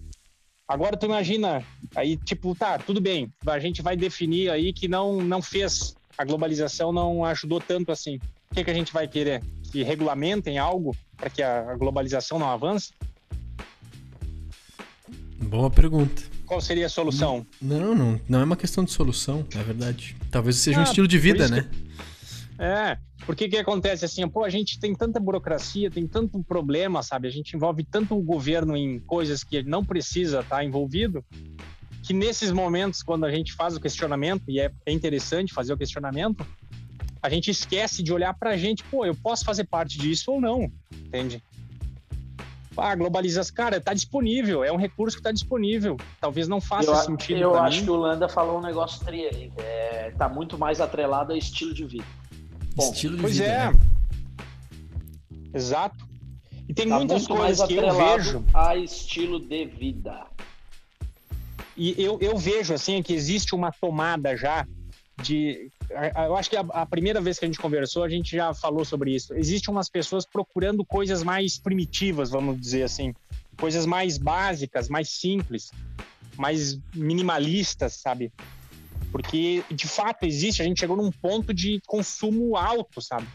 Agora 0.69 0.97
tu 0.97 1.07
imagina, 1.07 1.65
aí 1.95 2.17
tipo, 2.17 2.55
tá, 2.55 2.79
tudo 2.79 3.01
bem, 3.01 3.33
a 3.47 3.59
gente 3.59 3.83
vai 3.83 3.97
definir 3.97 4.51
aí 4.51 4.73
que 4.73 4.89
não, 4.89 5.21
não 5.21 5.41
fez, 5.41 5.95
a 6.19 6.25
globalização 6.25 6.93
não 6.93 7.25
ajudou 7.25 7.61
tanto 7.61 7.93
assim. 7.93 8.17
O 8.51 8.55
que, 8.55 8.65
que 8.65 8.71
a 8.71 8.75
gente 8.75 8.93
vai 8.93 9.07
querer? 9.07 9.43
Que 9.71 9.83
regulamentem 9.83 10.59
algo 10.59 10.97
para 11.17 11.31
que 11.31 11.43
a 11.43 11.75
globalização 11.77 12.39
não 12.39 12.49
avance? 12.49 12.93
Boa 15.39 15.71
pergunta. 15.71 16.23
Qual 16.47 16.61
seria 16.61 16.87
a 16.87 16.89
solução? 16.89 17.47
Não, 17.61 17.95
não, 17.95 18.21
não 18.29 18.41
é 18.41 18.45
uma 18.45 18.57
questão 18.57 18.85
de 18.85 18.91
solução, 18.91 19.47
é 19.55 19.63
verdade. 19.63 20.17
Talvez 20.31 20.57
seja 20.57 20.79
ah, 20.79 20.81
um 20.81 20.85
estilo 20.85 21.07
de 21.07 21.19
vida, 21.19 21.49
né? 21.49 21.69
Que... 21.71 21.87
É, 22.59 22.97
porque 23.27 23.49
que 23.49 23.57
acontece 23.57 24.05
assim, 24.05 24.27
pô, 24.29 24.45
a 24.45 24.49
gente 24.49 24.79
tem 24.79 24.95
tanta 24.95 25.21
burocracia, 25.21 25.91
tem 25.91 26.07
tanto 26.07 26.43
problema, 26.43 27.03
sabe? 27.03 27.29
A 27.29 27.31
gente 27.31 27.55
envolve 27.55 27.85
tanto 27.85 28.17
o 28.17 28.23
governo 28.23 28.77
em 28.77 28.99
coisas 29.01 29.45
que 29.45 29.63
não 29.63 29.85
precisa 29.85 30.41
estar 30.41 30.65
envolvido, 30.65 31.25
que 32.03 32.15
nesses 32.15 32.53
momentos, 32.53 33.03
quando 33.03 33.25
a 33.25 33.31
gente 33.31 33.53
faz 33.53 33.77
o 33.77 33.81
questionamento, 33.81 34.45
e 34.49 34.61
é, 34.61 34.71
é 34.87 34.93
interessante 34.93 35.53
fazer 35.53 35.73
o 35.73 35.77
questionamento, 35.77 36.47
a 37.23 37.29
gente 37.29 37.51
esquece 37.51 38.03
de 38.03 38.13
olhar 38.13 38.33
pra 38.35 38.57
gente, 38.57 38.85
pô, 38.85 39.05
eu 39.05 39.15
posso 39.15 39.45
fazer 39.45 39.65
parte 39.65 39.99
disso 39.99 40.33
ou 40.33 40.41
não, 40.41 40.71
entende? 40.93 41.43
Ah, 42.77 42.95
globalização, 42.95 43.55
cara, 43.55 43.81
tá 43.81 43.95
disponível, 43.95 44.63
é 44.63 44.71
um 44.71 44.77
recurso 44.77 45.17
que 45.17 45.23
tá 45.23 45.33
disponível. 45.33 45.97
Talvez 46.21 46.47
não 46.47 46.61
faça 46.61 46.91
eu, 46.91 46.97
sentido. 46.97 47.41
Eu 47.41 47.57
acho 47.57 47.79
mim. 47.79 47.85
que 47.85 47.91
o 47.91 47.97
Landa 47.97 48.29
falou 48.29 48.59
um 48.59 48.63
negócio 48.63 49.05
tri 49.05 49.27
aí, 49.27 49.51
é, 49.57 50.13
tá 50.17 50.29
muito 50.29 50.59
mais 50.59 50.81
atrelado 50.81 51.33
a 51.33 51.37
estilo 51.37 51.73
de 51.73 51.87
vida. 51.87 52.05
Bom, 52.77 52.93
Estilo 52.93 53.17
de 53.17 53.23
pois 53.23 53.39
vida. 53.39 53.49
é. 53.49 53.73
Né? 53.73 53.81
Exato. 55.55 56.07
E 56.69 56.75
tem 56.75 56.89
tá 56.89 56.99
muitas 56.99 57.27
coisas 57.27 57.67
que 57.67 57.75
eu 57.75 57.95
vejo. 57.95 58.45
A 58.53 58.77
estilo 58.77 59.41
de 59.41 59.65
vida. 59.65 60.27
E 61.77 61.95
eu, 62.03 62.19
eu 62.21 62.37
vejo 62.37 62.75
assim 62.75 63.03
que 63.03 63.15
existe 63.15 63.55
uma 63.55 63.73
tomada 63.73 64.37
já 64.37 64.67
de. 65.23 65.71
Eu 66.27 66.37
acho 66.37 66.51
que 66.51 66.57
a, 66.57 66.61
a, 66.61 66.85
primeira 66.85 67.21
vez 67.21 67.39
que 67.39 67.45
a 67.45 67.49
gente 67.49 67.61
conversou, 67.61 68.03
a 68.03 68.09
gente 68.09 68.37
já 68.37 68.53
falou 68.53 68.85
sobre 68.85 69.15
isso. 69.15 69.35
Existem 69.35 69.73
umas 69.73 69.89
pessoas 69.89 70.27
procurando 70.27 70.85
coisas 70.85 71.23
mais 71.23 71.59
primitivas, 71.59 72.31
vamos 72.31 72.61
dizer 72.61 72.83
assim. 72.83 73.15
Coisas 73.59 73.87
mais 73.87 74.19
básicas, 74.19 74.89
mais 74.89 75.09
simples, 75.09 75.71
mais 76.37 76.79
minimalistas, 76.95 77.95
sabe? 77.95 78.33
Porque, 79.11 79.63
de 79.71 79.87
fato, 79.87 80.25
existe, 80.25 80.63
a 80.63 80.65
gente 80.65 80.81
chegou 80.81 80.97
num 80.97 81.11
ponto 81.11 81.55
de 81.55 81.81
consumo 81.87 82.57
alto, 82.57 83.01
sabe? 83.01 83.27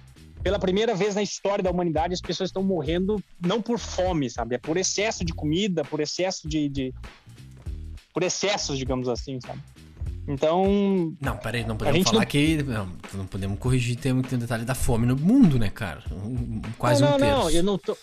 Pela 0.43 0.59
primeira 0.59 0.95
vez 0.95 1.15
na 1.15 1.21
história 1.21 1.63
da 1.63 1.71
humanidade, 1.71 2.13
as 2.13 2.21
pessoas 2.21 2.49
estão 2.49 2.63
morrendo 2.63 3.23
não 3.39 3.61
por 3.61 3.77
fome, 3.77 4.29
sabe? 4.29 4.55
É 4.55 4.57
por 4.57 4.77
excesso 4.77 5.23
de 5.23 5.33
comida, 5.33 5.83
por 5.83 5.99
excesso 5.99 6.47
de. 6.47 6.67
de... 6.67 6.93
por 8.13 8.23
excessos, 8.23 8.77
digamos 8.77 9.07
assim, 9.07 9.39
sabe? 9.39 9.61
Então. 10.27 11.15
Não, 11.19 11.37
peraí, 11.37 11.65
não 11.65 11.77
podemos 11.77 12.03
falar 12.03 12.21
não... 12.21 12.25
que. 12.25 12.63
Não, 12.63 12.89
não 13.13 13.27
podemos 13.27 13.59
corrigir, 13.59 13.97
tem 13.97 14.11
um 14.13 14.21
detalhe 14.21 14.65
da 14.65 14.75
fome 14.75 15.05
no 15.05 15.15
mundo, 15.15 15.59
né, 15.59 15.69
cara? 15.69 16.03
Quase 16.77 17.01
não, 17.01 17.15
um 17.15 17.17
terço. 17.17 17.37
Não, 17.37 17.49
eu 17.49 17.63
não 17.63 17.77
tô. 17.77 17.97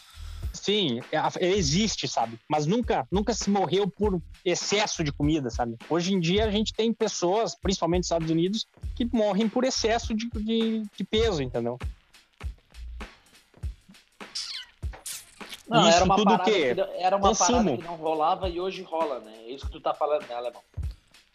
Sim, 0.63 1.01
é, 1.13 1.47
existe, 1.47 2.09
sabe? 2.09 2.39
Mas 2.49 2.67
nunca, 2.67 3.07
nunca 3.11 3.33
se 3.33 3.49
morreu 3.49 3.89
por 3.89 4.21
excesso 4.45 5.05
de 5.05 5.13
comida, 5.13 5.51
sabe? 5.51 5.77
Hoje 5.89 6.13
em 6.13 6.21
dia 6.21 6.45
a 6.45 6.51
gente 6.51 6.73
tem 6.75 6.93
pessoas, 6.93 7.55
principalmente 7.55 8.01
nos 8.01 8.07
Estados 8.07 8.31
Unidos, 8.31 8.67
que 8.95 9.09
morrem 9.13 9.49
por 9.49 9.65
excesso 9.65 10.15
de, 10.15 10.29
de, 10.31 10.83
de 10.97 11.05
peso, 11.05 11.43
entendeu? 11.43 11.79
Não, 15.69 15.87
isso 15.87 15.97
era 15.97 16.05
uma 16.05 16.17
tudo 16.17 16.39
que 16.41 16.75
era 16.99 17.17
uma 17.17 17.29
Consumo. 17.29 17.59
parada 17.59 17.77
que 17.77 17.85
não 17.85 17.97
rolava 17.97 18.49
e 18.49 18.61
hoje 18.61 18.83
rola, 18.83 19.21
né? 19.21 19.33
É 19.47 19.51
isso 19.51 19.67
que 19.67 19.73
tu 19.73 19.81
tá 19.81 19.95
falando, 19.95 20.27
né, 20.27 20.35
Alemão? 20.35 20.63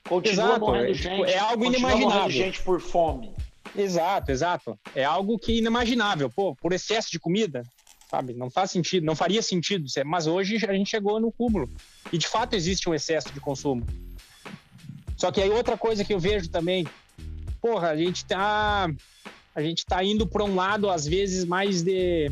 Continua 0.07 0.45
Exato, 0.45 0.59
morrendo 0.59 0.85
é, 0.85 0.93
gente. 0.93 1.15
Tipo, 1.17 1.25
é 1.25 1.37
algo 1.37 1.65
inimaginável. 1.65 2.29
gente 2.29 2.61
por 2.63 2.81
fome. 2.81 3.31
Exato, 3.75 4.31
exato. 4.31 4.79
É 4.95 5.03
algo 5.03 5.37
que 5.37 5.57
inimaginável. 5.57 6.29
Pô, 6.29 6.55
por 6.55 6.73
excesso 6.73 7.09
de 7.11 7.19
comida, 7.19 7.63
sabe? 8.13 8.35
Não 8.35 8.51
faz 8.51 8.69
sentido, 8.69 9.03
não 9.03 9.15
faria 9.15 9.41
sentido. 9.41 9.85
Mas 10.05 10.27
hoje 10.27 10.63
a 10.67 10.73
gente 10.73 10.87
chegou 10.87 11.19
no 11.19 11.31
cúmulo. 11.31 11.67
E 12.11 12.17
de 12.17 12.27
fato 12.27 12.53
existe 12.53 12.87
um 12.87 12.93
excesso 12.93 13.33
de 13.33 13.39
consumo. 13.39 13.83
Só 15.17 15.31
que 15.31 15.41
aí 15.41 15.49
outra 15.49 15.75
coisa 15.75 16.05
que 16.05 16.13
eu 16.13 16.19
vejo 16.19 16.47
também, 16.47 16.85
porra, 17.59 17.89
a 17.89 17.97
gente 17.97 18.23
tá 18.23 18.87
a 19.55 19.61
gente 19.61 19.83
tá 19.85 20.03
indo 20.03 20.27
para 20.27 20.43
um 20.43 20.53
lado 20.53 20.89
às 20.89 21.07
vezes 21.07 21.43
mais 21.43 21.81
de 21.81 22.31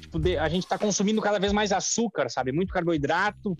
tipo 0.00 0.18
de, 0.18 0.38
a 0.38 0.48
gente 0.48 0.66
tá 0.66 0.78
consumindo 0.78 1.20
cada 1.20 1.38
vez 1.38 1.52
mais 1.52 1.70
açúcar, 1.70 2.30
sabe? 2.30 2.50
Muito 2.50 2.72
carboidrato 2.72 3.56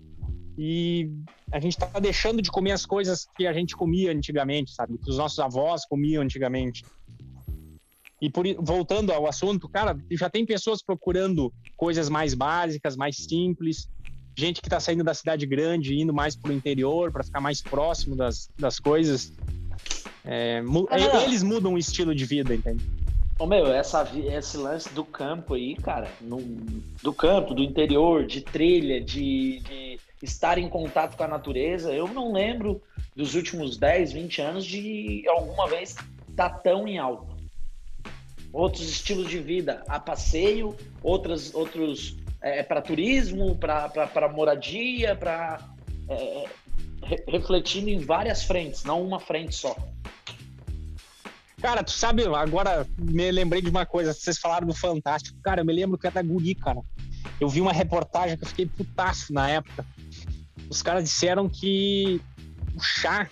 e 0.57 1.11
a 1.51 1.59
gente 1.59 1.77
tá 1.77 1.87
deixando 1.99 2.41
de 2.41 2.49
comer 2.49 2.71
as 2.71 2.87
coisas 2.87 3.27
que 3.37 3.45
a 3.45 3.53
gente 3.53 3.75
comia 3.75 4.11
antigamente, 4.11 4.71
sabe? 4.71 4.97
Que 4.97 5.11
os 5.11 5.17
nossos 5.17 5.37
avós 5.37 5.85
comiam 5.85 6.23
antigamente. 6.23 6.83
E 8.21 8.29
por, 8.29 8.45
voltando 8.59 9.11
ao 9.11 9.27
assunto, 9.27 9.69
cara, 9.69 9.97
já 10.11 10.29
tem 10.29 10.45
pessoas 10.45 10.83
procurando 10.83 11.53
coisas 11.77 12.09
mais 12.09 12.33
básicas, 12.33 12.95
mais 12.95 13.15
simples, 13.17 13.89
gente 14.37 14.61
que 14.61 14.67
está 14.67 14.79
saindo 14.79 15.03
da 15.03 15.13
cidade 15.13 15.45
grande, 15.45 15.99
indo 15.99 16.13
mais 16.13 16.35
para 16.35 16.51
o 16.51 16.53
interior 16.53 17.11
para 17.11 17.23
ficar 17.23 17.41
mais 17.41 17.61
próximo 17.61 18.15
das, 18.15 18.49
das 18.57 18.79
coisas. 18.79 19.33
É, 20.25 20.61
ah, 20.89 21.23
eles 21.23 21.43
mudam 21.43 21.73
o 21.73 21.77
estilo 21.77 22.13
de 22.13 22.25
vida, 22.25 22.53
entende? 22.53 22.83
Ô, 23.37 23.45
meu, 23.45 23.67
essa, 23.67 24.09
esse 24.33 24.57
lance 24.57 24.93
do 24.93 25.05
campo 25.05 25.53
aí, 25.53 25.75
cara, 25.75 26.09
no, 26.19 26.37
do 27.01 27.13
campo, 27.13 27.53
do 27.53 27.63
interior, 27.63 28.25
de 28.25 28.41
trilha, 28.41 28.99
de, 28.99 29.59
de 29.59 29.99
estar 30.21 30.57
em 30.57 30.67
contato 30.67 31.15
com 31.15 31.23
a 31.23 31.27
natureza, 31.27 31.93
eu 31.93 32.07
não 32.07 32.33
lembro 32.33 32.81
dos 33.15 33.35
últimos 33.35 33.77
10, 33.77 34.11
20 34.11 34.41
anos 34.41 34.65
de 34.65 35.23
alguma 35.29 35.67
vez 35.67 35.95
estar 36.29 36.49
tá 36.49 36.49
tão 36.49 36.85
em 36.85 36.97
alto. 36.97 37.28
Outros 38.51 38.89
estilos 38.89 39.29
de 39.29 39.39
vida, 39.39 39.83
a 39.87 39.99
passeio, 39.99 40.75
outras, 41.03 41.53
outros 41.53 42.17
é, 42.41 42.63
para 42.63 42.81
turismo, 42.81 43.55
para 43.55 44.29
moradia, 44.33 45.15
para 45.15 45.59
é, 46.09 46.45
re, 47.03 47.23
refletindo 47.27 47.89
em 47.89 47.99
várias 47.99 48.43
frentes, 48.43 48.83
não 48.83 49.01
uma 49.01 49.19
frente 49.19 49.55
só. 49.55 49.75
Cara, 51.61 51.83
tu 51.83 51.91
sabe, 51.91 52.23
agora 52.23 52.87
me 52.97 53.29
lembrei 53.31 53.61
de 53.61 53.69
uma 53.69 53.85
coisa, 53.85 54.13
vocês 54.13 54.37
falaram 54.37 54.65
do 54.65 54.73
Fantástico. 54.73 55.37
Cara, 55.43 55.61
eu 55.61 55.65
me 55.65 55.73
lembro 55.73 55.97
que 55.97 56.07
era 56.07 56.21
guri, 56.21 56.55
cara. 56.55 56.79
Eu 57.39 57.49
vi 57.49 57.59
uma 57.59 57.73
reportagem 57.73 58.37
que 58.37 58.43
eu 58.43 58.47
fiquei 58.47 58.65
putaço 58.65 59.33
na 59.33 59.49
época. 59.49 59.85
Os 60.69 60.81
caras 60.81 61.03
disseram 61.03 61.49
que 61.49 62.21
o 62.75 62.79
chá, 62.81 63.29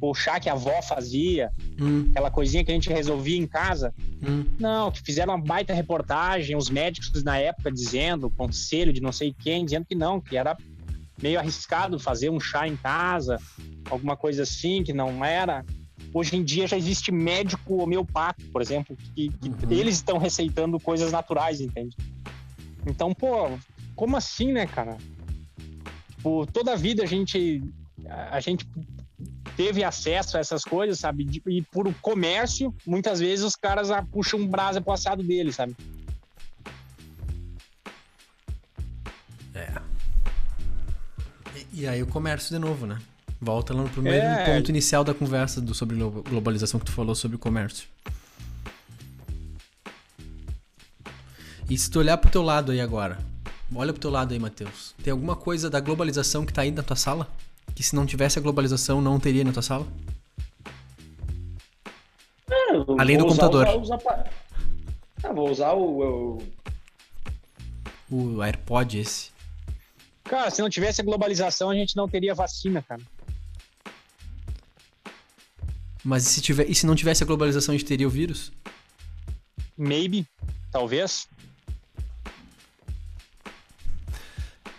tipo, 0.00 0.10
o 0.10 0.14
chá 0.14 0.40
que 0.40 0.48
a 0.48 0.52
avó 0.52 0.80
fazia, 0.82 1.52
hum. 1.78 2.08
aquela 2.10 2.30
coisinha 2.30 2.64
que 2.64 2.70
a 2.70 2.74
gente 2.74 2.88
resolvia 2.88 3.36
em 3.36 3.46
casa, 3.46 3.94
hum. 4.26 4.44
não, 4.58 4.90
que 4.90 5.02
fizeram 5.02 5.34
uma 5.34 5.44
baita 5.44 5.74
reportagem, 5.74 6.56
os 6.56 6.70
médicos 6.70 7.22
na 7.22 7.36
época 7.36 7.70
dizendo, 7.70 8.30
conselho 8.30 8.92
de 8.92 9.00
não 9.00 9.12
sei 9.12 9.34
quem, 9.38 9.64
dizendo 9.64 9.84
que 9.84 9.94
não, 9.94 10.20
que 10.20 10.36
era 10.36 10.56
meio 11.22 11.38
arriscado 11.38 11.98
fazer 11.98 12.30
um 12.30 12.40
chá 12.40 12.66
em 12.66 12.76
casa, 12.76 13.38
alguma 13.90 14.16
coisa 14.16 14.42
assim, 14.42 14.82
que 14.82 14.92
não 14.92 15.22
era 15.22 15.62
Hoje 16.12 16.34
em 16.34 16.42
dia 16.42 16.66
já 16.66 16.76
existe 16.76 17.12
médico 17.12 17.76
homeopata, 17.76 18.42
por 18.52 18.60
exemplo, 18.60 18.96
que, 19.14 19.28
que 19.28 19.48
uhum. 19.48 19.70
eles 19.70 19.94
estão 19.96 20.18
receitando 20.18 20.80
coisas 20.80 21.12
naturais, 21.12 21.60
entende? 21.60 21.96
Então, 22.84 23.14
pô, 23.14 23.48
como 23.94 24.16
assim, 24.16 24.50
né, 24.50 24.66
cara? 24.66 24.96
Tipo, 26.16 26.46
toda 26.46 26.72
a 26.72 26.76
vida 26.76 27.04
a 27.04 27.06
gente 27.06 27.62
a 28.08 28.40
gente 28.40 28.66
teve 29.60 29.84
acesso 29.84 30.38
a 30.38 30.40
essas 30.40 30.64
coisas, 30.64 30.98
sabe? 30.98 31.42
E 31.46 31.60
por 31.60 31.92
comércio, 31.96 32.74
muitas 32.86 33.20
vezes 33.20 33.44
os 33.44 33.54
caras 33.54 33.88
puxam 34.10 34.40
um 34.40 34.46
brasa 34.46 34.80
pro 34.80 34.94
assado 34.94 35.22
deles, 35.22 35.56
sabe? 35.56 35.76
É. 39.54 39.70
E, 41.54 41.82
e 41.82 41.86
aí 41.86 42.02
o 42.02 42.06
comércio 42.06 42.48
de 42.48 42.58
novo, 42.58 42.86
né? 42.86 42.98
Volta 43.38 43.74
lá 43.74 43.82
no 43.82 43.90
primeiro 43.90 44.24
é... 44.24 44.46
ponto 44.46 44.70
inicial 44.70 45.04
da 45.04 45.12
conversa 45.12 45.60
do, 45.60 45.74
sobre 45.74 45.94
globalização 45.94 46.80
que 46.80 46.86
tu 46.86 46.92
falou 46.92 47.14
sobre 47.14 47.36
comércio. 47.36 47.86
E 51.68 51.76
se 51.76 51.90
tu 51.90 51.98
olhar 51.98 52.16
pro 52.16 52.30
teu 52.30 52.40
lado 52.40 52.72
aí 52.72 52.80
agora, 52.80 53.18
olha 53.74 53.92
pro 53.92 54.00
teu 54.00 54.10
lado 54.10 54.32
aí, 54.32 54.38
Matheus. 54.38 54.94
Tem 55.04 55.10
alguma 55.10 55.36
coisa 55.36 55.68
da 55.68 55.80
globalização 55.80 56.46
que 56.46 56.52
tá 56.52 56.62
aí 56.62 56.70
na 56.70 56.82
tua 56.82 56.96
sala? 56.96 57.28
Que 57.74 57.82
se 57.82 57.94
não 57.94 58.06
tivesse 58.06 58.38
a 58.38 58.42
globalização 58.42 59.00
não 59.00 59.18
teria 59.18 59.44
na 59.44 59.52
tua 59.52 59.62
sala? 59.62 59.86
É, 62.50 62.54
Além 62.98 63.16
do 63.16 63.26
computador. 63.26 63.66
Usar, 63.80 63.96
usar, 63.96 64.30
ah, 65.22 65.32
vou 65.32 65.50
usar 65.50 65.72
o, 65.72 66.38
o... 66.38 66.42
O 68.10 68.42
AirPod 68.42 68.98
esse. 68.98 69.30
Cara, 70.24 70.50
se 70.50 70.62
não 70.62 70.68
tivesse 70.68 71.00
a 71.00 71.04
globalização, 71.04 71.70
a 71.70 71.74
gente 71.74 71.96
não 71.96 72.08
teria 72.08 72.34
vacina, 72.34 72.82
cara. 72.82 73.02
Mas 76.02 76.26
e 76.26 76.30
se, 76.30 76.40
tiver, 76.40 76.68
e 76.68 76.74
se 76.74 76.86
não 76.86 76.94
tivesse 76.94 77.22
a 77.22 77.26
globalização, 77.26 77.74
a 77.74 77.78
gente 77.78 77.86
teria 77.86 78.06
o 78.06 78.10
vírus? 78.10 78.52
Maybe. 79.76 80.26
Talvez. 80.70 81.28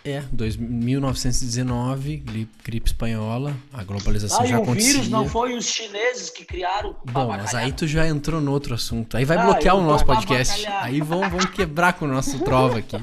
É, 0.04 0.20
dois, 0.32 0.56
1919, 0.56 2.16
gripe 2.64 2.88
espanhola, 2.88 3.56
a 3.72 3.84
globalização 3.84 4.42
ah, 4.42 4.46
já 4.46 4.58
o 4.58 4.62
acontecia. 4.64 4.90
o 4.90 4.94
vírus 4.94 5.08
não 5.08 5.28
foi 5.28 5.56
os 5.56 5.64
chineses 5.64 6.28
que 6.28 6.44
criaram 6.44 6.96
Bom, 7.04 7.28
mas 7.28 7.54
aí 7.54 7.72
tu 7.72 7.86
já 7.86 8.08
entrou 8.08 8.40
no 8.40 8.50
outro 8.50 8.74
assunto. 8.74 9.16
Aí 9.16 9.24
vai 9.24 9.36
ah, 9.36 9.44
bloquear 9.44 9.76
o 9.76 9.80
nosso 9.80 10.04
podcast. 10.04 10.66
Aí 10.66 11.00
vão, 11.00 11.30
vão 11.30 11.40
quebrar 11.52 11.92
com 11.92 12.06
o 12.06 12.08
nosso 12.08 12.40
trova 12.40 12.78
aqui. 12.78 12.96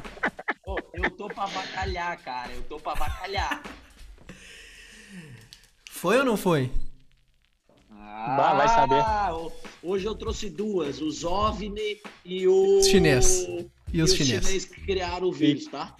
eu 0.93 1.09
tô 1.11 1.27
pra 1.27 1.47
bacalhar, 1.47 2.21
cara. 2.21 2.51
Eu 2.51 2.63
tô 2.63 2.77
pra 2.77 2.95
bacalhar. 2.95 3.63
Foi 5.89 6.17
ou 6.17 6.25
não 6.25 6.35
foi? 6.35 6.69
Ah, 7.91 8.55
vai 8.57 8.67
saber. 8.67 9.03
Hoje 9.81 10.05
eu 10.05 10.15
trouxe 10.15 10.49
duas, 10.49 10.99
os 10.99 11.23
OVNI 11.23 12.01
e 12.25 12.45
o 12.45 12.83
chinês. 12.83 13.45
E, 13.47 13.69
e 13.93 14.01
os, 14.01 14.13
chineses 14.13 14.47
chinês 14.47 14.65
que 14.65 14.81
criaram 14.81 15.27
o 15.27 15.31
vírus, 15.31 15.67
tá? 15.67 15.95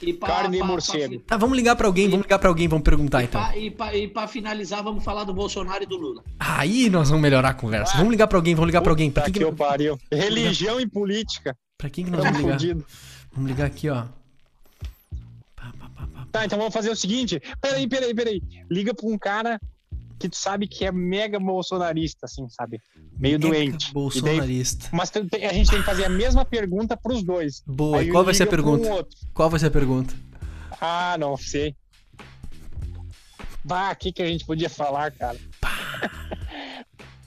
E 0.00 0.12
pra, 0.12 0.28
Carne 0.28 0.58
e 0.58 0.62
morcego. 0.62 1.18
Tá, 1.20 1.36
vamos 1.36 1.56
ligar 1.56 1.74
pra 1.74 1.86
alguém, 1.86 2.08
vamos 2.08 2.24
ligar 2.24 2.38
pra 2.38 2.48
alguém, 2.48 2.68
vamos 2.68 2.84
perguntar 2.84 3.22
e 3.22 3.24
então. 3.24 3.40
Pra, 3.40 3.56
e, 3.56 3.70
pra, 3.70 3.90
pra 4.12 4.28
finalizar, 4.28 4.82
vamos 4.82 5.02
falar 5.02 5.24
do 5.24 5.34
Bolsonaro 5.34 5.82
e 5.82 5.86
do 5.86 5.96
Lula. 5.96 6.22
Aí 6.38 6.88
nós 6.88 7.08
vamos 7.08 7.22
melhorar 7.22 7.50
a 7.50 7.54
conversa. 7.54 7.94
Ah. 7.94 7.98
Vamos 7.98 8.12
ligar 8.12 8.26
pra 8.26 8.38
alguém, 8.38 8.54
vamos 8.54 8.68
ligar 8.68 8.80
pra 8.80 8.92
alguém. 8.92 9.10
Pra 9.10 9.24
quem 9.24 9.32
que, 9.32 9.38
que 9.40 9.44
eu 9.44 9.52
pariu. 9.52 9.98
Religião 10.10 10.80
e 10.80 10.86
política. 10.86 11.56
Pra 11.76 11.90
quem 11.90 12.04
que 12.04 12.10
nós 12.10 12.22
vamos 12.22 12.38
ligar? 12.38 12.84
Vamos 13.32 13.50
ligar 13.50 13.66
aqui, 13.66 13.88
ó. 13.88 14.04
Tá, 16.30 16.44
então 16.44 16.58
vamos 16.58 16.74
fazer 16.74 16.90
o 16.90 16.96
seguinte. 16.96 17.40
Peraí, 17.60 17.88
peraí, 17.88 18.14
peraí. 18.14 18.42
Liga 18.70 18.94
pra 18.94 19.06
um 19.06 19.18
cara 19.18 19.60
que 20.18 20.28
tu 20.28 20.36
sabe 20.36 20.66
que 20.66 20.84
é 20.84 20.92
mega 20.92 21.38
bolsonarista, 21.38 22.26
assim, 22.26 22.48
sabe? 22.48 22.80
Meio 23.18 23.38
mega 23.38 23.48
doente. 23.48 23.92
Bolsonarista. 23.92 24.88
Daí, 24.90 24.98
mas 24.98 25.12
a 25.14 25.52
gente 25.52 25.70
tem 25.70 25.80
que 25.80 25.86
fazer 25.86 26.04
a 26.04 26.08
mesma 26.08 26.44
pergunta 26.44 26.96
pros 26.96 27.22
dois. 27.22 27.62
Boa, 27.66 28.02
e 28.02 28.10
qual 28.10 28.24
vai 28.24 28.34
ser 28.34 28.44
a 28.44 28.46
pergunta? 28.46 28.88
Um 28.92 29.04
qual 29.32 29.48
vai 29.48 29.60
ser 29.60 29.66
a 29.66 29.70
pergunta? 29.70 30.14
Ah, 30.80 31.16
não 31.18 31.36
sei. 31.36 31.76
Bah, 33.64 33.92
o 33.92 33.96
que, 33.96 34.12
que 34.12 34.22
a 34.22 34.26
gente 34.26 34.44
podia 34.44 34.70
falar, 34.70 35.10
cara? 35.12 35.38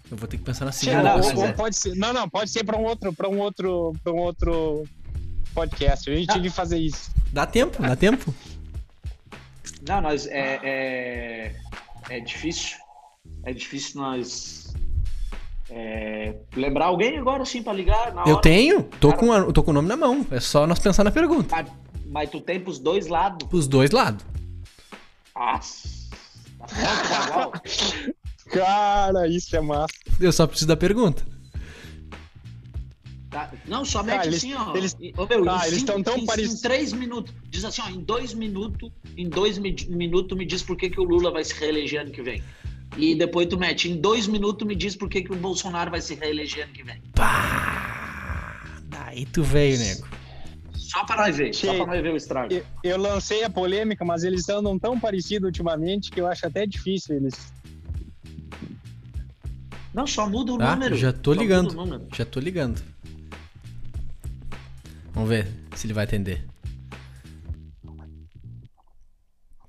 Eu 0.10 0.18
vou 0.18 0.28
ter 0.28 0.38
que 0.38 0.44
pensar 0.44 0.66
na 0.66 0.72
segunda. 0.74 1.18
Não, 1.18 1.54
pode 1.54 1.78
ser, 1.78 1.96
não, 1.96 2.12
não, 2.12 2.30
pode 2.30 2.50
ser 2.50 2.66
para 2.66 2.78
um 2.78 2.84
outro, 2.84 3.14
para 3.14 3.30
um 3.30 3.40
outro, 3.40 3.94
para 4.04 4.12
um 4.12 4.18
outro 4.18 4.84
podcast. 5.54 6.10
A 6.10 6.16
gente 6.16 6.30
ah. 6.30 6.34
tinha 6.34 6.44
que 6.44 6.50
fazer 6.50 6.80
isso. 6.80 7.12
Dá 7.32 7.46
tempo, 7.46 7.82
dá 7.82 7.96
tempo. 7.96 8.34
Não, 9.88 10.02
nós 10.02 10.28
é, 10.28 10.60
é, 10.64 11.56
é 12.12 12.20
difícil. 12.20 12.78
É 13.44 13.54
difícil 13.54 14.02
nós 14.02 14.74
é, 15.70 16.36
lembrar 16.56 16.88
alguém 16.88 17.18
agora 17.18 17.46
sim 17.46 17.64
para 17.64 17.74
ligar. 17.74 18.14
eu 18.28 18.38
tenho, 18.38 18.84
tô, 18.84 19.14
com 19.14 19.32
a, 19.32 19.52
tô 19.54 19.64
com 19.64 19.72
o 19.72 19.74
nome 19.74 19.88
na 19.88 19.96
mão. 19.96 20.26
É 20.30 20.40
só 20.40 20.68
nós 20.68 20.80
pensar 20.80 21.04
na 21.04 21.12
pergunta. 21.12 21.56
Mas, 21.56 21.72
mas 22.06 22.30
tu 22.30 22.42
tem 22.42 22.60
pros 22.60 22.80
dois 22.80 23.08
lados? 23.08 23.48
Pros 23.48 23.68
dois 23.68 23.92
lados. 23.92 24.26
Nossa. 25.34 25.90
Tá 26.60 27.52
Cara, 28.52 29.28
isso 29.30 29.56
é 29.56 29.62
massa. 29.62 29.94
Eu 30.20 30.34
só 30.34 30.46
preciso 30.46 30.68
da 30.68 30.76
pergunta. 30.76 31.26
Tá? 33.32 33.50
Não, 33.66 33.86
somente 33.86 34.20
ah, 34.20 34.26
eles, 34.26 34.38
assim, 34.40 34.54
ó. 34.54 34.76
Eles, 34.76 34.98
oh, 35.18 35.26
meu, 35.26 35.50
ah, 35.50 35.66
eles 35.66 35.78
estão 35.78 36.04
tão 36.04 36.26
parecidos. 36.26 36.60
Em 36.60 36.62
três 36.62 36.92
minutos. 36.92 37.34
Diz 37.50 37.64
assim, 37.64 37.82
ó, 37.82 37.90
em 37.90 38.02
dois 38.02 38.34
minutos, 38.34 38.92
em 39.18 39.30
dois 39.30 39.58
minutos 39.58 40.38
me 40.38 40.46
diz 40.46 40.62
por 40.62 40.76
que, 40.76 40.90
que 40.90 41.00
o 41.00 41.04
Lula 41.04 41.32
vai 41.32 41.46
se 41.46 41.54
reeleger 41.54 42.02
ano 42.02 42.12
que 42.12 42.22
vem. 42.22 42.44
E 42.98 43.16
depois 43.16 43.48
tu 43.48 43.58
mete, 43.58 43.90
em 43.90 43.96
dois 43.96 44.28
minutos 44.28 44.68
me 44.68 44.76
diz 44.76 44.98
por 44.98 45.08
que, 45.08 45.22
que 45.22 45.32
o 45.32 45.36
Bolsonaro 45.38 45.90
vai 45.90 46.02
se 46.02 46.14
reeleger 46.14 46.66
ano 46.66 46.74
que 46.74 46.84
vem. 46.84 47.02
Pá! 47.16 48.62
Daí 48.90 49.26
tu 49.26 49.44
veio, 49.44 49.80
nego. 49.80 50.06
Só 50.74 51.06
para 51.06 51.26
nós 51.26 51.38
ver, 51.38 51.54
che... 51.54 51.68
só 51.68 51.74
para 51.74 51.86
nós 51.86 52.02
ver 52.02 52.12
o 52.12 52.18
estrago. 52.18 52.54
Eu, 52.54 52.66
eu, 52.84 52.98
lancei 52.98 53.46
a 53.46 53.50
polêmica, 53.50 54.04
mas 54.04 54.26
eles 54.26 54.50
andam 54.50 54.78
tão 54.78 55.00
parecidos 55.00 55.46
ultimamente 55.46 56.12
que 56.12 56.20
eu 56.20 56.28
acho 56.28 56.46
até 56.46 56.66
difícil 56.66 57.16
eles 57.16 57.34
Não, 59.94 60.06
só 60.06 60.30
muda 60.30 60.52
o 60.52 60.58
Tá? 60.58 60.76
número. 60.76 60.98
Já 60.98 61.14
tô 61.14 61.34
Só 61.34 61.40
ligando. 61.40 62.08
Já 62.14 62.26
tô 62.26 62.42
ligando. 62.42 62.82
Vamos 65.14 65.30
ver 65.30 65.48
se 65.76 65.88
ele 65.88 65.94
vai 65.94 66.06
atender. 66.06 66.48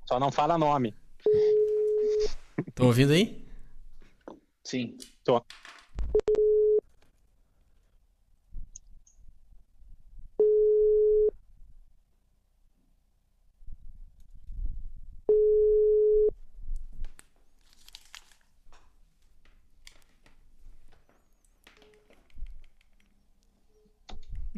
Só 0.07 0.19
não 0.21 0.31
fala 0.31 0.59
nome. 0.59 0.95
Estão 2.67 2.87
ouvindo 2.87 3.13
aí? 3.13 3.47
Sim. 4.65 4.97
Tô. 5.25 5.45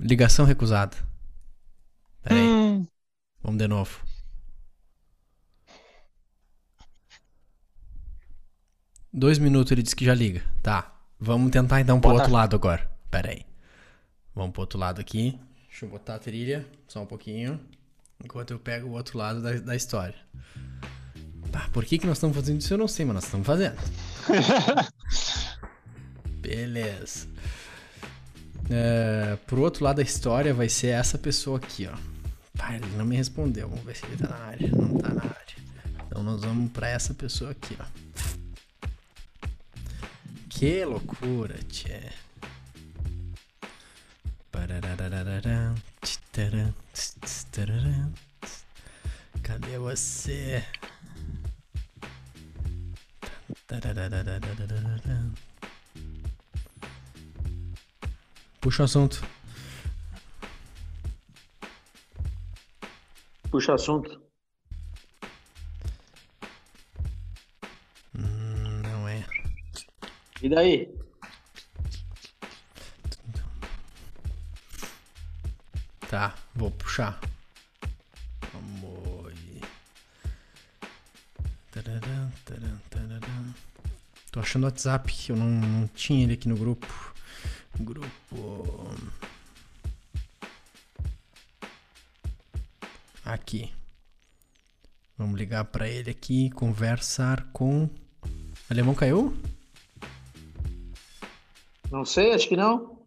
Ligação 0.04 0.44
recusada. 0.44 0.94
Pera 2.22 2.36
aí, 2.38 2.46
Hum, 2.46 2.86
vamos 3.42 3.58
de 3.58 3.66
novo. 3.66 3.98
Dois 9.12 9.38
minutos 9.38 9.70
ele 9.72 9.82
disse 9.82 9.94
que 9.96 10.04
já 10.04 10.14
liga. 10.14 10.42
Tá. 10.62 10.92
Vamos 11.18 11.50
tentar 11.50 11.80
então 11.80 12.00
pro 12.00 12.10
Bota- 12.10 12.22
outro 12.24 12.34
lado 12.34 12.56
agora. 12.56 12.90
Pera 13.10 13.30
aí. 13.30 13.46
Vamos 14.34 14.52
pro 14.52 14.62
outro 14.62 14.78
lado 14.78 15.00
aqui. 15.00 15.38
Deixa 15.68 15.86
eu 15.86 15.90
botar 15.90 16.16
a 16.16 16.18
trilha. 16.18 16.66
Só 16.88 17.02
um 17.02 17.06
pouquinho. 17.06 17.60
Enquanto 18.22 18.50
eu 18.50 18.58
pego 18.58 18.88
o 18.88 18.92
outro 18.92 19.16
lado 19.18 19.40
da, 19.42 19.52
da 19.52 19.76
história. 19.76 20.16
Tá, 21.52 21.68
por 21.72 21.84
que, 21.84 21.98
que 21.98 22.06
nós 22.06 22.16
estamos 22.16 22.36
fazendo 22.36 22.60
isso? 22.60 22.74
Eu 22.74 22.78
não 22.78 22.88
sei, 22.88 23.04
mas 23.06 23.14
nós 23.14 23.24
estamos 23.24 23.46
fazendo. 23.46 23.76
Beleza. 26.40 27.28
É, 28.70 29.36
pro 29.46 29.60
outro 29.60 29.84
lado 29.84 29.96
da 29.96 30.02
história 30.02 30.54
vai 30.54 30.68
ser 30.68 30.88
essa 30.88 31.18
pessoa 31.18 31.58
aqui, 31.58 31.86
ó. 31.86 31.96
Pá, 32.56 32.74
ele 32.74 32.86
não 32.96 33.04
me 33.04 33.16
respondeu. 33.16 33.68
Vamos 33.68 33.84
ver 33.84 33.96
se 33.96 34.06
ele 34.06 34.16
tá 34.16 34.28
na 34.28 34.36
área. 34.36 34.70
Não 34.70 34.98
tá 34.98 35.08
na 35.08 35.22
área. 35.22 35.56
Então 36.06 36.22
nós 36.22 36.42
vamos 36.42 36.70
pra 36.72 36.88
essa 36.88 37.12
pessoa 37.12 37.50
aqui, 37.50 37.76
ó. 37.80 37.84
Que 40.48 40.84
loucura, 40.84 41.58
tchê. 41.68 42.00
Cadê 49.42 49.78
você? 49.78 50.64
Puxa 58.64 58.80
o 58.80 58.84
assunto. 58.86 59.22
Puxa 63.50 63.72
o 63.72 63.74
assunto. 63.74 64.22
Hum, 68.16 68.80
não 68.82 69.06
é. 69.06 69.22
E 70.40 70.48
daí? 70.48 70.98
Tá, 76.08 76.34
vou 76.54 76.70
puxar. 76.70 77.20
Vamos. 78.50 79.34
Tararam, 81.70 82.32
taram, 82.46 82.80
tararam. 82.88 83.54
Tô 84.32 84.40
achando 84.40 84.62
o 84.62 84.66
WhatsApp, 84.68 85.12
que 85.12 85.32
eu 85.32 85.36
não, 85.36 85.50
não 85.50 85.86
tinha 85.88 86.24
ele 86.24 86.32
aqui 86.32 86.48
no 86.48 86.56
grupo. 86.56 87.13
Grupo. 87.80 88.94
Aqui. 93.24 93.72
Vamos 95.16 95.38
ligar 95.38 95.64
pra 95.64 95.88
ele 95.88 96.10
aqui, 96.10 96.50
conversar 96.50 97.48
com. 97.52 97.88
Alemão 98.68 98.94
caiu? 98.94 99.36
Não 101.90 102.04
sei, 102.04 102.32
acho 102.32 102.48
que 102.48 102.56
não. 102.56 102.98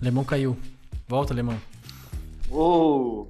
Alemão 0.00 0.24
caiu. 0.24 0.58
Volta, 1.06 1.32
Alemão. 1.32 1.60
Ô, 2.50 3.26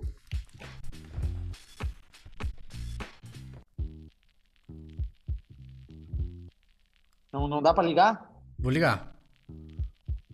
Não, 7.62 7.70
dá 7.70 7.72
pra 7.74 7.84
ligar? 7.84 8.28
Vou 8.58 8.72
ligar. 8.72 9.14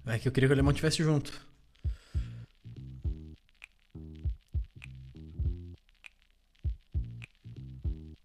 É 0.07 0.18
que 0.18 0.26
eu 0.26 0.33
queria 0.33 0.49
que 0.49 0.53
o 0.53 0.55
alemão 0.55 0.70
estivesse 0.70 1.03
junto. 1.03 1.31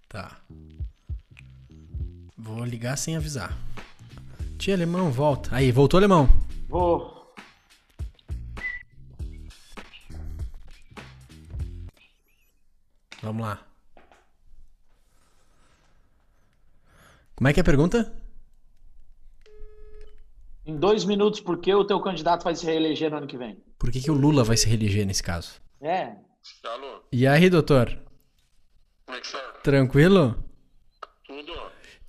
Tá. 0.08 0.40
Vou 2.38 2.64
ligar 2.64 2.98
sem 2.98 3.18
avisar. 3.18 3.52
Tia 4.58 4.74
alemão, 4.74 5.12
volta. 5.12 5.54
Aí, 5.54 5.70
voltou 5.70 5.98
alemão. 5.98 6.30
Vou. 6.70 7.36
Vamos 13.22 13.46
lá. 13.46 13.68
Como 17.36 17.50
é 17.50 17.54
que 17.54 17.60
é 17.60 17.64
a 17.64 17.66
pergunta? 17.66 18.23
Dois 20.84 21.06
minutos, 21.06 21.40
por 21.40 21.60
que 21.60 21.74
o 21.74 21.86
teu 21.86 21.98
candidato 22.02 22.44
vai 22.44 22.54
se 22.56 22.66
reeleger 22.66 23.10
no 23.10 23.16
ano 23.16 23.26
que 23.28 23.38
vem? 23.38 23.58
Por 23.80 23.90
que, 23.90 24.02
que 24.02 24.12
o 24.12 24.14
Lula 24.14 24.44
vai 24.44 24.58
se 24.58 24.68
reeleger 24.68 25.06
nesse 25.06 25.24
caso? 25.24 25.54
É. 25.80 26.12
Alô, 26.66 27.02
E 27.10 27.26
aí, 27.26 27.50
doutor? 27.50 27.98
como 29.06 29.18
é 29.18 29.22
que 29.22 29.32
tá? 29.32 29.40
Tranquilo? 29.64 30.44
Tudo? 31.26 31.54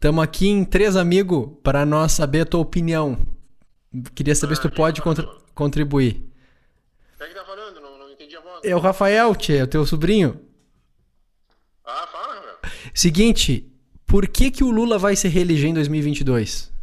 Tamo 0.01 0.21
aqui 0.21 0.49
em 0.49 0.65
três 0.65 0.97
amigos 0.97 1.51
para 1.63 1.87
nós 1.87 2.11
saber 2.11 2.41
a 2.41 2.47
tua 2.47 2.59
opinião. 2.63 3.17
Queria 4.13 4.35
saber 4.35 4.57
se 4.57 4.63
tu 4.63 4.71
pode 4.73 5.01
contri- 5.01 5.29
contribuir. 5.55 6.15
Quem 7.17 7.27
é 7.27 7.29
que 7.29 7.35
tá 7.37 7.45
falando? 7.45 7.81
Não, 7.81 7.97
não 7.97 8.11
entendi 8.11 8.37
a 8.37 8.41
voz. 8.41 8.61
É 8.65 8.75
o 8.75 8.81
Rafael, 8.81 9.37
tchê, 9.37 9.63
o 9.63 9.69
teu 9.69 9.87
sobrinho. 9.87 10.45
Ah, 11.85 12.09
fala, 12.09 12.41
meu. 12.41 12.71
Seguinte, 12.93 13.73
por 14.05 14.27
que 14.27 14.51
que 14.51 14.65
o 14.65 14.71
Lula 14.73 14.99
vai 14.99 15.15
se 15.15 15.29
reeleger 15.29 15.71
em 15.71 15.75
2022? 15.75 16.75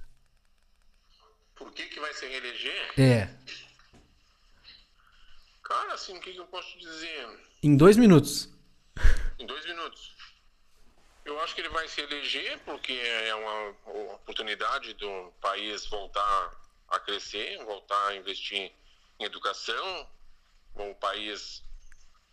Por 1.56 1.72
que 1.74 1.84
que 1.84 2.00
vai 2.00 2.14
se 2.14 2.26
reeleger? 2.28 2.81
É, 2.98 3.28
Cara, 5.64 5.94
assim, 5.94 6.18
o 6.18 6.20
que 6.20 6.34
que 6.34 6.40
eu 6.40 6.48
posso 6.48 6.78
dizer? 6.78 7.40
em 7.64 7.78
dois 7.78 7.96
minutos. 7.96 8.50
Em 9.40 9.46
dois 9.46 9.66
minutos. 9.66 10.14
Eu 11.24 11.40
acho 11.42 11.56
que 11.56 11.62
ele 11.62 11.70
vai 11.70 11.88
se 11.88 12.02
eleger 12.02 12.60
porque 12.66 12.92
é 12.92 13.34
uma 13.36 13.70
oportunidade 14.16 14.94
do 14.96 15.32
país 15.40 15.86
voltar 15.86 16.52
a 16.90 17.00
crescer, 17.00 17.64
voltar 17.64 18.08
a 18.08 18.16
investir 18.16 18.74
em 19.20 19.24
educação, 19.24 20.10
o 20.76 20.96
país 20.96 21.64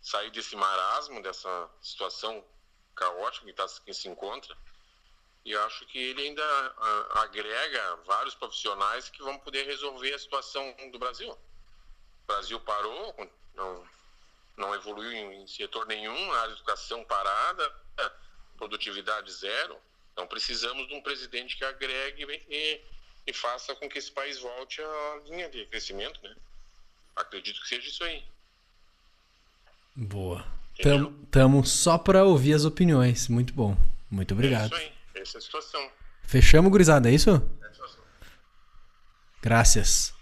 sair 0.01 0.31
desse 0.31 0.55
marasmo, 0.55 1.21
dessa 1.21 1.69
situação 1.81 2.43
caótica 2.95 3.45
que, 3.45 3.53
tá, 3.53 3.65
que 3.85 3.93
se 3.93 4.09
encontra. 4.09 4.57
E 5.45 5.55
acho 5.55 5.85
que 5.87 5.97
ele 5.97 6.21
ainda 6.27 6.43
ah, 6.43 7.21
agrega 7.23 7.95
vários 8.05 8.35
profissionais 8.35 9.09
que 9.09 9.21
vão 9.23 9.37
poder 9.39 9.65
resolver 9.65 10.13
a 10.13 10.19
situação 10.19 10.75
do 10.91 10.99
Brasil. 10.99 11.31
O 11.31 12.27
Brasil 12.27 12.59
parou, 12.59 13.15
não, 13.55 13.83
não 14.57 14.75
evoluiu 14.75 15.11
em 15.33 15.47
setor 15.47 15.87
nenhum, 15.87 16.33
a 16.33 16.45
educação 16.49 17.03
parada, 17.05 17.73
produtividade 18.59 19.31
zero. 19.31 19.77
Então 20.13 20.27
precisamos 20.27 20.87
de 20.87 20.93
um 20.93 21.01
presidente 21.01 21.57
que 21.57 21.63
agregue 21.63 22.25
e, 22.49 22.81
e 23.25 23.33
faça 23.33 23.73
com 23.75 23.89
que 23.89 23.97
esse 23.97 24.11
país 24.11 24.37
volte 24.37 24.81
à 24.81 25.21
linha 25.25 25.49
de 25.49 25.65
crescimento, 25.67 26.21
né? 26.21 26.35
Acredito 27.15 27.61
que 27.61 27.67
seja 27.69 27.87
isso 27.87 28.03
aí. 28.03 28.23
Boa. 29.95 30.45
Tamo, 30.81 31.25
tamo 31.31 31.65
só 31.65 31.97
pra 31.97 32.23
ouvir 32.23 32.53
as 32.53 32.63
opiniões. 32.65 33.27
Muito 33.27 33.53
bom. 33.53 33.75
Muito 34.11 34.33
É 34.33 34.35
obrigado. 34.35 34.73
isso 34.73 34.75
aí. 34.75 34.93
Essa 35.19 35.37
é 35.37 35.39
a 35.39 35.41
situação. 35.41 35.89
Fechamos, 36.23 36.71
gurizada, 36.71 37.09
é 37.09 37.13
isso? 37.13 37.29
É 37.61 37.67
a 37.67 37.71
situação. 37.73 37.99
Graças. 39.41 40.13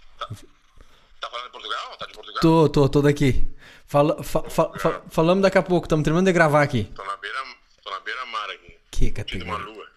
Tá 1.19 1.29
falando 1.29 1.45
de 1.45 1.51
Portugal? 1.51 1.97
Tá 1.97 2.05
de 2.05 2.13
Portugal? 2.13 2.41
Tô, 2.41 2.69
tô, 2.69 2.89
tô 2.89 3.01
daqui. 3.01 3.47
Fala, 3.85 4.21
fa- 4.23 4.49
fa- 4.49 4.77
fa- 4.77 5.01
falamos 5.09 5.41
daqui 5.41 5.57
a 5.57 5.63
pouco, 5.63 5.85
estamos 5.85 6.03
terminando 6.03 6.25
de 6.27 6.33
gravar 6.33 6.61
aqui. 6.61 6.83
Tô 6.95 7.03
na 7.03 7.17
beira, 7.17 7.37
tô 7.83 7.89
na 7.89 7.99
beira 8.01 8.25
mar 8.27 8.49
aqui. 8.49 8.77
Que 8.91 9.05
De 9.11 9.43
uma 9.43 9.57
categoria. 9.57 9.57
lua. 9.65 9.87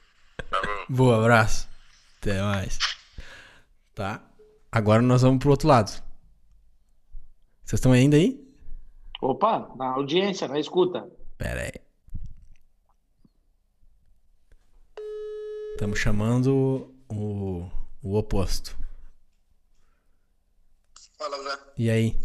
Tá 0.51 0.61
bom. 0.63 0.85
Boa, 0.95 1.19
abraço. 1.19 1.69
Até 2.21 2.41
mais. 2.43 2.79
Tá. 3.95 4.23
Agora 4.73 5.03
nós 5.03 5.23
vamos 5.23 5.39
pro 5.41 5.51
outro 5.51 5.69
lado. 5.69 5.89
Vocês 7.65 7.79
estão 7.79 7.93
ainda 7.93 8.17
aí? 8.17 8.41
Opa, 9.21 9.69
na 9.77 9.91
audiência, 9.91 10.49
na 10.49 10.59
escuta. 10.59 11.07
Pera 11.37 11.63
aí. 11.63 11.73
Estamos 15.81 15.99
chamando 15.99 16.95
o, 17.09 17.67
o 18.03 18.15
oposto. 18.15 18.79
Fala, 21.17 21.43
Zé. 21.43 21.73
E 21.79 21.89
aí? 21.89 22.19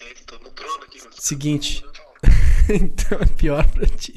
Ei, 0.00 0.14
tô 0.26 0.36
no 0.40 0.50
trono 0.50 0.82
aqui. 0.82 0.98
Seguinte. 1.12 1.84
então 2.68 3.20
é 3.20 3.26
pior 3.26 3.64
pra 3.70 3.86
ti. 3.86 4.14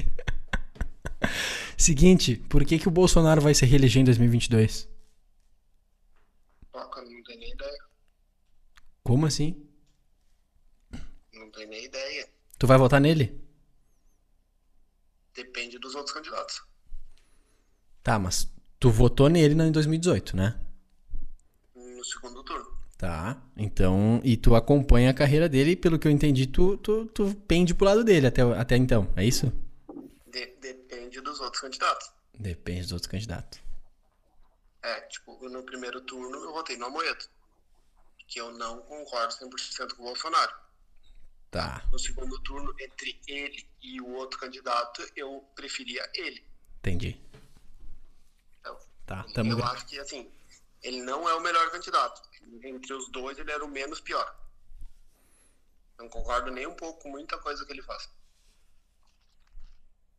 Seguinte, 1.76 2.34
por 2.48 2.64
que, 2.64 2.80
que 2.80 2.88
o 2.88 2.90
Bolsonaro 2.90 3.40
vai 3.40 3.54
se 3.54 3.64
reeleger 3.64 4.02
em 4.02 4.06
2022? 4.06 4.88
Toca, 6.72 7.02
não 7.02 7.22
tem 7.22 7.38
nem 7.38 7.52
ideia. 7.52 7.84
Como 9.04 9.26
assim? 9.26 9.64
Não 11.32 11.52
tem 11.52 11.68
nem 11.68 11.84
ideia. 11.84 12.28
Tu 12.58 12.66
vai 12.66 12.78
votar 12.78 13.00
nele? 13.00 13.40
Depende 15.32 15.78
dos 15.78 15.94
outros 15.94 16.12
candidatos. 16.12 16.66
Tá, 18.08 18.18
mas 18.18 18.50
tu 18.80 18.90
votou 18.90 19.28
nele 19.28 19.54
em 19.62 19.70
2018, 19.70 20.34
né? 20.34 20.58
No 21.74 22.02
segundo 22.02 22.42
turno. 22.42 22.66
Tá. 22.96 23.36
Então, 23.54 24.18
e 24.24 24.34
tu 24.34 24.54
acompanha 24.54 25.10
a 25.10 25.14
carreira 25.14 25.46
dele 25.46 25.72
e 25.72 25.76
pelo 25.76 25.98
que 25.98 26.08
eu 26.08 26.12
entendi, 26.12 26.46
tu, 26.46 26.78
tu, 26.78 27.04
tu 27.06 27.34
pende 27.46 27.74
pro 27.74 27.84
lado 27.84 28.02
dele 28.02 28.26
até, 28.26 28.40
até 28.40 28.76
então, 28.78 29.12
é 29.14 29.24
isso? 29.26 29.52
De- 30.26 30.56
depende 30.58 31.20
dos 31.20 31.38
outros 31.38 31.60
candidatos. 31.60 32.10
Depende 32.38 32.80
dos 32.82 32.92
outros 32.92 33.10
candidatos. 33.10 33.60
É, 34.82 35.00
tipo, 35.02 35.46
no 35.50 35.62
primeiro 35.64 36.00
turno 36.00 36.34
eu 36.44 36.52
votei 36.54 36.78
no 36.78 36.86
Amoedo. 36.86 37.26
Que 38.26 38.40
eu 38.40 38.50
não 38.56 38.80
concordo 38.82 39.34
100% 39.34 39.94
com 39.96 40.02
o 40.02 40.06
Bolsonaro. 40.06 40.52
Tá, 41.50 41.82
No 41.92 41.98
segundo 41.98 42.38
turno, 42.40 42.74
entre 42.80 43.20
ele 43.26 43.66
e 43.82 44.00
o 44.00 44.08
outro 44.14 44.40
candidato, 44.40 45.02
eu 45.14 45.44
preferia 45.54 46.02
ele. 46.14 46.42
entendi. 46.78 47.20
Tá, 49.08 49.24
tamo 49.32 49.52
eu 49.52 49.64
acho 49.64 49.86
que, 49.86 49.98
assim, 49.98 50.30
ele 50.82 51.00
não 51.02 51.26
é 51.26 51.34
o 51.34 51.40
melhor 51.40 51.70
candidato. 51.70 52.20
Entre 52.62 52.92
os 52.92 53.10
dois, 53.10 53.38
ele 53.38 53.50
era 53.50 53.64
o 53.64 53.68
menos 53.68 54.00
pior. 54.00 54.36
Não 55.98 56.10
concordo 56.10 56.50
nem 56.50 56.66
um 56.66 56.74
pouco 56.74 57.02
com 57.02 57.08
muita 57.08 57.38
coisa 57.38 57.64
que 57.64 57.72
ele 57.72 57.80
faz. 57.82 58.06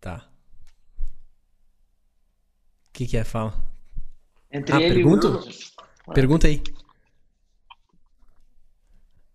Tá. 0.01 0.27
O 2.87 2.91
que 2.91 3.05
que 3.05 3.15
é? 3.15 3.23
Fala. 3.23 3.53
Entre 4.51 4.75
Ah, 4.75 4.81
ele 4.81 4.95
pergunta? 4.95 5.27
e 5.27 6.09
o. 6.09 6.13
Pergunta 6.13 6.47
aí. 6.47 6.63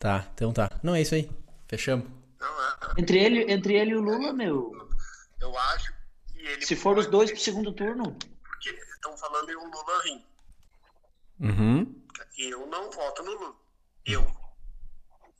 Tá, 0.00 0.28
então 0.34 0.52
tá. 0.52 0.68
Não, 0.82 0.96
é 0.96 1.00
isso 1.00 1.14
aí. 1.14 1.30
Fechamos. 1.68 2.06
Não 2.40 2.62
é. 2.62 2.76
Entre 2.98 3.18
ele, 3.18 3.52
entre 3.52 3.74
ele 3.74 3.92
e 3.92 3.96
o 3.96 4.00
Lula, 4.02 4.32
meu. 4.32 4.72
Eu 5.40 5.56
acho 5.56 5.94
que 6.26 6.40
ele. 6.40 6.66
Se 6.66 6.74
for 6.74 6.98
os 6.98 7.06
dois 7.06 7.30
pro 7.30 7.40
segundo 7.40 7.72
turno, 7.72 8.18
estão 9.04 9.16
falando 9.18 9.50
em 9.50 9.56
um 9.56 9.70
Lula 9.70 10.02
rim. 10.04 10.24
Uhum. 11.40 12.06
Eu 12.38 12.66
não 12.66 12.90
voto 12.90 13.22
no 13.22 13.32
Lula. 13.32 13.54
Eu. 14.06 14.26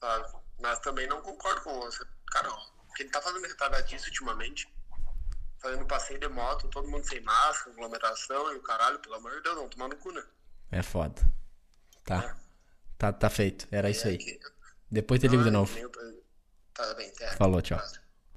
Sabe? 0.01 0.33
Mas 0.61 0.79
também 0.81 1.07
não 1.07 1.23
concordo 1.23 1.62
com 1.62 1.81
você. 1.81 2.05
Cara, 2.27 2.51
o 2.53 2.93
que 2.95 3.05
ele 3.05 3.11
tá 3.11 3.23
fazendo 3.23 3.47
retardadice 3.47 4.07
ultimamente. 4.07 4.69
Fazendo 5.59 5.87
passeio 5.87 6.21
de 6.21 6.29
moto, 6.29 6.69
todo 6.69 6.89
mundo 6.89 7.07
sem 7.07 7.21
máscara, 7.23 7.71
aglomeração 7.71 8.53
e 8.53 8.57
o 8.57 8.62
caralho, 8.62 8.99
pelo 8.99 9.15
amor 9.15 9.33
de 9.33 9.41
Deus, 9.43 9.57
não 9.57 9.69
tomar 9.69 9.89
no 9.89 9.97
cu, 9.97 10.12
né? 10.12 10.23
É 10.71 10.83
foda. 10.83 11.23
Tá. 12.05 12.37
Tá, 12.99 13.12
tá 13.12 13.31
feito. 13.31 13.67
Era 13.71 13.89
isso 13.89 14.07
aí. 14.07 14.17
É 14.17 14.19
que- 14.19 14.41
Depois 14.91 15.21
te 15.21 15.27
ligo 15.27 15.43
de 15.43 15.51
Não, 15.51 15.61
novo. 15.61 15.75
Tá 16.75 16.95
bem, 16.95 17.11
tá. 17.15 17.33
Falou, 17.37 17.62
tchau. 17.62 17.79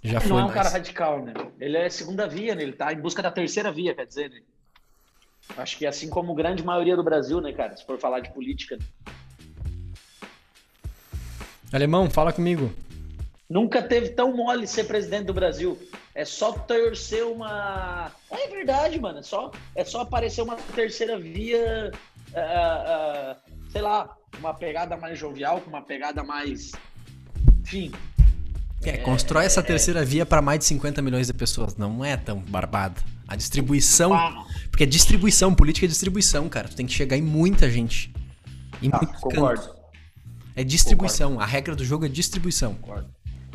Já 0.03 0.19
ele 0.19 0.19
foi, 0.21 0.29
não 0.29 0.39
é 0.39 0.43
um 0.43 0.45
mas... 0.45 0.53
cara 0.53 0.69
radical, 0.69 1.25
né? 1.25 1.33
Ele 1.59 1.75
é 1.77 1.89
segunda 1.89 2.27
via, 2.29 2.55
né? 2.55 2.63
Ele 2.63 2.73
tá 2.73 2.93
em 2.93 3.01
busca 3.01 3.21
da 3.21 3.31
terceira 3.31 3.71
via, 3.73 3.93
quer 3.93 4.05
dizer, 4.05 4.29
né? 4.29 4.41
Acho 5.55 5.77
que 5.77 5.85
assim 5.85 6.09
como 6.09 6.33
grande 6.33 6.63
maioria 6.63 6.95
do 6.95 7.03
Brasil, 7.03 7.39
né, 7.39 7.53
cara? 7.53 7.75
Se 7.75 7.85
for 7.85 7.99
falar 7.99 8.19
de 8.19 8.31
política. 8.31 8.77
Alemão, 11.71 12.09
fala 12.09 12.33
comigo. 12.33 12.71
Nunca 13.49 13.81
teve 13.81 14.09
tão 14.09 14.35
mole 14.35 14.67
ser 14.67 14.85
presidente 14.85 15.25
do 15.25 15.33
Brasil. 15.33 15.77
É 16.13 16.25
só 16.25 16.51
torcer 16.51 17.23
uma. 17.23 18.11
É 18.29 18.47
verdade, 18.47 18.99
mano. 18.99 19.19
É 19.19 19.23
só, 19.23 19.51
é 19.75 19.85
só 19.85 20.01
aparecer 20.01 20.41
uma 20.41 20.55
terceira 20.75 21.17
via. 21.17 21.91
ah, 22.35 22.39
ah, 22.39 23.35
sei 23.69 23.81
lá, 23.81 24.17
uma 24.39 24.53
pegada 24.53 24.97
mais 24.97 25.17
jovial, 25.17 25.61
com 25.61 25.69
uma 25.69 25.81
pegada 25.81 26.23
mais. 26.23 26.71
Enfim. 27.61 27.91
É, 28.83 28.97
constrói 28.97 29.45
essa 29.45 29.63
terceira 29.63 30.03
via 30.05 30.25
para 30.25 30.41
mais 30.41 30.59
de 30.59 30.65
50 30.65 31.01
milhões 31.01 31.27
de 31.27 31.33
pessoas. 31.33 31.75
Não 31.75 32.03
é 32.03 32.15
tão 32.17 32.39
barbada. 32.39 33.01
A 33.27 33.35
distribuição. 33.35 34.13
Ah, 34.13 34.45
Porque 34.69 34.83
é 34.83 34.87
distribuição, 34.87 35.53
política 35.53 35.85
é 35.85 35.89
distribuição, 35.89 36.47
cara. 36.47 36.67
Tu 36.69 36.75
tem 36.75 36.85
que 36.85 36.93
chegar 36.93 37.17
em 37.17 37.21
muita 37.21 37.69
gente. 37.69 38.13
Em 38.81 38.89
muitos 38.89 39.19
concordo. 39.19 39.75
É 40.55 40.63
distribuição. 40.63 41.39
A 41.39 41.45
regra 41.45 41.75
do 41.75 41.83
jogo 41.83 42.05
é 42.05 42.09
distribuição. 42.09 42.75
Concordo. 42.75 43.09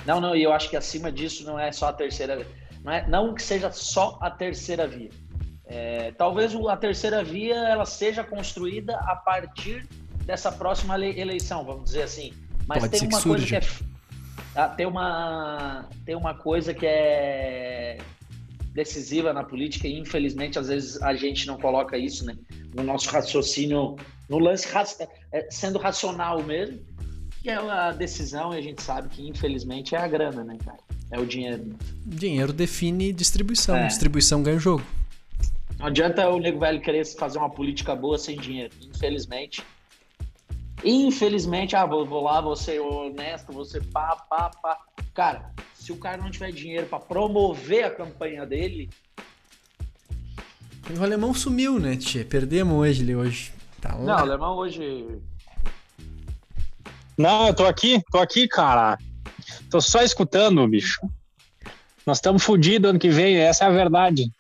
Não, 0.07 0.21
não, 0.21 0.35
e 0.35 0.43
eu 0.43 0.53
acho 0.53 0.69
que 0.69 0.77
acima 0.77 1.11
disso 1.13 1.45
não 1.45 1.59
é 1.59 1.71
só 1.71 1.89
a 1.89 1.93
terceira 1.93 2.47
não 2.85 2.93
é 2.93 3.07
não 3.09 3.35
que 3.35 3.43
seja 3.43 3.71
só 3.71 4.19
a 4.21 4.31
terceira 4.31 4.87
via. 4.87 5.11
É, 5.65 6.13
talvez 6.13 6.55
a 6.55 6.77
terceira 6.77 7.23
via 7.23 7.55
ela 7.55 7.87
seja 7.87 8.25
construída 8.25 8.97
a 8.99 9.15
partir 9.17 9.87
dessa 10.27 10.51
próxima 10.51 10.97
ele- 10.97 11.19
eleição, 11.21 11.65
vamos 11.65 11.85
dizer 11.85 12.03
assim. 12.03 12.33
Mas 12.67 12.81
Pode 12.81 12.99
tem 12.99 13.09
uma 13.09 13.23
coisa 13.23 13.47
que 13.47 13.55
é 13.57 13.61
ah, 14.55 14.69
tem 14.69 14.87
uma 14.87 15.85
tem 16.05 16.15
uma 16.17 16.35
coisa 16.35 16.75
que 16.75 16.87
é 16.87 17.99
decisiva 18.73 19.33
na 19.33 19.45
política 19.45 19.87
e 19.87 19.99
infelizmente 19.99 20.59
às 20.59 20.69
vezes 20.69 21.01
a 21.03 21.15
gente 21.15 21.47
não 21.47 21.59
coloca 21.59 21.97
isso, 21.97 22.25
né, 22.25 22.37
no 22.75 22.83
nosso 22.83 23.11
raciocínio, 23.11 23.97
no 24.29 24.39
lance 24.39 24.69
é, 25.33 25.49
sendo 25.51 25.79
racional 25.79 26.43
mesmo, 26.43 26.81
que 27.43 27.51
é 27.51 27.57
a 27.57 27.91
decisão 27.91 28.55
e 28.55 28.59
a 28.59 28.63
gente 28.63 28.83
sabe 28.83 29.09
que 29.09 29.29
infelizmente 29.29 29.95
é 29.95 29.99
a 29.99 30.09
grana, 30.09 30.43
né, 30.45 30.57
cara? 30.65 30.79
É 31.11 31.19
o 31.19 31.27
dinheiro. 31.27 31.77
Dinheiro 32.07 32.53
define 32.55 33.13
distribuição. 33.13 33.77
É. 33.77 33.87
Distribuição 33.87 34.43
ganha 34.43 34.57
o 34.57 34.61
jogo. 34.61 34.83
Não 35.79 35.87
adianta 35.87 36.27
o 36.31 36.39
nego 36.39 36.61
velho 36.61 36.81
querer 36.81 37.05
fazer 37.05 37.39
uma 37.39 37.51
política 37.51 37.95
boa 37.95 38.17
sem 38.17 38.39
dinheiro, 38.39 38.73
infelizmente. 38.81 39.63
Infelizmente, 40.85 41.77
ah, 41.77 41.87
vou, 41.87 42.05
vou 42.05 42.23
lá, 42.23 42.41
vou 42.41 42.57
ser 42.57 42.81
honesto, 42.81 43.53
vou 43.53 43.65
ser 43.65 43.85
pá, 43.87 44.17
pá, 44.29 44.51
pá. 44.51 44.79
Cara, 45.15 45.53
se 45.75 45.93
o 45.93 45.97
cara 45.97 46.17
não 46.17 46.31
tiver 46.31 46.51
dinheiro 46.53 46.87
pra 46.87 46.99
promover 46.99 47.85
a 47.85 47.91
campanha 47.91 48.45
dele, 48.45 48.91
O 50.99 51.03
alemão 51.03 51.33
sumiu, 51.33 51.79
né, 51.79 51.97
Tchê? 51.97 52.25
Perdemos 52.25 52.77
hoje 52.77 53.03
ele 53.03 53.15
hoje. 53.15 53.53
Tá 53.81 53.97
não, 53.97 54.15
o 54.15 54.19
alemão 54.19 54.57
hoje. 54.57 55.07
Não, 57.17 57.49
eu 57.49 57.55
tô 57.55 57.67
aqui, 57.67 58.03
tô 58.11 58.19
aqui, 58.19 58.49
cara. 58.49 58.99
Tô 59.71 59.81
só 59.81 60.03
escutando, 60.03 60.67
bicho. 60.67 61.01
Nós 62.05 62.19
estamos 62.19 62.43
fodidos 62.43 62.91
ano 62.91 62.99
que 62.99 63.09
vem, 63.09 63.37
essa 63.37 63.65
é 63.65 63.69
a 63.69 63.71
verdade. 63.71 64.31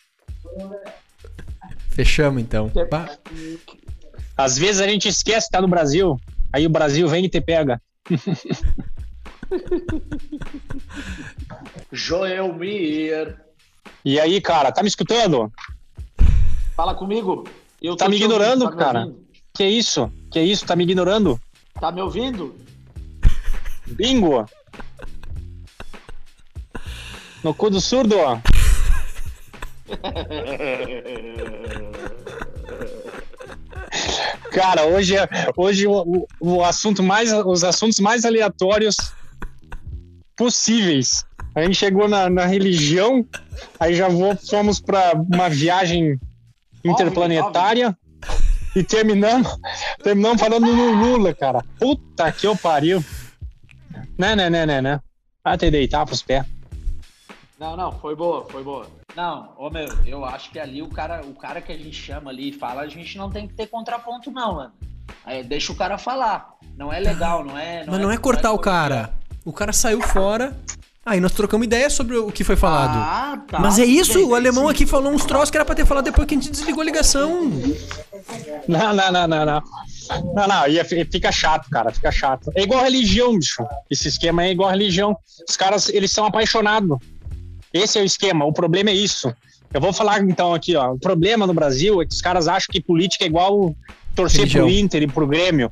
Fechamos 1.90 2.42
então. 2.42 2.70
Às 4.36 4.58
vezes 4.58 4.80
a 4.80 4.88
gente 4.88 5.08
esquece 5.08 5.46
que 5.46 5.52
tá 5.52 5.60
no 5.60 5.68
Brasil, 5.68 6.18
aí 6.52 6.66
o 6.66 6.70
Brasil 6.70 7.08
vem 7.08 7.24
e 7.24 7.28
te 7.28 7.40
pega. 7.40 7.80
Joelmir. 11.92 13.36
E 14.04 14.18
aí, 14.20 14.40
cara, 14.40 14.72
tá 14.72 14.82
me 14.82 14.88
escutando? 14.88 15.52
Fala 16.76 16.94
comigo. 16.94 17.44
Eu 17.80 17.96
Tá 17.96 18.08
me 18.08 18.14
ouvindo, 18.14 18.24
ignorando, 18.32 18.64
tá 18.64 18.70
me 18.70 18.76
cara? 18.76 19.00
ouvindo? 19.00 19.22
Que 19.54 19.64
isso? 19.66 20.10
Que 20.30 20.40
isso? 20.40 20.64
Tá 20.64 20.74
me 20.76 20.84
ignorando? 20.84 21.38
Tá 21.80 21.92
me 21.92 22.00
ouvindo? 22.00 22.54
Bingo! 23.86 24.46
No 27.44 27.52
cu 27.54 27.70
do 27.70 27.80
surdo, 27.80 28.16
ó. 28.18 28.38
Cara, 34.52 34.84
hoje, 34.86 35.16
é- 35.16 35.28
hoje 35.56 35.86
o, 35.86 36.26
o- 36.40 36.62
assunto 36.64 37.02
mais, 37.02 37.32
os 37.32 37.64
assuntos 37.64 37.98
mais 38.00 38.24
aleatórios 38.24 38.96
possíveis. 40.36 41.24
A 41.54 41.62
gente 41.62 41.74
chegou 41.76 42.08
na, 42.08 42.28
na 42.30 42.44
religião, 42.46 43.26
aí 43.78 43.94
já 43.94 44.08
vou, 44.08 44.36
fomos 44.36 44.80
para 44.80 45.12
uma 45.14 45.48
viagem 45.48 46.18
interplanetária 46.84 47.96
e 48.74 48.82
terminamos, 48.82 49.48
terminamos 50.02 50.40
falando 50.40 50.66
no 50.66 50.92
Lula, 50.92 51.34
cara. 51.34 51.62
Puta 51.78 52.30
que 52.32 52.46
eu 52.46 52.56
pariu. 52.56 53.04
Né, 54.18 54.34
né, 54.34 54.48
né, 54.48 54.64
né, 54.66 54.80
né. 54.80 55.00
Até 55.44 55.70
deitar 55.70 56.06
pros 56.06 56.22
pés. 56.22 56.44
Não, 57.62 57.76
não, 57.76 57.92
foi 57.92 58.16
boa, 58.16 58.44
foi 58.50 58.64
boa. 58.64 58.88
Não, 59.14 59.52
ô 59.56 59.70
meu, 59.70 59.86
eu 60.04 60.24
acho 60.24 60.50
que 60.50 60.58
ali 60.58 60.82
o 60.82 60.88
cara, 60.88 61.24
o 61.24 61.32
cara 61.32 61.60
que 61.60 61.70
a 61.70 61.78
gente 61.78 61.94
chama 61.94 62.28
ali 62.28 62.48
e 62.48 62.52
fala, 62.52 62.82
a 62.82 62.88
gente 62.88 63.16
não 63.16 63.30
tem 63.30 63.46
que 63.46 63.54
ter 63.54 63.68
contraponto, 63.68 64.32
não, 64.32 64.56
mano. 64.56 64.72
Aí, 65.24 65.44
deixa 65.44 65.70
o 65.70 65.76
cara 65.76 65.96
falar. 65.96 66.54
Não 66.76 66.92
é 66.92 66.98
legal, 66.98 67.44
não 67.44 67.56
é. 67.56 67.84
Mas 67.86 68.00
não 68.00 68.10
é 68.10 68.16
cortar 68.16 68.50
o 68.50 68.58
cara. 68.58 69.12
O 69.44 69.52
cara 69.52 69.72
saiu 69.72 70.02
fora 70.02 70.56
Aí 71.04 71.18
nós 71.18 71.32
trocamos 71.32 71.66
ideia 71.66 71.90
sobre 71.90 72.16
o 72.16 72.30
que 72.30 72.44
foi 72.44 72.54
falado. 72.54 72.96
Ah, 72.96 73.42
tá. 73.48 73.58
Mas 73.58 73.76
é 73.76 73.84
isso, 73.84 74.24
o 74.24 74.36
alemão 74.36 74.68
aqui 74.68 74.86
falou 74.86 75.12
uns 75.12 75.24
troços 75.24 75.50
que 75.50 75.56
era 75.56 75.64
pra 75.64 75.74
ter 75.74 75.84
falado 75.84 76.04
depois 76.04 76.28
que 76.28 76.34
a 76.34 76.38
gente 76.38 76.50
desligou 76.50 76.80
a 76.80 76.84
ligação. 76.84 77.50
Não, 78.68 78.94
não, 78.94 79.10
não, 79.10 79.26
não, 79.26 79.44
não. 79.44 79.62
Não, 80.32 80.46
não, 80.46 80.68
ia, 80.68 80.84
fica 80.84 81.32
chato, 81.32 81.68
cara, 81.70 81.90
fica 81.90 82.12
chato. 82.12 82.52
É 82.54 82.62
igual 82.62 82.84
religião, 82.84 83.36
bicho. 83.36 83.66
Esse 83.90 84.06
esquema 84.06 84.44
é 84.44 84.52
igual 84.52 84.70
religião. 84.70 85.16
Os 85.48 85.56
caras, 85.56 85.88
eles 85.88 86.12
são 86.12 86.24
apaixonados. 86.24 86.98
Esse 87.72 87.98
é 87.98 88.02
o 88.02 88.04
esquema, 88.04 88.44
o 88.44 88.52
problema 88.52 88.90
é 88.90 88.94
isso. 88.94 89.34
Eu 89.72 89.80
vou 89.80 89.92
falar 89.92 90.20
então 90.22 90.52
aqui, 90.52 90.76
ó. 90.76 90.92
O 90.92 90.98
problema 90.98 91.46
no 91.46 91.54
Brasil 91.54 92.02
é 92.02 92.06
que 92.06 92.12
os 92.12 92.20
caras 92.20 92.46
acham 92.46 92.68
que 92.70 92.80
política 92.80 93.24
é 93.24 93.26
igual 93.28 93.74
torcer 94.14 94.40
Religião. 94.40 94.66
pro 94.66 94.74
Inter 94.74 95.02
e 95.02 95.06
pro 95.06 95.26
Grêmio. 95.26 95.70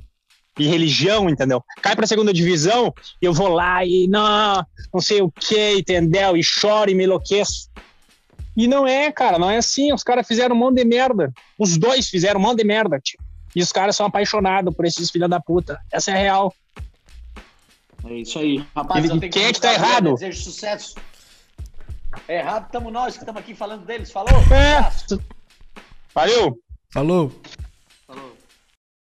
E 0.59 0.67
religião, 0.67 1.29
entendeu? 1.31 1.63
Cai 1.81 1.95
pra 1.95 2.07
segunda 2.07 2.33
divisão, 2.35 2.93
eu 3.23 3.33
vou 3.33 3.49
lá 3.49 3.85
e 3.85 4.07
não, 4.09 4.65
não 4.93 5.01
sei 5.01 5.23
o 5.23 5.31
que, 5.31 5.75
entendeu? 5.79 6.37
E 6.37 6.43
choro 6.43 6.91
e 6.91 6.95
me 6.95 7.05
enlouqueço. 7.05 7.71
E 8.57 8.67
não 8.67 8.87
é, 8.87 9.11
cara, 9.13 9.39
não 9.39 9.49
é 9.49 9.59
assim. 9.59 9.93
Os 9.93 10.03
caras 10.03 10.27
fizeram 10.27 10.55
um 10.55 10.59
monte 10.59 10.77
de 10.77 10.85
merda. 10.85 11.33
Os 11.59 11.79
dois 11.79 12.09
fizeram 12.09 12.41
um 12.41 12.43
monte 12.43 12.59
de 12.59 12.65
merda, 12.65 12.99
tio. 13.01 13.19
E 13.55 13.63
os 13.63 13.73
caras 13.73 13.97
são 13.97 14.07
apaixonados 14.07 14.75
por 14.75 14.85
esses 14.85 15.11
filha 15.11 15.29
da 15.29 15.41
puta. 15.41 15.79
Essa 15.91 16.11
é 16.11 16.15
a 16.15 16.19
real. 16.19 16.55
É 18.07 18.15
isso 18.15 18.39
aí. 18.39 18.65
Rapaz, 18.75 19.05
Ele- 19.05 19.15
eu 19.15 19.21
tenho 19.21 19.33
quem 19.33 19.45
é 19.45 19.53
que 19.53 19.61
tá 19.61 19.73
errado? 19.73 20.15
Desejo 20.15 20.43
sucesso. 20.43 20.95
É 22.29 22.39
errado, 22.39 22.67
estamos 22.67 22.93
nós 22.93 23.15
que 23.15 23.23
estamos 23.23 23.41
aqui 23.41 23.55
falando 23.55 23.85
deles. 23.85 24.11
Falou? 24.11 24.31
É. 24.53 24.91
Valeu! 26.15 26.59
Falou. 26.93 27.33
Falou. 27.33 27.33